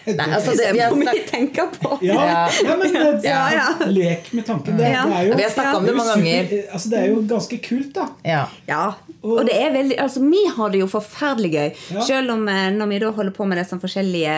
Nei, 0.08 0.28
altså 0.32 0.54
det, 0.56 0.70
vi 0.72 0.80
har 0.80 0.94
snakket... 0.96 1.26
tenke 1.28 1.66
på. 1.74 1.98
Ja, 2.06 2.48
ja 2.64 2.76
men 2.80 2.94
det, 2.94 3.02
det 3.26 3.32
er 3.32 3.56
ja, 3.58 3.66
ja. 3.82 3.88
lek 3.92 4.30
med 4.38 4.46
tanken. 4.48 4.78
Det, 4.78 4.86
det 4.86 4.94
er 4.94 5.26
jo, 5.28 5.34
vi 5.36 5.44
har 5.44 5.52
snakka 5.52 5.74
om 5.82 5.88
det 5.88 5.96
mange 5.98 6.14
ganger. 6.14 6.54
Altså, 6.72 6.92
det 6.94 7.02
er 7.02 7.10
jo 7.12 7.18
ganske 7.28 7.60
kult, 7.66 7.90
da. 7.98 8.06
Ja. 8.24 8.86
Og 9.26 9.42
det 9.50 9.58
er 9.58 9.74
veldig, 9.74 9.98
altså 10.00 10.24
Vi 10.24 10.44
har 10.56 10.72
det 10.72 10.82
jo 10.84 10.88
forferdelig 10.92 11.52
gøy. 11.52 11.82
Selv 12.08 12.38
om 12.38 12.48
eh, 12.52 12.70
når 12.76 12.92
vi 12.94 13.02
da 13.04 13.12
holder 13.18 13.36
på 13.36 13.48
med 13.50 13.60
disse 13.60 13.80
forskjellige 13.82 14.38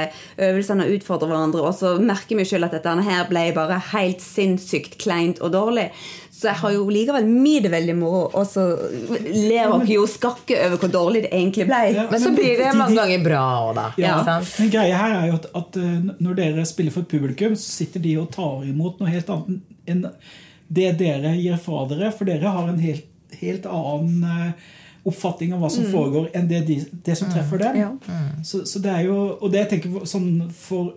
øvelsene 0.50 0.88
og 0.88 0.98
utfordrer 0.98 1.34
hverandre, 1.34 1.66
og 1.70 1.78
så 1.78 1.94
merker 2.02 2.40
vi 2.40 2.48
selv 2.50 2.70
at 2.70 2.78
dette 2.80 2.96
her 3.06 3.30
ble 3.30 3.46
bare 3.54 3.78
helt 3.92 4.26
sinnssykt 4.26 4.98
kleint 5.02 5.44
og 5.46 5.54
dårlig, 5.54 5.90
så 6.40 6.48
jeg 6.48 6.56
har 6.62 6.72
jo 6.72 6.84
likevel 6.88 7.26
mye 7.28 7.60
det 7.66 7.70
veldig 7.74 7.94
moro, 8.00 8.22
og 8.32 8.46
så 8.48 8.62
ler 9.28 9.74
dere 9.74 9.90
jo 9.92 10.06
skakke 10.08 10.56
over 10.70 10.80
hvor 10.80 10.92
dårlig 10.94 11.26
det 11.26 11.34
egentlig 11.34 11.66
ble. 11.68 11.80
Ja, 11.98 12.06
men, 12.08 12.22
så 12.24 12.32
blir 12.32 12.62
det 12.62 12.70
mange 12.80 12.96
ganger 12.96 13.26
bra 13.26 13.42
òg, 13.66 13.72
da. 13.76 13.88
Ja. 14.00 14.14
Men 14.24 14.72
greia 14.72 15.02
her 15.02 15.16
er 15.18 15.26
jo 15.28 15.40
at, 15.42 15.50
at, 15.60 15.80
eh, 15.82 15.98
når 16.24 16.38
dere 16.38 16.64
spiller 16.70 16.96
for 16.96 17.04
et 17.04 17.12
publikum, 17.12 17.58
så 17.60 17.74
sitter 17.82 18.06
de 18.06 18.16
og 18.22 18.30
tar 18.32 18.64
imot 18.70 19.02
noe 19.02 19.12
helt 19.12 19.34
annet 19.36 19.90
enn 19.90 20.06
det 20.80 20.94
dere 21.02 21.36
gir 21.36 21.60
fra 21.60 21.84
dere. 21.92 22.14
For 22.16 22.32
dere 22.32 22.56
har 22.56 22.72
en 22.72 22.80
helt, 22.86 23.12
helt 23.42 23.68
annen 23.68 24.24
eh, 24.24 24.72
oppfatning 25.12 25.58
av 25.58 25.66
hva 25.66 25.74
som 25.76 25.90
mm. 25.90 25.92
foregår, 25.92 26.32
enn 26.40 26.48
det, 26.48 26.64
de, 26.72 26.80
det 27.04 27.20
som 27.20 27.28
treffer 27.34 27.66
dem. 27.66 27.84
Ja. 27.84 27.92
Mm. 28.08 28.44
Så, 28.48 28.64
så, 28.64 28.80
det 28.80 28.96
er 28.96 29.10
jo, 29.10 29.20
Og 29.42 29.52
det 29.52 29.66
jeg 29.66 29.74
tenker 29.76 30.08
sånn 30.08 30.32
for 30.56 30.96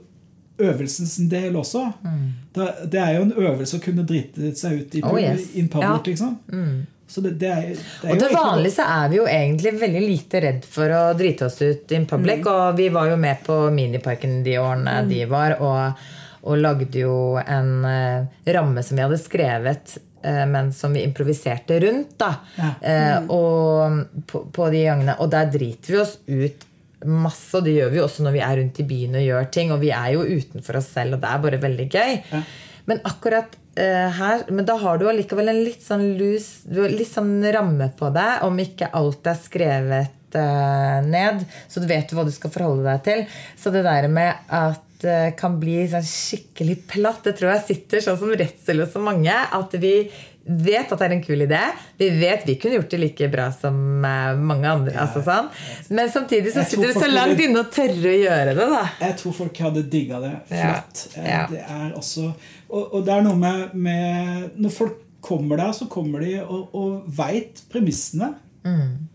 øvelsens 0.59 1.16
del 1.30 1.57
også. 1.57 1.84
Mm. 2.05 2.32
Det, 2.55 2.98
er 3.00 3.14
jo 3.16 3.26
en 3.26 3.36
øvelse 3.36 3.78
å 3.78 3.82
kunne 3.82 4.05
drite 4.09 4.53
seg 4.59 4.82
ut 4.82 4.96
i 4.98 5.05
oh, 5.05 5.18
yes. 5.20 5.53
in 5.59 5.68
public, 5.72 6.03
ja. 6.05 6.11
liksom. 6.11 6.38
Mm. 6.53 6.82
Det, 7.12 7.30
det 7.36 7.48
er, 7.48 7.64
det 7.76 8.09
er 8.09 8.14
og 8.14 8.20
til 8.22 8.30
vanlig 8.32 8.70
så 8.72 8.86
er 8.88 9.11
vi 9.12 9.18
jo 9.18 9.26
egentlig 9.28 9.74
veldig 9.76 10.03
lite 10.05 10.40
redd 10.40 10.62
for 10.64 10.94
å 10.96 11.03
drite 11.16 11.44
oss 11.50 11.59
ut 11.61 11.92
in 11.92 12.07
public. 12.09 12.40
Mm. 12.40 12.53
Og 12.55 12.78
vi 12.78 12.88
var 12.94 13.11
jo 13.11 13.18
med 13.20 13.42
på 13.44 13.59
Miniparken 13.74 14.40
de 14.46 14.57
årene 14.61 15.03
mm. 15.03 15.11
de 15.11 15.20
var, 15.28 15.59
og, 15.61 16.07
og, 16.40 16.57
lagde 16.61 17.05
jo 17.05 17.16
en 17.42 17.74
uh, 17.84 18.40
ramme 18.57 18.84
som 18.86 18.96
vi 18.96 19.05
hadde 19.05 19.20
skrevet 19.20 19.96
uh, 20.24 20.46
men 20.48 20.72
som 20.72 20.96
vi 20.96 21.05
improviserte 21.05 21.82
rundt. 21.84 22.16
da 22.22 22.32
ja. 22.57 22.72
uh, 22.80 23.32
og 23.36 24.24
på, 24.28 24.46
på 24.48 24.72
de 24.72 24.86
gangene 24.88 25.18
Og 25.20 25.28
der 25.32 25.53
driter 25.53 25.92
vi 25.92 26.00
oss 26.00 26.16
ut 26.24 26.68
masse, 27.09 27.50
og 27.59 27.66
det 27.66 27.76
gjør 27.76 27.90
vi 27.92 28.00
jo 28.00 28.05
også 28.07 28.26
når 28.26 28.36
vi 28.36 28.44
er 28.44 28.59
rundt 28.61 28.80
i 28.82 28.86
byen 28.88 29.18
og 29.18 29.26
gjør 29.26 29.48
ting. 29.55 29.72
Og 29.74 29.82
vi 29.82 29.90
er 29.96 30.12
jo 30.16 30.26
utenfor 30.26 30.78
oss 30.80 30.92
selv, 30.94 31.16
og 31.16 31.24
det 31.24 31.30
er 31.30 31.42
bare 31.46 31.62
veldig 31.62 31.88
gøy. 31.88 32.14
Ja. 32.32 32.42
Men 32.90 33.03
akkurat 33.07 33.55
uh, 33.78 34.09
her 34.18 34.40
Men 34.50 34.66
da 34.66 34.74
har 34.80 34.98
du 34.98 35.05
allikevel 35.07 35.53
en 35.53 35.61
litt 35.62 35.84
sånn 35.84 36.16
lus 36.18 36.64
Litt 36.66 37.12
sånn 37.12 37.36
ramme 37.55 37.92
på 37.94 38.09
deg, 38.11 38.42
om 38.42 38.59
ikke 38.59 38.90
alt 38.98 39.28
er 39.30 39.38
skrevet 39.38 40.38
uh, 40.38 40.98
ned. 41.07 41.44
Så 41.70 41.82
du 41.82 41.86
vet 41.90 42.11
hva 42.14 42.26
du 42.26 42.32
skal 42.34 42.53
forholde 42.55 42.86
deg 42.88 43.05
til. 43.07 43.22
Så 43.59 43.74
det 43.74 43.84
der 43.86 44.09
med 44.12 44.50
at 44.53 44.88
det 45.03 45.20
uh, 45.32 45.36
kan 45.38 45.57
bli 45.62 45.80
sånn 45.90 46.05
skikkelig 46.07 46.76
platt, 46.90 47.24
det 47.26 47.34
tror 47.38 47.57
jeg 47.57 47.66
sitter 47.70 48.05
sånn 48.05 48.20
som 48.20 48.34
redsel 48.38 48.84
hos 48.84 48.92
så 48.94 49.03
mange. 49.03 49.34
At 49.34 49.74
vi 49.82 49.96
vet 50.45 50.90
at 50.93 50.99
det 50.99 51.07
er 51.07 51.14
en 51.16 51.22
kul 51.22 51.45
idé. 51.45 51.61
Vi 52.01 52.09
vet 52.18 52.47
vi 52.47 52.57
kunne 52.61 52.80
gjort 52.80 52.90
det 52.90 53.01
like 53.03 53.28
bra 53.32 53.47
som 53.55 53.76
eh, 54.05 54.32
mange 54.38 54.70
andre. 54.70 54.95
Ja. 54.95 55.07
Altså 55.07 55.22
sånn. 55.26 55.51
Men 55.95 56.11
samtidig 56.12 56.55
så 56.55 56.64
sitter 56.66 56.93
du 56.93 56.99
så 56.99 57.11
langt 57.11 57.40
inne 57.43 57.62
og 57.62 57.70
tørre 57.74 58.11
å 58.11 58.16
gjøre 58.18 58.57
det. 58.59 58.66
da 58.74 58.82
Jeg 59.05 59.18
tror 59.22 59.38
folk 59.38 59.62
hadde 59.66 59.84
digga 59.93 60.20
det. 60.24 60.34
Flott. 60.51 61.07
Ja. 61.16 61.28
Ja. 61.32 61.47
Det 61.53 61.62
er 61.62 61.88
også 61.99 62.32
og, 62.72 62.82
og, 62.86 63.01
det 63.05 63.12
er 63.12 63.24
noe 63.26 63.36
med, 63.36 63.74
med, 63.76 64.53
Når 64.57 64.72
folk 64.72 65.01
kommer 65.22 65.61
der, 65.61 65.74
så 65.76 65.86
kommer 65.93 66.24
de 66.24 66.38
og, 66.43 66.72
og 66.74 67.11
veit 67.18 67.61
premissene. 67.70 68.32
Mm. 68.64 69.11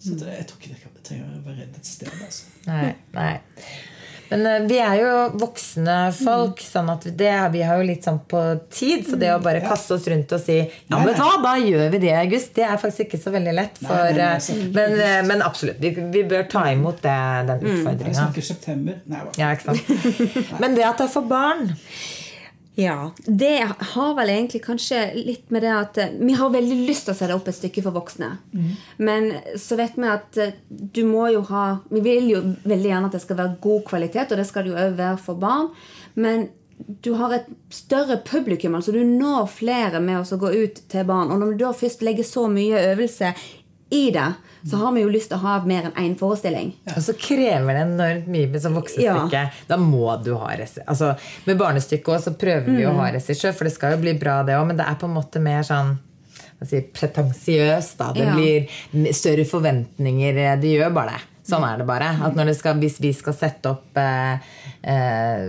Så 0.00 0.16
det, 0.18 0.30
jeg 0.32 0.46
tror 0.48 0.62
ikke 0.62 0.94
det 0.96 1.04
trenger 1.06 1.36
å 1.36 1.44
være 1.44 1.60
redd 1.60 1.76
et 1.78 1.88
sted. 1.88 2.10
Altså. 2.24 2.48
Nei, 2.66 2.94
nei. 3.14 3.36
Men 4.30 4.46
uh, 4.46 4.66
vi 4.68 4.78
er 4.82 5.00
jo 5.00 5.12
voksne 5.40 5.96
folk, 6.16 6.60
mm. 6.62 6.68
sånn 6.72 6.90
at 6.92 7.06
det, 7.18 7.32
vi 7.54 7.62
har 7.66 7.80
jo 7.80 7.86
litt 7.88 8.06
sånn 8.06 8.20
på 8.28 8.42
tid. 8.72 9.06
Så 9.08 9.20
det 9.20 9.32
å 9.34 9.38
bare 9.44 9.62
ja. 9.62 9.70
kaste 9.70 9.96
oss 9.96 10.08
rundt 10.10 10.34
og 10.36 10.42
si 10.42 10.58
ja, 10.58 10.98
men 10.98 11.14
hva, 11.14 11.30
da 11.44 11.54
gjør 11.60 11.88
vi 11.94 12.02
det 12.02 12.12
i 12.12 12.18
august, 12.18 12.52
det 12.58 12.66
er 12.66 12.80
faktisk 12.82 13.06
ikke 13.06 13.22
så 13.22 13.34
veldig 13.36 13.56
lett. 13.56 13.80
For, 13.82 13.94
nei, 13.94 14.12
nei, 14.18 14.34
nei, 14.34 14.68
men, 14.76 14.98
uh, 15.00 15.16
men, 15.30 15.46
absolutt, 15.46 15.80
vi, 15.82 15.94
vi, 16.14 16.26
bør 16.26 16.46
ta 16.50 16.66
imot 16.72 17.02
det, 17.04 17.16
den 17.50 17.64
utfordringa. 17.64 17.96
Mm. 17.96 18.12
Jeg 18.12 18.20
snakker 18.20 18.48
september. 18.50 19.00
Nei, 19.10 19.24
ja, 19.40 19.54
ikke 19.54 19.72
sant? 19.72 20.22
men 20.62 20.78
det 20.78 20.86
at 20.86 21.00
det 21.00 21.10
er 21.10 21.12
for 21.12 21.28
barn 21.28 21.70
ja. 22.78 23.10
Det 23.26 23.66
har 23.78 24.14
vel 24.14 24.30
egentlig 24.30 24.60
kanskje 24.66 24.98
litt 25.14 25.50
med 25.50 25.64
det 25.64 25.72
at 25.72 25.98
eh, 25.98 26.16
vi 26.20 26.34
har 26.36 26.50
veldig 26.52 26.76
lyst 26.84 27.06
til 27.06 27.14
å 27.14 27.16
sette 27.16 27.36
opp 27.38 27.48
et 27.48 27.56
stykke 27.56 27.80
for 27.86 27.96
voksne. 27.96 28.28
Mm. 28.52 28.74
Men 29.08 29.30
så 29.56 29.78
vet 29.80 29.96
vi 29.96 30.10
at 30.12 30.36
eh, 30.42 30.58
du 30.68 31.00
må 31.08 31.30
jo 31.32 31.40
ha 31.48 31.64
Vi 31.88 32.02
vil 32.04 32.28
jo 32.34 32.42
veldig 32.68 32.90
gjerne 32.90 33.08
at 33.08 33.16
det 33.16 33.22
skal 33.24 33.40
være 33.40 33.56
god 33.64 33.86
kvalitet, 33.88 34.28
og 34.28 34.42
det 34.42 34.46
skal 34.48 34.66
det 34.66 34.74
jo 34.74 34.82
òg 34.82 35.00
være 35.00 35.22
for 35.24 35.40
barn. 35.40 35.70
Men 36.20 36.50
du 36.76 37.14
har 37.16 37.32
et 37.32 37.48
større 37.72 38.18
publikum. 38.28 38.76
altså 38.76 38.92
Du 38.92 39.00
når 39.00 39.48
flere 39.56 40.00
med 40.04 40.20
å 40.20 40.40
gå 40.40 40.52
ut 40.52 40.82
til 40.92 41.08
barn. 41.08 41.32
Og 41.32 41.40
når 41.40 41.54
du 41.54 41.64
da 41.64 41.72
først 41.72 42.04
legger 42.04 42.28
så 42.28 42.44
mye 42.52 42.82
øvelse 42.92 43.32
i 43.96 44.10
det, 44.12 44.28
så 44.70 44.80
har 44.80 44.92
vi 44.96 45.04
jo 45.04 45.10
lyst 45.12 45.30
til 45.30 45.38
å 45.38 45.44
ha 45.44 45.56
mer 45.68 45.88
enn 45.88 45.98
én 46.02 46.16
forestilling. 46.18 46.72
Ja. 46.88 46.96
Og 46.96 47.04
så 47.06 47.14
krever 47.18 47.76
det 47.76 47.84
enormt 47.84 48.26
mye 48.32 48.62
som 48.62 48.74
voksestykke. 48.78 49.44
Ja. 49.44 49.66
Da 49.68 49.78
må 49.80 50.08
du 50.24 50.32
ha 50.40 50.50
regissør. 50.54 50.86
Altså, 50.90 51.12
med 51.46 51.60
barnestykket 51.60 52.16
også 52.16 52.32
så 52.32 52.40
prøver 52.40 52.66
vi 52.66 52.82
mm. 52.82 52.90
å 52.90 52.96
ha 52.98 53.12
regissør, 53.14 53.54
for 53.54 53.68
det 53.68 53.76
skal 53.76 53.94
jo 53.94 54.02
bli 54.02 54.16
bra, 54.18 54.40
det 54.46 54.58
òg, 54.58 54.66
men 54.70 54.80
det 54.80 54.88
er 54.88 54.98
på 54.98 55.08
en 55.08 55.16
måte 55.16 55.42
mer 55.42 55.62
sånn 55.66 55.94
si, 56.64 56.82
pretensiøst. 56.98 58.04
Det 58.16 58.26
ja. 58.26 58.34
blir 58.34 59.14
større 59.14 59.46
forventninger. 59.48 60.42
Det 60.62 60.74
gjør 60.74 60.94
bare 60.96 61.14
det. 61.14 61.24
Sånn 61.46 61.62
er 61.62 61.78
det 61.78 61.86
bare. 61.86 62.10
At 62.26 62.38
skal, 62.58 62.80
hvis 62.82 62.98
vi 63.02 63.12
skal 63.14 63.36
sette 63.36 63.70
opp 63.70 63.98
eh, 64.02 64.48
eh, 64.82 65.44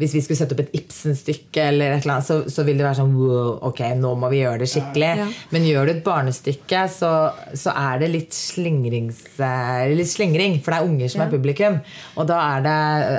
hvis 0.00 0.14
vi 0.16 0.20
skulle 0.24 0.38
sette 0.38 0.56
opp 0.56 0.62
et 0.62 0.76
Ibsen-stykke, 0.78 1.64
eller 1.74 1.92
et 1.92 2.04
eller 2.06 2.14
annet, 2.14 2.26
så, 2.26 2.38
så, 2.48 2.64
vil 2.64 2.78
det 2.80 2.86
være 2.86 2.96
sånn 3.02 3.12
wow, 3.18 3.58
ok, 3.68 3.82
nå 4.00 4.14
må 4.16 4.30
vi 4.32 4.38
gjøre 4.40 4.62
det 4.62 4.68
skikkelig. 4.72 5.10
Ja. 5.20 5.26
Men 5.52 5.66
gjør 5.68 5.90
du 5.90 5.92
et 5.92 6.02
barnestykke, 6.06 6.84
så, 6.88 7.10
så 7.52 7.74
er 7.76 8.00
det 8.00 8.08
litt, 8.14 8.32
eh, 8.32 9.92
litt, 9.92 10.08
slingring. 10.08 10.56
For 10.64 10.72
det 10.72 10.78
er 10.78 10.88
unger 10.88 11.12
som 11.12 11.20
ja. 11.20 11.26
er 11.26 11.34
publikum. 11.34 11.78
Og 12.16 12.30
da 12.30 12.40
er 12.56 12.64
det 12.64 12.76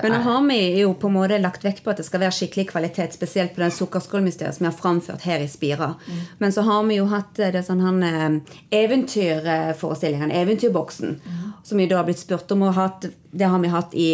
Men 0.08 0.16
nå 0.18 0.24
har 0.26 0.42
vi 0.50 0.60
jo 0.82 0.96
på 0.98 1.12
en 1.12 1.18
måte 1.20 1.42
lagt 1.44 1.68
vekt 1.68 1.86
på 1.86 1.94
at 1.94 2.02
det 2.02 2.08
skal 2.10 2.26
være 2.26 2.38
skikkelig 2.40 2.72
kvalitet, 2.74 3.14
spesielt 3.14 3.54
på 3.54 3.62
den 3.62 3.78
sukkerskålmysteriet 3.78 4.58
som 4.58 4.66
vi 4.66 4.72
har 4.72 4.78
framført 4.82 5.30
her 5.30 5.46
i 5.46 5.50
Spira. 5.52 5.94
Mm. 6.02 6.22
Men 6.42 6.56
så 6.56 6.66
har 6.66 6.84
vi 6.90 6.98
jo 6.98 7.10
hatt 7.14 7.38
eh, 7.38 7.54
det 7.54 7.62
sånn 7.70 7.86
han 7.86 8.02
eh, 8.10 8.56
eventyrforestillingen, 8.82 10.34
Eventyrboksen, 10.34 11.20
mm. 11.22 11.50
som 11.62 11.78
vi 11.78 11.86
da 11.92 12.02
har 12.02 12.10
blitt 12.10 12.26
spurt 12.26 12.50
om 12.56 12.66
ha 12.66 12.74
hatt. 12.88 13.12
Det 13.30 13.46
har 13.46 13.62
vi 13.62 13.70
hatt 13.70 13.94
i 13.94 14.10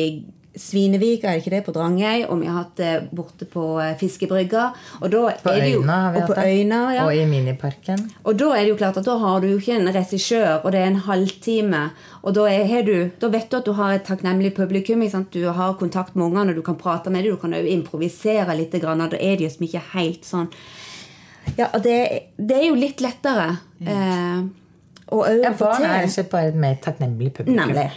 Svinevik, 0.57 1.23
er 1.23 1.35
det 1.35 1.43
ikke 1.43 1.53
det, 1.53 1.61
på 1.67 1.73
Drangøy, 1.75 2.25
og 2.27 2.41
vi 2.41 2.49
har 2.49 2.63
hatt 2.63 2.79
det 2.79 2.93
borte 3.15 3.45
på 3.49 3.63
eh, 3.83 3.93
Fiskebrygga. 3.99 4.63
Og 5.01 5.11
da 5.13 5.21
på 5.43 5.53
er 5.53 5.61
det 5.61 5.71
jo, 5.75 5.83
Øyna 5.83 5.97
har 6.03 6.15
vi 6.15 6.23
hatt 6.23 6.33
det. 6.33 6.45
Øyna, 6.47 6.79
ja. 6.95 7.05
Og 7.05 7.15
i 7.15 7.25
Miniparken. 7.29 8.03
Og 8.23 8.39
da 8.41 8.49
er 8.55 8.63
det 8.65 8.73
jo 8.73 8.79
klart 8.79 8.97
at 9.01 9.07
da 9.07 9.17
har 9.21 9.43
du 9.43 9.49
jo 9.51 9.61
ikke 9.61 9.77
en 9.77 9.91
regissør, 9.93 10.59
og 10.63 10.73
det 10.73 10.81
er 10.81 10.91
en 10.91 11.01
halvtime. 11.07 11.83
Og 12.23 12.35
da, 12.35 12.47
er, 12.51 12.81
du, 12.87 12.95
da, 13.21 13.31
vet 13.33 13.49
du 13.51 13.59
at 13.59 13.69
du 13.69 13.73
har 13.77 13.95
et 13.95 14.07
takknemlig 14.07 14.55
publikum. 14.57 15.05
Du 15.31 15.41
har 15.53 15.77
kontakt 15.79 16.15
med 16.15 16.25
ungene, 16.27 16.57
du 16.57 16.63
kan 16.65 16.79
prate 16.79 17.13
med 17.13 17.23
dem, 17.23 17.37
du 17.37 17.41
kan 17.41 17.53
jo 17.53 17.63
improvisere 17.77 18.57
litt. 18.57 18.73
Og 18.81 18.87
da 18.87 19.09
er 19.17 19.37
de 19.37 19.47
jo 19.47 19.67
ikke 19.69 19.83
helt 19.93 20.25
sånn 20.27 20.49
Ja, 21.55 21.69
det, 21.79 21.97
det 22.35 22.57
er 22.57 22.65
jo 22.67 22.75
litt 22.75 22.99
lettere. 22.99 23.53
Mm. 23.79 23.91
Eh, 23.93 24.65
og 25.15 25.23
ja, 25.39 25.53
barn 25.55 25.85
er 25.87 26.03
ikke 26.03 26.25
bare 26.33 26.51
et 26.51 26.57
mer 26.59 26.75
takknemlig 26.83 27.31
publikum. 27.37 27.61
Nemlig. 27.61 27.87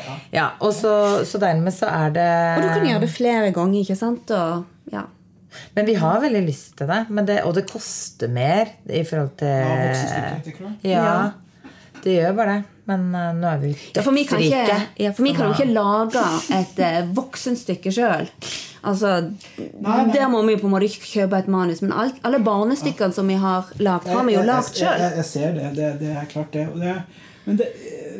Ja. 0.00 0.16
ja 0.32 0.48
og 0.60 0.74
så, 0.76 0.92
så, 1.28 1.40
dermed 1.42 1.74
så 1.76 1.90
er 1.90 2.12
det 2.14 2.28
Og 2.56 2.62
du 2.64 2.68
kan 2.68 2.86
gjøre 2.92 3.04
det 3.06 3.12
flere 3.12 3.50
ganger, 3.56 3.80
ikke 3.82 3.98
sant? 3.98 4.30
Og, 4.36 4.64
ja. 4.92 5.06
Men 5.74 5.86
vi 5.86 5.94
har 5.98 6.20
veldig 6.22 6.42
lyst 6.46 6.76
til 6.78 6.90
det, 6.90 7.04
det 7.26 7.40
og 7.44 7.54
det 7.56 7.66
koster 7.70 8.30
mer 8.30 8.70
i 8.86 9.04
forhold 9.06 9.34
til 9.40 10.86
Ja, 10.86 11.32
det 12.04 12.14
gjør 12.16 12.36
bare 12.38 12.58
det. 12.58 12.76
Men 12.90 13.10
uh, 13.14 13.28
nå 13.36 13.46
er 13.46 13.60
vi 13.62 13.70
dødsrike. 13.70 13.98
Ja, 13.98 14.02
for 14.02 14.16
vi 14.16 14.24
kan 14.26 14.42
ikke, 14.42 14.80
ja, 15.04 15.12
for 15.14 15.26
vi 15.26 15.34
kan 15.36 15.46
jo 15.46 15.54
ikke 15.54 15.74
lage 15.74 16.24
et 16.56 16.80
uh, 16.82 17.12
voksenstykke 17.16 17.92
sjøl. 17.94 18.26
Altså, 18.80 19.30
Der 20.14 20.28
må 20.32 20.40
vi 20.46 20.56
på 20.56 20.66
en 20.66 20.72
måte 20.72 20.88
ikke 20.88 21.04
kjøpe 21.04 21.42
et 21.42 21.50
manus. 21.52 21.82
Men 21.84 21.92
alt, 21.92 22.20
alle 22.24 22.40
barnestykkene 22.44 23.14
som 23.14 23.28
vi 23.28 23.36
har 23.40 23.68
lagd, 23.78 24.08
har 24.08 24.24
vi 24.26 24.34
jo 24.38 24.44
lagd 24.46 24.72
sjøl. 24.72 24.88
Jeg, 24.88 25.02
jeg, 25.02 25.16
jeg, 25.20 25.28
ser 25.28 25.56
det. 25.58 25.72
det. 25.76 25.90
det. 26.00 26.14
er 26.16 26.30
klart, 26.32 26.56
det. 26.56 26.66
det, 27.44 27.58
det 27.60 27.68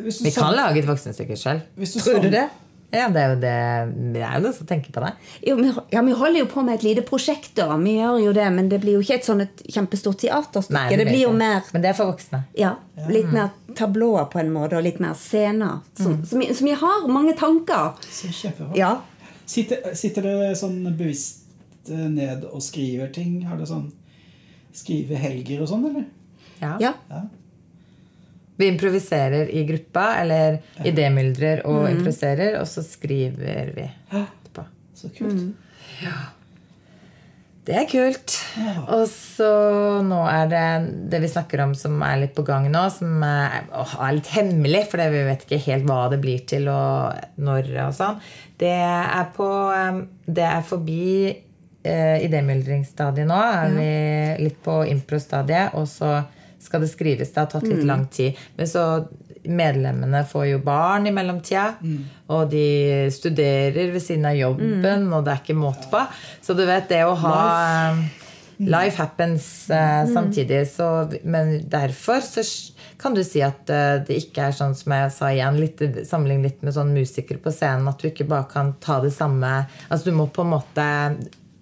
vi 0.03 0.31
kan 0.35 0.53
lage 0.55 0.79
et 0.83 0.87
voksenstykke 0.89 1.37
sjøl. 1.37 1.61
Tror 2.01 2.21
du 2.25 2.29
det? 2.33 2.49
Ja, 2.91 3.05
det 3.07 3.21
er 3.23 3.29
jo 3.31 3.35
det 3.39 3.51
Det 4.17 4.19
er 4.21 4.33
jo 4.35 4.41
noen 4.43 4.53
som 4.57 4.67
tenker 4.67 4.91
på 4.91 4.99
det. 4.99 5.13
Jo, 5.47 5.53
vi, 5.55 5.69
ja, 5.93 6.01
vi 6.03 6.11
holder 6.11 6.41
jo 6.41 6.47
på 6.51 6.63
med 6.67 6.75
et 6.75 6.83
lite 6.83 7.03
prosjekt, 7.07 7.53
da. 7.55 7.69
Vi 7.79 7.93
gjør 7.95 8.17
jo 8.25 8.33
det, 8.35 8.47
men 8.51 8.67
det 8.67 8.81
blir 8.83 8.97
jo 8.97 9.03
ikke 9.05 9.15
et 9.15 9.27
sånn 9.29 9.43
et 9.45 9.61
kjempestort 9.71 10.19
teaterstykke. 10.19 10.75
Nei, 10.75 10.89
det, 10.91 10.97
det, 10.99 11.05
blir 11.13 11.21
jo 11.23 11.31
mer 11.31 11.63
Men 11.71 11.85
det 11.85 11.93
er 11.93 11.95
for 11.95 12.11
voksne. 12.11 12.41
ja, 12.59 12.73
litt 13.07 13.31
mer 13.31 13.53
tablåer 13.79 14.27
på 14.33 14.41
en 14.43 14.51
måte, 14.51 14.75
og 14.75 14.83
litt 14.83 14.99
mer 14.99 15.13
scener. 15.15 15.79
Så 15.95 16.17
vi- 16.35 16.51
så 16.53 16.65
vi 16.67 16.75
har 16.83 17.07
mange 17.07 17.37
tanker. 17.39 17.93
Så 18.11 18.27
kjempebra. 18.27 18.75
Ja. 18.75 18.91
Sitter, 19.45 19.95
sitter 19.95 20.21
dere 20.27 20.51
sånn 20.55 20.83
bevisst 20.97 21.45
eh, 21.89 21.95
ned 22.11 22.43
og 22.51 22.59
skriver 22.61 23.07
ting? 23.15 23.45
Har 23.47 23.55
dere 23.55 23.67
sånn 23.71 23.87
skrive 24.75 25.15
helger 25.15 25.61
og 25.63 25.67
sånn, 25.71 25.85
eller? 25.89 26.05
Ja. 26.61 26.75
ja. 26.79 26.93
Ja. 28.61 28.65
Vi 28.65 28.67
improviserer 28.69 29.49
i 29.49 29.63
gruppa, 29.65 30.05
eller 30.21 30.59
idémyldrer 30.85 31.65
og 31.65 31.87
improviserer, 31.89 32.59
og 32.59 32.67
så 32.69 32.83
skriver 32.85 33.73
vi 33.73 33.87
etterpå. 33.87 34.67
Så 34.93 35.09
kult. 35.17 35.49
Det 37.61 37.75
er 37.77 37.85
kult. 37.85 38.35
Og 38.89 39.03
så 39.09 39.49
nå 40.05 40.21
er 40.29 40.47
det 40.49 40.63
det 41.13 41.19
vi 41.21 41.29
snakker 41.29 41.61
om 41.61 41.75
som 41.77 41.99
er 42.05 42.23
litt 42.23 42.33
på 42.37 42.45
gang 42.45 42.65
nå, 42.73 42.87
som 42.93 43.21
er, 43.25 43.67
å, 43.77 43.85
er 44.01 44.17
litt 44.17 44.31
hemmelig, 44.33 44.87
for 44.89 45.13
vi 45.13 45.21
vet 45.27 45.45
ikke 45.45 45.61
helt 45.67 45.85
hva 45.89 46.01
det 46.11 46.19
blir 46.23 46.41
til 46.49 46.65
og 46.73 47.37
når 47.41 47.69
og 47.85 47.95
sånn. 47.97 48.19
Det 48.61 48.73
er 48.81 49.29
på 49.35 49.47
Det 50.25 50.45
er 50.45 50.65
forbi 50.65 51.05
eh, 51.29 52.17
idémyldringsstadiet 52.25 53.29
nå. 53.29 53.37
Er 53.37 53.73
vi 53.77 53.91
litt 54.47 54.61
på 54.65 54.81
impro-stadiet, 54.89 55.77
og 55.77 55.85
så 55.89 56.17
skal 56.61 56.85
det 56.85 56.91
skrives. 56.91 57.33
Det 57.33 57.43
har 57.43 57.51
tatt 57.51 57.67
litt 57.67 57.85
lang 57.87 58.07
tid. 58.13 58.39
Men 58.57 58.69
så 58.69 58.85
medlemmene 59.41 60.23
får 60.29 60.47
jo 60.51 60.63
barn 60.63 61.09
i 61.09 61.13
mellomtida. 61.15 61.67
Og 62.31 62.49
de 62.51 62.65
studerer 63.13 63.93
ved 63.93 64.01
siden 64.03 64.29
av 64.29 64.37
jobben, 64.37 65.07
og 65.11 65.25
det 65.25 65.35
er 65.35 65.43
ikke 65.43 65.57
måte 65.57 65.89
på. 65.91 66.03
Så 66.41 66.57
du 66.57 66.65
vet, 66.65 66.89
det 66.91 67.05
å 67.07 67.15
ha 67.25 67.37
Life 68.61 69.01
happens 69.01 69.69
eh, 69.69 70.07
samtidig. 70.13 70.67
Så, 70.69 71.09
men 71.23 71.69
derfor 71.69 72.21
så 72.21 72.43
kan 73.01 73.15
du 73.17 73.23
si 73.25 73.41
at 73.41 73.65
uh, 73.73 73.97
det 74.05 74.19
ikke 74.21 74.43
er 74.45 74.53
sånn 74.55 74.75
som 74.77 74.93
jeg 74.93 75.13
sa 75.15 75.31
igjen, 75.33 75.57
litt, 75.57 75.79
sammenlign 76.05 76.43
litt 76.45 76.59
med 76.61 76.75
sånn 76.75 76.91
musikere 76.93 77.41
på 77.41 77.53
scenen, 77.53 77.89
at 77.89 77.97
du 77.97 78.11
ikke 78.11 78.27
bare 78.29 78.45
kan 78.51 78.75
ta 78.83 78.99
det 79.01 79.13
samme 79.15 79.49
Altså 79.87 80.11
du 80.11 80.13
må 80.13 80.27
på 80.29 80.45
en 80.45 80.51
måte 80.53 80.85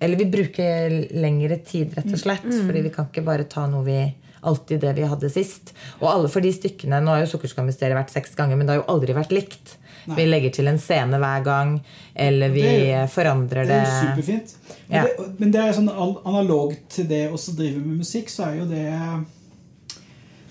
Eller 0.04 0.20
vi 0.20 0.28
bruker 0.28 0.97
lengre 1.16 1.62
tid, 1.64 1.95
rett 1.95 2.12
og 2.12 2.20
slett. 2.20 2.43
Fordi 2.43 2.84
vi 2.84 2.91
kan 2.91 3.08
ikke 3.08 3.24
bare 3.24 3.47
ta 3.47 3.66
noe 3.72 3.86
vi 3.88 4.02
alltid 4.41 4.79
det 4.81 4.93
vi 4.95 5.03
hadde 5.09 5.29
sist. 5.29 5.73
Og 5.99 6.07
alle 6.11 6.29
for 6.31 6.41
de 6.41 6.51
stykkene 6.55 7.01
Nå 7.03 7.11
har 7.15 7.23
jo 7.25 7.31
Sukkerskamysteriet 7.37 7.97
vært 7.97 8.11
seks 8.13 8.35
ganger, 8.35 8.55
men 8.57 8.67
det 8.67 8.75
har 8.75 8.81
jo 8.83 8.89
aldri 8.93 9.13
vært 9.17 9.31
likt. 9.35 9.75
Vi 10.09 10.25
legger 10.25 10.49
til 10.55 10.67
en 10.71 10.79
scene 10.81 11.17
hver 11.21 11.43
gang, 11.45 11.73
eller 12.15 12.49
vi 12.49 12.61
Det 12.63 12.93
er 12.95 13.07
forandrer 13.11 13.67
Det 13.67 13.67
det. 13.67 13.79
er 13.79 13.85
jo 13.85 14.05
superfint. 14.07 14.53
Men, 14.89 14.95
Ja. 14.95 15.03
det, 15.03 15.39
men 15.39 15.51
det 15.51 15.59
er 15.61 15.73
sånn 15.73 15.89
analogt 16.25 16.87
til 16.89 17.05
det 17.07 17.25
å 17.29 17.37
så 17.37 17.51
drive 17.55 17.77
med 17.83 17.99
musikk, 17.99 18.29
så 18.29 18.47
er 18.47 18.55
jo 18.61 18.65
det 18.65 18.85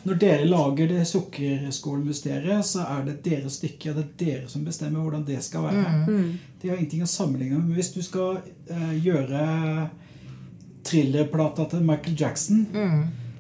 Når 0.07 0.18
dere 0.18 0.45
lager 0.47 0.86
det 0.89 1.03
Sukkerskålmysteriet, 1.11 2.64
så 2.64 2.84
er 2.99 3.03
det 3.09 3.16
deres 3.24 3.57
stykke, 3.59 3.91
og 3.91 3.97
det 3.97 4.05
er 4.05 4.24
dere 4.24 4.49
som 4.49 4.64
bestemmer 4.64 5.01
hvordan 5.03 5.24
det 5.26 5.43
skal 5.45 5.62
være. 5.66 6.28
Det 6.62 6.70
har 6.70 6.76
ingenting 6.78 7.03
å 7.03 7.07
sammenligne 7.11 7.59
med. 7.59 7.66
Men 7.68 7.74
hvis 7.76 7.93
du 7.93 8.01
skal 8.03 8.39
uh, 8.70 8.95
gjøre 9.05 9.91
thrillerplata 10.84 11.66
til 11.70 11.82
Michael 11.84 12.16
Jackson, 12.16 12.62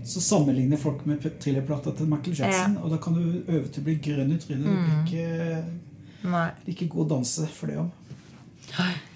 så 0.04 0.20
sammenligner 0.20 0.76
folk 0.80 1.04
med 1.06 1.24
thrillerplata 1.40 1.92
til 1.96 2.06
Michael 2.08 2.36
Jackson, 2.38 2.76
og 2.82 2.90
da 2.90 2.98
kan 3.02 3.14
du 3.14 3.42
øve 3.48 3.68
til 3.68 3.82
å 3.82 3.86
bli 3.88 3.94
grønn 4.04 4.32
i 4.32 4.38
trynet. 4.40 4.64
Du 4.64 5.12
blir 5.12 6.64
ikke 6.64 6.72
ikke 6.74 6.88
god 6.94 7.04
å 7.06 7.08
danse 7.16 7.46
for 7.54 7.66
det 7.70 7.78
om. 7.78 7.90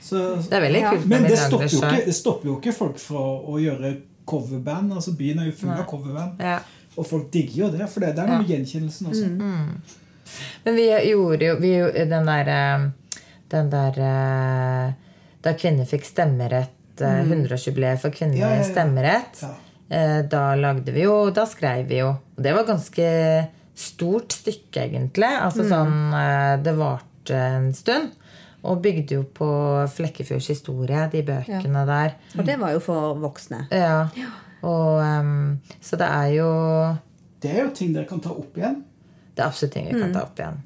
Så, 0.00 0.18
Det 0.48 0.56
er 0.56 0.60
veldig 0.64 0.82
kult. 0.88 1.06
men 1.06 1.22
det 1.28 1.38
stopper, 1.38 1.68
jo 1.68 1.82
ikke, 1.82 2.04
det 2.06 2.14
stopper 2.16 2.48
jo 2.48 2.58
ikke 2.58 2.72
folk 2.76 2.98
fra 2.98 3.22
å 3.22 3.58
gjøre 3.60 3.96
coverband. 4.24 4.92
altså 4.92 5.12
Byen 5.18 5.42
er 5.42 5.50
jo 5.50 5.56
full 5.60 5.74
av 5.74 5.84
coverband. 5.90 6.40
Ja. 6.40 6.58
Og 6.96 7.06
folk 7.08 7.30
digger 7.32 7.64
jo 7.66 7.70
det, 7.72 7.88
for 7.88 8.04
det, 8.04 8.14
det 8.16 8.24
er 8.24 8.30
noe 8.30 8.42
med 8.42 8.52
gjenkjennelsen 8.52 9.10
også. 9.12 9.28
Men 10.64 10.76
vi 10.78 10.86
gjorde 11.10 11.48
jo 11.50 11.56
vi, 11.60 11.72
den 12.08 12.28
der 12.30 12.48
eh, 12.48 12.84
Den 13.52 13.68
der 13.72 13.98
eh, 14.00 14.92
Da 15.44 15.52
kvinner 15.58 15.84
fikk 15.88 16.06
stemmerett, 16.08 17.00
eh, 17.02 17.24
100-årsjubileet 17.26 18.00
for 18.00 18.14
kvinner 18.14 18.38
Ja, 18.38 18.52
ja, 18.54 18.62
ja. 18.62 18.68
stemmerett, 18.70 19.42
Ja. 19.42 19.50
Eh, 19.92 20.20
da 20.24 20.44
lagde 20.58 20.94
vi 20.94 21.04
jo 21.04 21.16
Da 21.34 21.44
skrev 21.48 21.86
vi 21.90 22.00
jo. 22.00 22.14
Og 22.36 22.42
det 22.44 22.54
var 22.56 22.68
ganske 22.68 23.06
stort 23.74 24.34
stykke, 24.34 24.86
egentlig. 24.88 25.30
Altså 25.30 25.66
sånn 25.68 26.12
eh, 26.16 26.56
Det 26.64 26.74
varte 26.78 27.38
en 27.38 27.70
stund. 27.76 28.12
Og 28.62 28.78
bygde 28.82 29.16
jo 29.18 29.24
på 29.34 29.48
Flekkefjords 29.90 30.52
historie, 30.52 31.08
de 31.10 31.24
bøkene 31.26 31.82
der. 31.88 32.12
Og 32.38 32.46
det 32.46 32.60
var 32.60 32.76
jo 32.76 32.82
for 32.84 33.18
voksne. 33.18 33.64
Ja. 33.74 34.04
Og, 34.62 35.00
um, 35.02 35.56
så 35.82 35.98
det 35.98 36.06
er 36.06 36.28
jo 36.36 36.50
Det 37.42 37.50
er 37.50 37.64
jo 37.64 37.72
ting 37.74 37.90
dere 37.90 38.06
kan 38.06 38.20
ta 38.22 38.30
opp 38.30 38.54
igjen. 38.58 38.76
Det 39.34 39.42
er 39.42 39.48
absolutt 39.48 39.74
ting 39.74 39.88
vi 39.88 39.96
kan 39.98 40.14
ta 40.14 40.22
opp 40.28 40.38
igjen. 40.38 40.60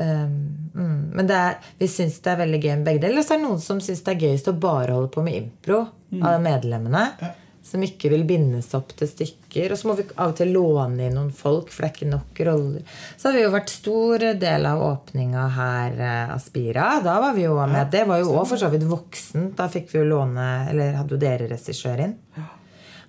Um, 0.00 0.38
mm. 0.72 0.96
Men 1.18 1.28
det 1.28 1.36
er, 1.36 1.58
vi 1.76 1.90
syns 1.92 2.16
det 2.24 2.32
er 2.32 2.40
veldig 2.40 2.62
gøy 2.62 2.72
med 2.72 2.88
begge 2.88 3.02
deler. 3.02 3.12
Eller 3.12 3.26
så 3.26 3.36
er 3.36 3.42
det 3.42 3.48
noen 3.50 3.60
som 3.60 3.84
syns 3.84 4.00
det 4.06 4.14
er 4.14 4.24
gøyest 4.24 4.48
å 4.48 4.56
bare 4.56 4.96
holde 4.96 5.12
på 5.12 5.24
med 5.26 5.36
impro 5.42 5.82
av 6.24 6.40
medlemmene. 6.40 7.04
Ja. 7.20 7.34
Som 7.62 7.82
ikke 7.84 8.08
vil 8.10 8.22
bindes 8.26 8.70
opp 8.74 8.94
til 8.96 9.08
stykker. 9.10 9.74
Og 9.74 9.78
så 9.78 9.88
må 9.90 9.94
vi 9.98 10.06
av 10.16 10.32
og 10.32 10.38
til 10.38 10.52
låne 10.54 11.06
inn 11.06 11.18
noen 11.18 11.32
folk, 11.34 11.68
for 11.70 11.84
det 11.84 11.90
er 11.90 11.96
ikke 11.96 12.08
nok 12.10 12.40
roller. 12.48 12.94
Så 13.20 13.28
har 13.28 13.36
vi 13.36 13.42
jo 13.44 13.52
vært 13.52 13.72
stor 13.74 14.24
del 14.40 14.68
av 14.70 14.84
åpninga 14.86 15.44
her 15.58 16.00
eh, 16.00 16.32
av 16.34 16.40
Spira. 16.42 16.86
Da 17.04 17.18
var 17.22 17.36
vi 17.36 17.44
jo 17.44 17.58
med. 17.60 17.92
Det 17.92 18.06
var 18.08 18.22
jo 18.22 18.32
òg 18.32 18.48
for 18.48 18.60
så 18.60 18.70
vidt 18.72 18.88
voksent. 18.88 19.52
Da 19.58 19.68
fikk 19.72 19.92
vi 19.92 20.00
jo 20.00 20.08
låne 20.08 20.48
Eller 20.70 20.96
hadde 20.98 21.14
jo 21.14 21.20
dere 21.20 21.50
regissør 21.52 22.06
inn. 22.06 22.16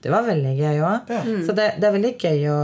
Det 0.02 0.10
var 0.10 0.26
veldig 0.26 0.54
gøy 0.58 0.80
òg. 0.82 1.12
Ja. 1.14 1.22
Så 1.45 1.54
det, 1.58 1.68
det 1.78 1.88
er 1.88 1.93
veldig 1.93 2.14
gøy 2.18 2.47
å, 2.49 2.62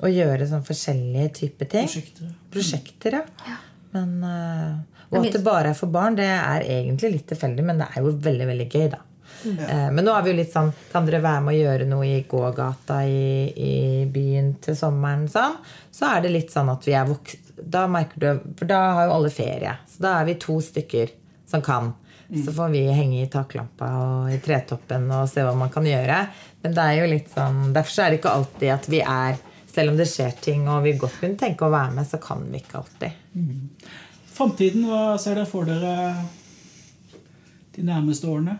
å 0.00 0.10
gjøre 0.10 0.48
sånn 0.48 0.64
forskjellige 0.64 1.32
typer 1.42 1.68
ting. 1.74 1.90
Prosjekter. 1.90 2.32
Prosjekter, 2.54 3.18
ja. 3.20 3.58
Men, 3.94 4.16
eh, 4.24 5.04
og 5.10 5.20
at 5.20 5.34
det 5.34 5.42
bare 5.44 5.72
er 5.72 5.76
for 5.78 5.92
barn, 5.92 6.16
det 6.18 6.28
er 6.30 6.64
egentlig 6.64 7.12
litt 7.16 7.28
tilfeldig, 7.32 7.64
men 7.66 7.82
det 7.82 7.90
er 7.90 8.04
jo 8.04 8.14
veldig 8.24 8.46
veldig 8.52 8.68
gøy, 8.70 8.86
da. 8.94 9.00
Eh, 9.44 9.86
men 9.92 10.04
nå 10.04 10.12
er 10.12 10.24
vi 10.24 10.32
jo 10.34 10.36
litt 10.36 10.52
sånn 10.52 10.68
Kan 10.92 11.06
dere 11.06 11.22
være 11.24 11.40
med 11.46 11.54
å 11.54 11.60
gjøre 11.60 11.86
noe 11.88 12.04
i 12.04 12.18
gågata 12.28 12.98
i, 13.08 13.48
i 13.56 13.76
byen 14.12 14.50
til 14.60 14.76
sommeren? 14.76 15.24
Sånn? 15.32 15.56
Så 15.94 16.10
er 16.10 16.26
det 16.26 16.34
litt 16.34 16.52
sånn 16.52 16.68
at 16.72 16.84
vi 16.84 16.92
er 16.98 17.08
voksne 17.08 17.64
Da 17.72 17.86
merker 17.88 18.20
du 18.20 18.52
For 18.58 18.68
da 18.68 18.80
har 18.98 19.08
jo 19.08 19.16
alle 19.16 19.32
ferie. 19.32 19.72
Så 19.88 20.04
da 20.04 20.18
er 20.20 20.28
vi 20.28 20.36
to 20.40 20.58
stykker 20.64 21.14
som 21.50 21.64
kan. 21.64 21.94
Så 22.44 22.52
får 22.54 22.68
vi 22.70 22.84
henge 22.94 23.24
i 23.24 23.30
taklampa 23.30 23.88
og 23.98 24.28
i 24.30 24.36
tretoppen 24.38 25.08
og 25.10 25.24
se 25.28 25.42
hva 25.42 25.54
man 25.58 25.72
kan 25.74 25.82
gjøre. 25.88 26.20
Men 26.62 26.76
det 26.76 26.84
er 26.84 27.00
jo 27.00 27.08
litt 27.10 27.32
sånn 27.32 27.72
Derfor 27.74 28.04
er 28.04 28.12
det 28.12 28.20
ikke 28.20 28.34
alltid 28.38 28.70
at 28.76 28.86
vi 28.92 29.00
er 29.02 29.40
Selv 29.70 29.90
om 29.90 29.98
det 29.98 30.06
skjer 30.10 30.36
ting 30.44 30.68
og 30.70 30.84
vi 30.86 30.94
godt 30.98 31.18
kunne 31.18 31.40
tenke 31.40 31.66
å 31.66 31.72
være 31.72 31.96
med, 31.96 32.06
så 32.06 32.20
kan 32.22 32.44
vi 32.50 32.60
ikke 32.62 32.78
alltid. 32.80 33.18
Framtiden, 34.34 34.86
hva 34.88 35.18
ser 35.18 35.36
dere 35.38 35.46
for 35.46 35.68
dere 35.68 35.94
de 37.76 37.84
nærmeste 37.86 38.26
årene? 38.30 38.56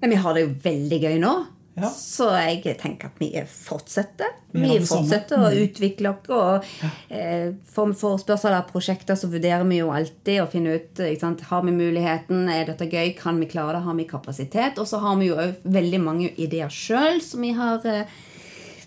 Men 0.00 0.10
vi 0.12 0.16
har 0.22 0.34
det 0.36 0.42
jo 0.46 0.54
veldig 0.64 1.02
gøy 1.02 1.20
nå. 1.22 1.34
Ja. 1.76 1.90
Så 1.92 2.30
jeg 2.32 2.76
tenker 2.80 3.10
at 3.10 3.18
vi 3.20 3.26
fortsetter. 3.52 4.30
Vi. 4.54 4.62
Mm. 4.64 4.84
fortsetter 4.88 5.42
å 5.44 5.50
utvikle 5.52 6.12
oss. 6.14 6.28
Og 6.32 7.12
eh, 7.12 7.50
for 7.68 7.92
forespørsel 7.92 8.54
av 8.56 8.70
prosjekter 8.70 9.18
så 9.20 9.28
vurderer 9.28 9.64
vi 9.68 9.82
jo 9.82 9.90
alltid 9.92 10.40
å 10.40 10.46
finne 10.48 10.78
ut? 10.78 11.02
Har 11.50 11.66
vi 11.66 11.74
muligheten, 11.76 12.46
er 12.48 12.64
dette 12.70 12.88
gøy, 12.88 13.10
kan 13.18 13.36
vi 13.40 13.48
klare 13.50 13.76
det, 13.76 13.82
har 13.84 13.98
vi 13.98 14.06
kapasitet? 14.08 14.80
Og 14.80 14.88
så 14.88 15.02
har 15.04 15.18
vi 15.20 15.28
jo 15.28 15.36
òg 15.36 15.66
veldig 15.76 16.00
mange 16.00 16.30
ideer 16.40 16.72
sjøl 16.72 17.20
som 17.24 17.44
vi 17.44 17.52
har 17.58 17.84
eh, 17.84 18.08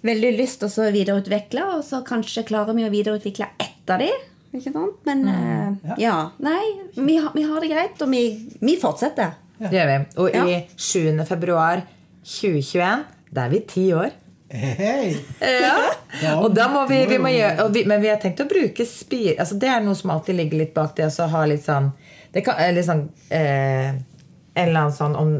veldig 0.01 0.31
lyst 0.39 0.63
til 0.63 0.73
å 0.73 0.89
videreutvikle. 0.95 1.67
Og 1.77 1.83
så 1.85 2.01
kanskje 2.07 2.47
klarer 2.49 2.73
vi 2.73 2.87
å 2.87 2.93
videreutvikle 2.93 3.51
ett 3.61 3.93
av 3.93 4.01
de. 4.01 4.09
Ikke 4.49 4.73
sant? 4.73 4.97
Men 5.05 5.21
Mm. 5.29 5.77
eh, 5.85 5.93
ja. 6.07 6.31
Nei, 6.41 6.63
vi 6.97 7.19
har, 7.21 7.29
vi 7.37 7.45
har 7.45 7.61
det 7.61 7.69
greit, 7.69 8.01
og 8.01 8.09
vi, 8.09 8.23
vi 8.65 8.79
fortsetter. 8.81 9.37
Det 9.59 9.75
gjør 9.75 9.91
vi. 9.91 9.99
Og 10.23 10.35
Ja. 10.35 10.45
i 10.47 10.67
7. 10.75 11.25
februar 11.27 11.83
2021, 12.23 13.05
da 13.31 13.45
er 13.45 13.49
vi 13.49 13.59
ti 13.67 13.93
år. 13.93 14.11
Hei! 14.49 15.15
Ja. 15.41 15.75
Ja. 16.23 16.39
Og 16.41 16.55
da 16.55 16.67
må 16.67 16.87
vi, 16.89 17.03
vi 17.05 17.19
må 17.21 17.29
gjøre, 17.29 17.67
vi, 17.69 17.83
Men 17.85 18.01
vi 18.01 18.09
har 18.09 18.17
tenkt 18.17 18.39
å 18.41 18.47
bruke 18.49 18.85
spir... 18.85 19.35
Altså 19.37 19.59
det 19.61 19.69
er 19.69 19.83
noe 19.85 19.93
som 19.95 20.09
alltid 20.09 20.39
ligger 20.39 20.63
litt 20.63 20.73
bak 20.73 20.95
det. 20.97 21.05
å 21.05 21.27
ha 21.29 21.43
litt 21.45 21.61
sånn 21.67 21.91
det 22.31 22.43
kan, 22.45 22.59
eller 22.61 22.85
sånn 22.85 23.07
eh, 23.33 23.89
En 23.89 24.67
eller 24.67 24.83
annen 24.83 24.95
sånn 24.95 25.17
om 25.17 25.35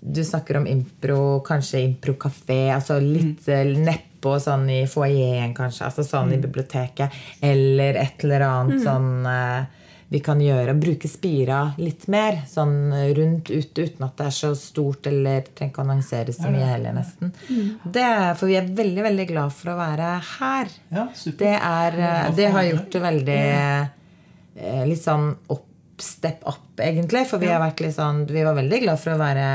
Du 0.00 0.22
snakker 0.24 0.58
om 0.60 0.66
impro, 0.66 1.40
kanskje 1.46 1.84
improkafé. 1.86 2.72
Altså 2.74 2.98
litt 3.00 3.46
mm. 3.46 3.84
nedpå 3.86 4.34
sånn 4.42 4.66
i 4.70 4.80
foajeen, 4.90 5.52
kanskje. 5.54 5.86
Altså 5.86 6.02
sånn 6.06 6.32
i 6.34 6.40
biblioteket. 6.42 7.14
Eller 7.40 8.00
et 8.02 8.24
eller 8.26 8.42
annet 8.48 8.82
sånn 8.82 9.28
eh, 9.30 9.81
vi 10.12 10.20
kan 10.20 10.40
gjøre. 10.44 10.74
Bruke 10.76 11.08
Spira 11.08 11.62
litt 11.80 12.04
mer. 12.12 12.42
Sånn 12.48 12.92
rundt 13.16 13.48
ute, 13.48 13.86
uten 13.86 14.04
at 14.04 14.18
det 14.18 14.28
er 14.28 14.36
så 14.36 14.52
stort 14.58 15.08
eller 15.08 15.46
trenger 15.48 15.72
ikke 15.72 15.84
annonseres 15.86 16.40
så 16.42 16.52
mye 16.52 16.68
heller, 16.68 16.92
nesten. 16.96 17.32
Det 17.84 18.04
er, 18.04 18.34
for 18.36 18.50
vi 18.50 18.58
er 18.60 18.68
veldig, 18.68 19.06
veldig 19.08 19.26
glad 19.30 19.54
for 19.56 19.72
å 19.72 19.78
være 19.80 20.10
her. 20.34 20.72
Ja, 20.92 21.06
super. 21.16 21.38
Det, 21.46 21.54
er, 21.56 21.98
eh, 22.08 22.30
det 22.36 22.48
har 22.52 22.68
gjort 22.68 22.90
det 22.92 23.04
veldig 23.06 23.40
eh, 23.40 24.82
litt 24.90 25.00
sånn 25.02 25.30
opp, 25.54 25.68
step 26.02 26.44
up, 26.50 26.66
egentlig. 26.82 27.24
For 27.30 27.40
vi 27.40 27.48
har 27.48 27.62
vært 27.62 27.80
litt 27.84 27.94
sånn 27.94 28.24
Vi 28.28 28.42
var 28.44 28.56
veldig 28.58 28.80
glad 28.84 29.00
for 29.00 29.14
å 29.14 29.20
være 29.20 29.46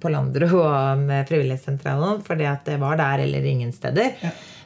på 0.00 0.10
Landro 0.10 0.62
og 0.64 1.02
med 1.04 1.28
Frivillighetssentralen, 1.28 2.22
fordi 2.26 2.46
at 2.48 2.64
det 2.66 2.80
var 2.80 2.98
der 2.98 3.26
eller 3.26 3.46
ingen 3.46 3.70
steder. 3.76 4.16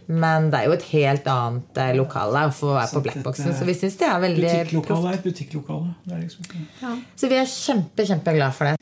Men 0.07 0.51
det 0.53 0.61
er 0.61 0.69
jo 0.69 0.75
et 0.77 0.87
helt 0.91 1.29
annet 1.33 1.79
eh, 1.81 1.95
lokale 1.97 2.45
å 2.51 2.73
være 2.75 2.89
så 2.91 2.99
på 2.99 3.05
Blackboxen. 3.07 3.55
Så 3.57 3.65
vi 3.65 3.77
syns 3.79 3.97
det 4.01 4.09
er 4.11 4.21
veldig 4.21 4.51
Butikklokale 4.51 5.11
er 5.11 5.19
et 5.19 5.25
butikklokale. 5.25 5.95
Liksom 6.13 6.49
ja. 6.83 6.93
Så 7.17 7.31
vi 7.33 7.39
er 7.41 7.49
kjempe, 7.49 8.05
kjempeglad 8.11 8.57
for 8.57 8.69
det. 8.69 8.77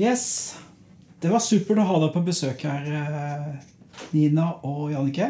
Yes. 0.00 0.24
Det 1.20 1.30
var 1.30 1.44
supert 1.44 1.82
å 1.82 1.86
ha 1.86 2.00
deg 2.02 2.14
på 2.14 2.24
besøk 2.24 2.64
her, 2.66 2.88
eh, 2.88 4.00
Nina 4.16 4.48
og 4.64 4.88
Jannicke. 4.94 5.28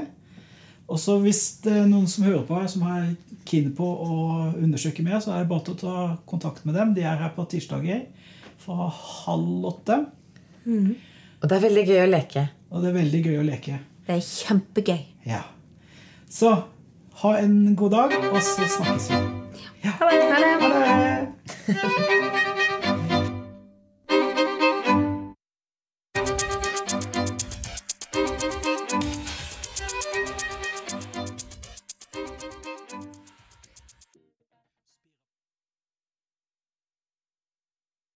Og 0.92 1.00
så 1.00 1.18
hvis 1.22 1.42
det 1.64 1.74
er 1.82 1.90
noen 1.90 2.06
som 2.10 2.26
hører 2.28 2.46
på 2.46 2.56
her, 2.60 2.70
som 2.70 2.86
er 2.86 3.12
keen 3.48 3.72
på 3.74 3.84
å 3.84 4.16
undersøke 4.54 5.04
mer, 5.04 5.18
så 5.24 5.34
er 5.34 5.42
det 5.42 5.50
bare 5.50 5.66
til 5.66 5.74
å 5.74 5.80
ta 5.82 6.08
kontakt 6.28 6.66
med 6.68 6.78
dem. 6.78 6.94
De 6.94 7.02
er 7.02 7.18
her 7.18 7.32
på 7.34 7.46
tirsdager 7.50 8.04
fra 8.62 8.90
halv 8.92 9.66
åtte. 9.72 10.04
Mm. 10.64 10.92
Og 11.40 11.48
det 11.48 11.56
er 11.56 11.64
veldig 11.66 11.86
gøy 11.88 12.02
å 12.04 12.10
leke. 12.10 12.44
Og 12.70 12.84
det 12.84 12.92
er 12.92 13.00
veldig 13.00 13.22
gøy 13.26 13.40
å 13.40 13.46
leke. 13.46 13.78
Det 14.06 14.14
er 14.16 14.20
kjempegøy. 14.20 15.02
Ja. 15.26 15.42
Så 16.30 16.54
ha 17.22 17.36
en 17.38 17.76
god 17.76 17.90
dag, 17.90 18.16
og 18.32 18.42
så 18.42 18.68
snakkes 18.76 19.10
vi. 19.10 19.20
Ja. 19.84 19.90
Ha 20.00 20.04
det. 20.10 20.22
Ha 20.32 20.38
det. 21.66 22.51